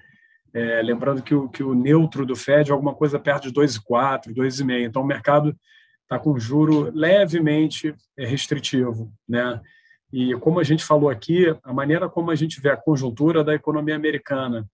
É, 0.53 0.81
lembrando 0.81 1.23
que 1.23 1.33
o, 1.33 1.47
que 1.47 1.63
o 1.63 1.73
neutro 1.73 2.25
do 2.25 2.35
Fed 2.35 2.69
é 2.69 2.73
alguma 2.73 2.93
coisa 2.93 3.17
perto 3.17 3.49
de 3.49 3.53
2,4, 3.53 4.33
2,5. 4.33 4.85
Então, 4.85 5.01
o 5.01 5.07
mercado 5.07 5.55
está 6.13 6.19
com 6.19 6.37
juro 6.39 6.91
levemente 6.93 7.95
é, 8.17 8.25
restritivo, 8.25 9.11
né? 9.27 9.59
E 10.11 10.35
como 10.35 10.59
a 10.59 10.63
gente 10.63 10.83
falou 10.83 11.09
aqui, 11.09 11.45
a 11.63 11.73
maneira 11.73 12.07
como 12.07 12.29
a 12.29 12.35
gente 12.35 12.61
vê 12.61 12.69
a 12.69 12.77
conjuntura 12.77 13.43
da 13.43 13.55
economia 13.55 13.95
americana, 13.95 14.69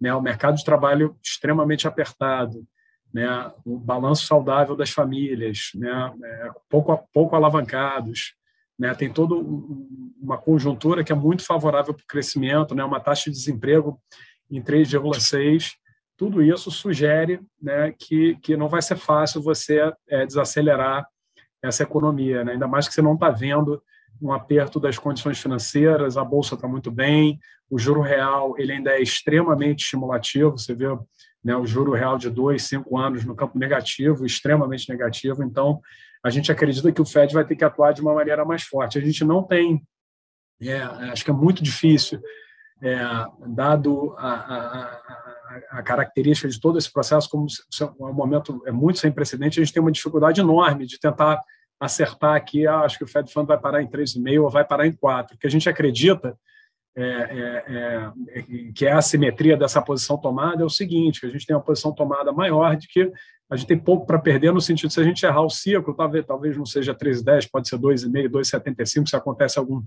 né, 0.00 0.12
o 0.12 0.20
mercado 0.20 0.56
de 0.56 0.64
trabalho 0.64 1.16
extremamente 1.22 1.86
apertado, 1.86 2.66
né, 3.14 3.52
o 3.64 3.78
balanço 3.78 4.26
saudável 4.26 4.74
das 4.74 4.90
famílias, 4.90 5.70
né, 5.76 6.12
é, 6.24 6.50
pouco, 6.68 6.98
pouco 7.12 7.36
alavancados, 7.36 8.34
né, 8.76 8.92
tem 8.94 9.12
toda 9.12 9.36
uma 9.36 10.38
conjuntura 10.38 11.04
que 11.04 11.12
é 11.12 11.14
muito 11.14 11.44
favorável 11.44 11.94
para 11.94 12.02
o 12.02 12.06
crescimento, 12.06 12.74
né, 12.74 12.82
uma 12.82 12.98
taxa 12.98 13.30
de 13.30 13.36
desemprego 13.36 14.00
em 14.50 14.60
3,6%, 14.60 15.74
tudo 16.20 16.42
isso 16.42 16.70
sugere 16.70 17.40
né, 17.62 17.94
que, 17.98 18.36
que 18.42 18.54
não 18.54 18.68
vai 18.68 18.82
ser 18.82 18.96
fácil 18.96 19.40
você 19.40 19.90
é, 20.06 20.26
desacelerar 20.26 21.06
essa 21.62 21.82
economia, 21.82 22.44
né? 22.44 22.52
ainda 22.52 22.68
mais 22.68 22.86
que 22.86 22.92
você 22.92 23.00
não 23.00 23.14
está 23.14 23.30
vendo 23.30 23.82
um 24.20 24.30
aperto 24.30 24.78
das 24.78 24.98
condições 24.98 25.40
financeiras, 25.40 26.18
a 26.18 26.24
bolsa 26.24 26.56
está 26.56 26.68
muito 26.68 26.90
bem, 26.90 27.40
o 27.70 27.78
juro 27.78 28.02
real 28.02 28.54
ele 28.58 28.72
ainda 28.72 28.90
é 28.90 29.00
extremamente 29.00 29.84
estimulativo, 29.84 30.58
você 30.58 30.74
vê 30.74 30.88
né, 31.42 31.56
o 31.56 31.64
juro 31.64 31.92
real 31.92 32.18
de 32.18 32.28
dois, 32.28 32.64
cinco 32.64 32.98
anos 32.98 33.24
no 33.24 33.34
campo 33.34 33.58
negativo, 33.58 34.26
extremamente 34.26 34.90
negativo, 34.90 35.42
então 35.42 35.80
a 36.22 36.28
gente 36.28 36.52
acredita 36.52 36.92
que 36.92 37.00
o 37.00 37.06
Fed 37.06 37.32
vai 37.32 37.46
ter 37.46 37.56
que 37.56 37.64
atuar 37.64 37.94
de 37.94 38.02
uma 38.02 38.12
maneira 38.12 38.44
mais 38.44 38.62
forte. 38.64 38.98
A 38.98 39.00
gente 39.00 39.24
não 39.24 39.42
tem, 39.42 39.82
é, 40.60 40.82
acho 40.82 41.24
que 41.24 41.30
é 41.30 41.34
muito 41.34 41.62
difícil, 41.62 42.20
é, 42.82 42.98
dado 43.46 44.14
a, 44.18 44.32
a, 44.32 44.82
a, 44.84 45.19
a, 45.70 45.82
característica 45.82 46.48
de 46.48 46.60
todo 46.60 46.78
esse 46.78 46.92
processo, 46.92 47.28
como 47.28 47.46
um 48.00 48.12
momento 48.12 48.62
é 48.66 48.72
muito 48.72 48.98
sem 48.98 49.10
precedente, 49.10 49.60
a 49.60 49.64
gente 49.64 49.72
tem 49.72 49.82
uma 49.82 49.92
dificuldade 49.92 50.40
enorme 50.40 50.86
de 50.86 50.98
tentar 50.98 51.40
acertar 51.78 52.34
aqui, 52.34 52.66
ah, 52.66 52.80
acho 52.80 52.98
que 52.98 53.04
o 53.04 53.08
Fed 53.08 53.32
Fund 53.32 53.46
vai 53.46 53.58
parar 53.58 53.82
em 53.82 53.88
3,5 53.88 54.42
ou 54.42 54.50
vai 54.50 54.64
parar 54.64 54.86
em 54.86 54.92
4, 54.92 55.34
porque 55.34 55.46
a 55.46 55.50
gente 55.50 55.68
acredita 55.68 56.36
é, 56.96 57.02
é, 57.02 57.64
é, 57.68 58.72
que 58.74 58.84
é 58.84 58.92
a 58.92 59.00
simetria 59.00 59.56
dessa 59.56 59.80
posição 59.80 60.18
tomada 60.18 60.62
é 60.62 60.66
o 60.66 60.70
seguinte, 60.70 61.20
que 61.20 61.26
a 61.26 61.30
gente 61.30 61.46
tem 61.46 61.54
uma 61.54 61.62
posição 61.62 61.94
tomada 61.94 62.32
maior 62.32 62.76
de 62.76 62.88
que 62.88 63.10
a 63.50 63.56
gente 63.56 63.66
tem 63.66 63.78
pouco 63.78 64.06
para 64.06 64.18
perder 64.18 64.52
no 64.52 64.60
sentido 64.60 64.88
de 64.88 64.94
se 64.94 65.00
a 65.00 65.04
gente 65.04 65.26
errar 65.26 65.42
o 65.42 65.50
ciclo, 65.50 65.92
talvez, 65.92 66.24
talvez 66.24 66.56
não 66.56 66.64
seja 66.64 66.94
3,10, 66.94 67.48
pode 67.50 67.68
ser 67.68 67.76
2,5, 67.78 68.28
2,75, 68.28 69.08
se 69.08 69.16
acontece 69.16 69.58
algum, 69.58 69.82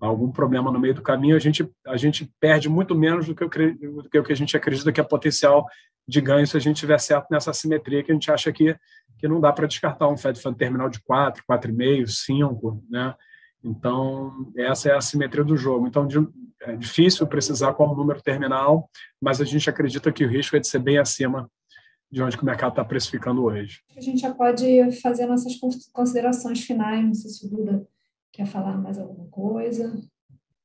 algum 0.00 0.30
problema 0.30 0.70
no 0.70 0.78
meio 0.78 0.94
do 0.94 1.02
caminho, 1.02 1.34
a 1.34 1.40
gente, 1.40 1.68
a 1.84 1.96
gente 1.96 2.30
perde 2.40 2.68
muito 2.68 2.94
menos 2.94 3.26
do 3.26 3.34
que, 3.34 3.42
eu, 3.42 3.48
do 3.48 4.08
que 4.08 4.18
o 4.18 4.22
que 4.22 4.32
a 4.32 4.36
gente 4.36 4.56
acredita 4.56 4.92
que 4.92 5.00
é 5.00 5.04
potencial 5.04 5.66
de 6.06 6.20
ganho 6.20 6.46
se 6.46 6.56
a 6.56 6.60
gente 6.60 6.76
tiver 6.76 6.98
certo 6.98 7.26
nessa 7.28 7.52
simetria 7.52 8.04
que 8.04 8.12
a 8.12 8.14
gente 8.14 8.30
acha 8.30 8.52
que, 8.52 8.76
que 9.18 9.26
não 9.26 9.40
dá 9.40 9.52
para 9.52 9.66
descartar 9.66 10.08
um 10.08 10.16
Fed 10.16 10.40
Fund 10.40 10.56
terminal 10.56 10.88
de 10.88 11.02
4, 11.02 11.42
4,5, 11.50 12.06
5, 12.06 12.84
né? 12.88 13.14
Então, 13.64 14.52
essa 14.56 14.90
é 14.90 14.94
a 14.94 15.00
simetria 15.00 15.42
do 15.42 15.56
jogo. 15.56 15.88
Então, 15.88 16.06
é 16.62 16.76
difícil 16.76 17.26
precisar 17.26 17.74
qual 17.74 17.92
o 17.92 17.96
número 17.96 18.22
terminal, 18.22 18.88
mas 19.20 19.40
a 19.40 19.44
gente 19.44 19.68
acredita 19.68 20.12
que 20.12 20.24
o 20.24 20.28
risco 20.28 20.56
é 20.56 20.60
de 20.60 20.68
ser 20.68 20.78
bem 20.78 20.98
acima 20.98 21.50
de 22.10 22.22
onde 22.22 22.36
o 22.36 22.44
mercado 22.44 22.70
está 22.70 22.84
precificando 22.84 23.44
hoje. 23.44 23.82
A 23.96 24.00
gente 24.00 24.20
já 24.20 24.34
pode 24.34 24.92
fazer 25.00 25.26
nossas 25.26 25.54
considerações 25.92 26.64
finais, 26.64 27.04
não 27.04 27.14
sei 27.14 27.30
se 27.30 27.46
o 27.46 27.50
Duda 27.50 27.86
quer 28.32 28.46
falar 28.46 28.78
mais 28.78 28.98
alguma 28.98 29.28
coisa. 29.28 29.92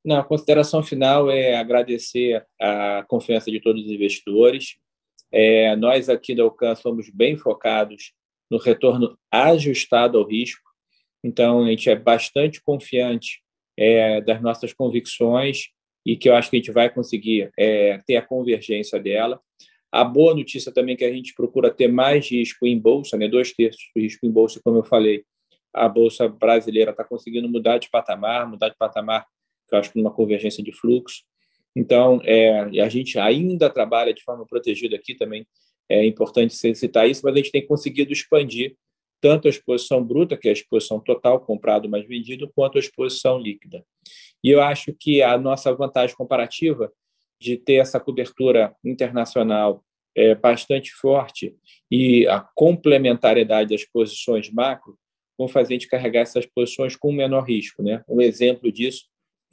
Não, 0.05 0.17
a 0.17 0.23
consideração 0.23 0.83
final 0.83 1.31
é 1.31 1.55
agradecer 1.55 2.45
a 2.59 3.05
confiança 3.07 3.49
de 3.49 3.61
todos 3.61 3.85
os 3.85 3.91
investidores. 3.91 4.75
É, 5.31 5.75
nós 5.75 6.09
aqui 6.09 6.35
da 6.35 6.43
Alcan 6.43 6.75
somos 6.75 7.09
bem 7.09 7.35
focados 7.37 8.13
no 8.51 8.57
retorno 8.57 9.17
ajustado 9.31 10.17
ao 10.17 10.27
risco, 10.27 10.61
então 11.23 11.63
a 11.63 11.69
gente 11.69 11.89
é 11.89 11.95
bastante 11.95 12.61
confiante 12.61 13.41
é, 13.77 14.21
das 14.21 14.41
nossas 14.41 14.73
convicções 14.73 15.69
e 16.05 16.17
que 16.17 16.29
eu 16.29 16.35
acho 16.35 16.49
que 16.49 16.57
a 16.57 16.59
gente 16.59 16.71
vai 16.71 16.89
conseguir 16.89 17.49
é, 17.57 17.97
ter 18.05 18.17
a 18.17 18.21
convergência 18.21 18.99
dela. 18.99 19.39
A 19.93 20.03
boa 20.03 20.33
notícia 20.33 20.71
também 20.71 20.95
é 20.95 20.97
que 20.97 21.05
a 21.05 21.13
gente 21.13 21.35
procura 21.35 21.69
ter 21.69 21.87
mais 21.87 22.27
risco 22.27 22.65
em 22.65 22.79
bolsa, 22.79 23.15
né? 23.15 23.27
dois 23.27 23.53
terços 23.53 23.91
do 23.95 24.01
risco 24.01 24.25
em 24.25 24.31
bolsa, 24.31 24.59
como 24.63 24.79
eu 24.79 24.83
falei. 24.83 25.23
A 25.71 25.87
bolsa 25.87 26.27
brasileira 26.27 26.89
está 26.89 27.03
conseguindo 27.03 27.47
mudar 27.47 27.77
de 27.77 27.91
patamar, 27.91 28.49
mudar 28.49 28.69
de 28.69 28.75
patamar, 28.75 29.23
que 29.69 29.75
eu 29.75 29.77
acho 29.77 29.91
que 29.91 29.99
numa 29.99 30.11
convergência 30.11 30.63
de 30.63 30.71
fluxo. 30.71 31.21
Então, 31.75 32.19
é, 32.23 32.81
a 32.81 32.89
gente 32.89 33.19
ainda 33.19 33.69
trabalha 33.69 34.11
de 34.15 34.23
forma 34.23 34.47
protegida 34.47 34.95
aqui 34.95 35.13
também. 35.13 35.45
É 35.87 36.03
importante 36.03 36.55
citar 36.55 37.07
isso, 37.07 37.21
mas 37.23 37.35
a 37.35 37.37
gente 37.37 37.51
tem 37.51 37.67
conseguido 37.67 38.11
expandir 38.11 38.75
tanto 39.21 39.47
a 39.47 39.49
exposição 39.51 40.03
bruta, 40.03 40.35
que 40.35 40.47
é 40.47 40.49
a 40.49 40.53
exposição 40.53 40.99
total, 40.99 41.39
comprado 41.39 41.87
mais 41.87 42.07
vendido, 42.07 42.51
quanto 42.55 42.79
a 42.79 42.81
exposição 42.81 43.37
líquida. 43.37 43.85
E 44.43 44.49
eu 44.49 44.59
acho 44.59 44.91
que 44.99 45.21
a 45.21 45.37
nossa 45.37 45.71
vantagem 45.71 46.15
comparativa 46.15 46.91
de 47.43 47.57
ter 47.57 47.75
essa 47.75 47.99
cobertura 47.99 48.73
internacional 48.83 49.83
é, 50.15 50.33
bastante 50.33 50.91
forte 50.91 51.55
e 51.91 52.25
a 52.27 52.39
complementariedade 52.39 53.71
das 53.71 53.85
posições 53.85 54.49
macro 54.49 54.97
vão 55.37 55.47
fazer 55.47 55.73
a 55.73 55.77
gente 55.77 55.87
carregar 55.87 56.21
essas 56.21 56.45
posições 56.45 56.95
com 56.95 57.11
menor 57.11 57.41
risco. 57.41 57.83
Né? 57.83 58.03
Um 58.07 58.21
exemplo 58.21 58.71
disso 58.71 59.05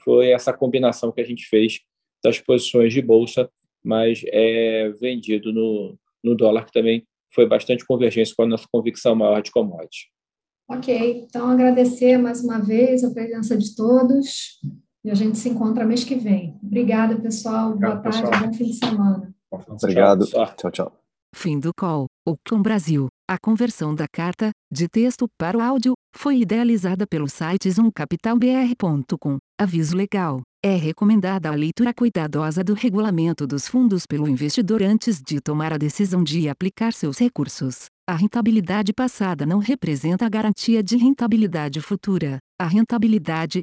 foi 0.05 0.31
essa 0.31 0.53
combinação 0.53 1.11
que 1.11 1.21
a 1.21 1.27
gente 1.27 1.47
fez 1.47 1.81
das 2.23 2.39
posições 2.39 2.93
de 2.93 3.03
bolsa, 3.03 3.51
mas 3.83 4.23
é 4.27 4.91
vendido 5.01 5.53
no, 5.53 5.99
no 6.23 6.35
dólar, 6.35 6.67
que 6.67 6.73
também 6.73 7.07
foi 7.35 7.47
bastante 7.47 7.85
convergência 7.87 8.35
com 8.37 8.43
a 8.43 8.47
nossa 8.47 8.67
convicção 8.71 9.15
maior 9.15 9.41
de 9.43 9.51
commodity. 9.51 10.11
Ok, 10.69 11.27
então 11.27 11.49
agradecer 11.49 12.17
mais 12.19 12.45
uma 12.45 12.61
vez 12.61 13.03
a 13.03 13.11
presença 13.11 13.57
de 13.57 13.75
todos. 13.75 14.61
E 15.11 15.13
a 15.13 15.17
gente 15.17 15.37
se 15.39 15.49
encontra 15.49 15.85
mês 15.85 16.05
que 16.05 16.15
vem. 16.15 16.57
Obrigada, 16.63 17.17
pessoal. 17.17 17.71
Obrigado, 17.73 18.01
Boa 18.01 18.13
tarde, 18.13 18.23
pessoal. 18.23 18.47
bom 18.47 18.55
fim 18.55 18.65
de 18.67 18.75
semana. 18.75 19.35
Obrigado. 19.51 20.25
Tchau, 20.57 20.71
tchau. 20.71 20.93
Fim 21.35 21.59
do 21.59 21.73
call. 21.75 22.07
O 22.25 22.37
Clon 22.45 22.63
Brasil. 22.63 23.09
A 23.29 23.37
conversão 23.37 23.93
da 23.93 24.07
carta, 24.07 24.53
de 24.73 24.89
texto 24.89 25.27
para 25.37 25.59
o 25.59 25.61
áudio, 25.61 25.95
foi 26.17 26.39
idealizada 26.39 27.09
pelo 27.09 27.29
site 27.29 27.69
zoomcapitalbr.com. 27.69 29.39
Aviso 29.61 29.97
legal. 29.97 30.43
É 30.63 30.77
recomendada 30.77 31.49
a 31.49 31.57
leitura 31.57 31.93
cuidadosa 31.93 32.63
do 32.63 32.75
regulamento 32.75 33.49
dos 33.49 33.67
fundos 33.67 34.07
pelo 34.07 34.29
investidor 34.29 34.81
antes 34.81 35.21
de 35.21 35.41
tomar 35.41 35.73
a 35.73 35.79
decisão 35.79 36.23
de 36.23 36.49
aplicar 36.49 36.93
seus 36.93 37.19
recursos. 37.19 37.87
A 38.09 38.15
rentabilidade 38.15 38.93
passada 38.93 39.45
não 39.45 39.59
representa 39.59 40.27
a 40.27 40.29
garantia 40.29 40.83
de 40.83 40.97
rentabilidade 40.97 41.81
futura. 41.81 42.39
A 42.61 42.67
rentabilidade, 42.67 43.63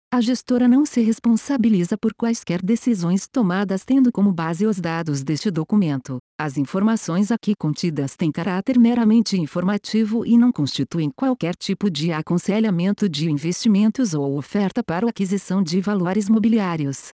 A 0.13 0.19
gestora 0.19 0.67
não 0.67 0.85
se 0.85 0.99
responsabiliza 0.99 1.97
por 1.97 2.13
quaisquer 2.13 2.61
decisões 2.61 3.29
tomadas 3.31 3.85
tendo 3.85 4.11
como 4.11 4.33
base 4.33 4.65
os 4.65 4.77
dados 4.77 5.23
deste 5.23 5.49
documento. 5.49 6.17
As 6.37 6.57
informações 6.57 7.31
aqui 7.31 7.53
contidas 7.57 8.17
têm 8.17 8.29
caráter 8.29 8.77
meramente 8.77 9.39
informativo 9.39 10.25
e 10.25 10.37
não 10.37 10.51
constituem 10.51 11.09
qualquer 11.15 11.55
tipo 11.55 11.89
de 11.89 12.11
aconselhamento 12.11 13.07
de 13.07 13.31
investimentos 13.31 14.13
ou 14.13 14.37
oferta 14.37 14.83
para 14.83 15.07
aquisição 15.07 15.63
de 15.63 15.79
valores 15.79 16.27
mobiliários. 16.27 17.13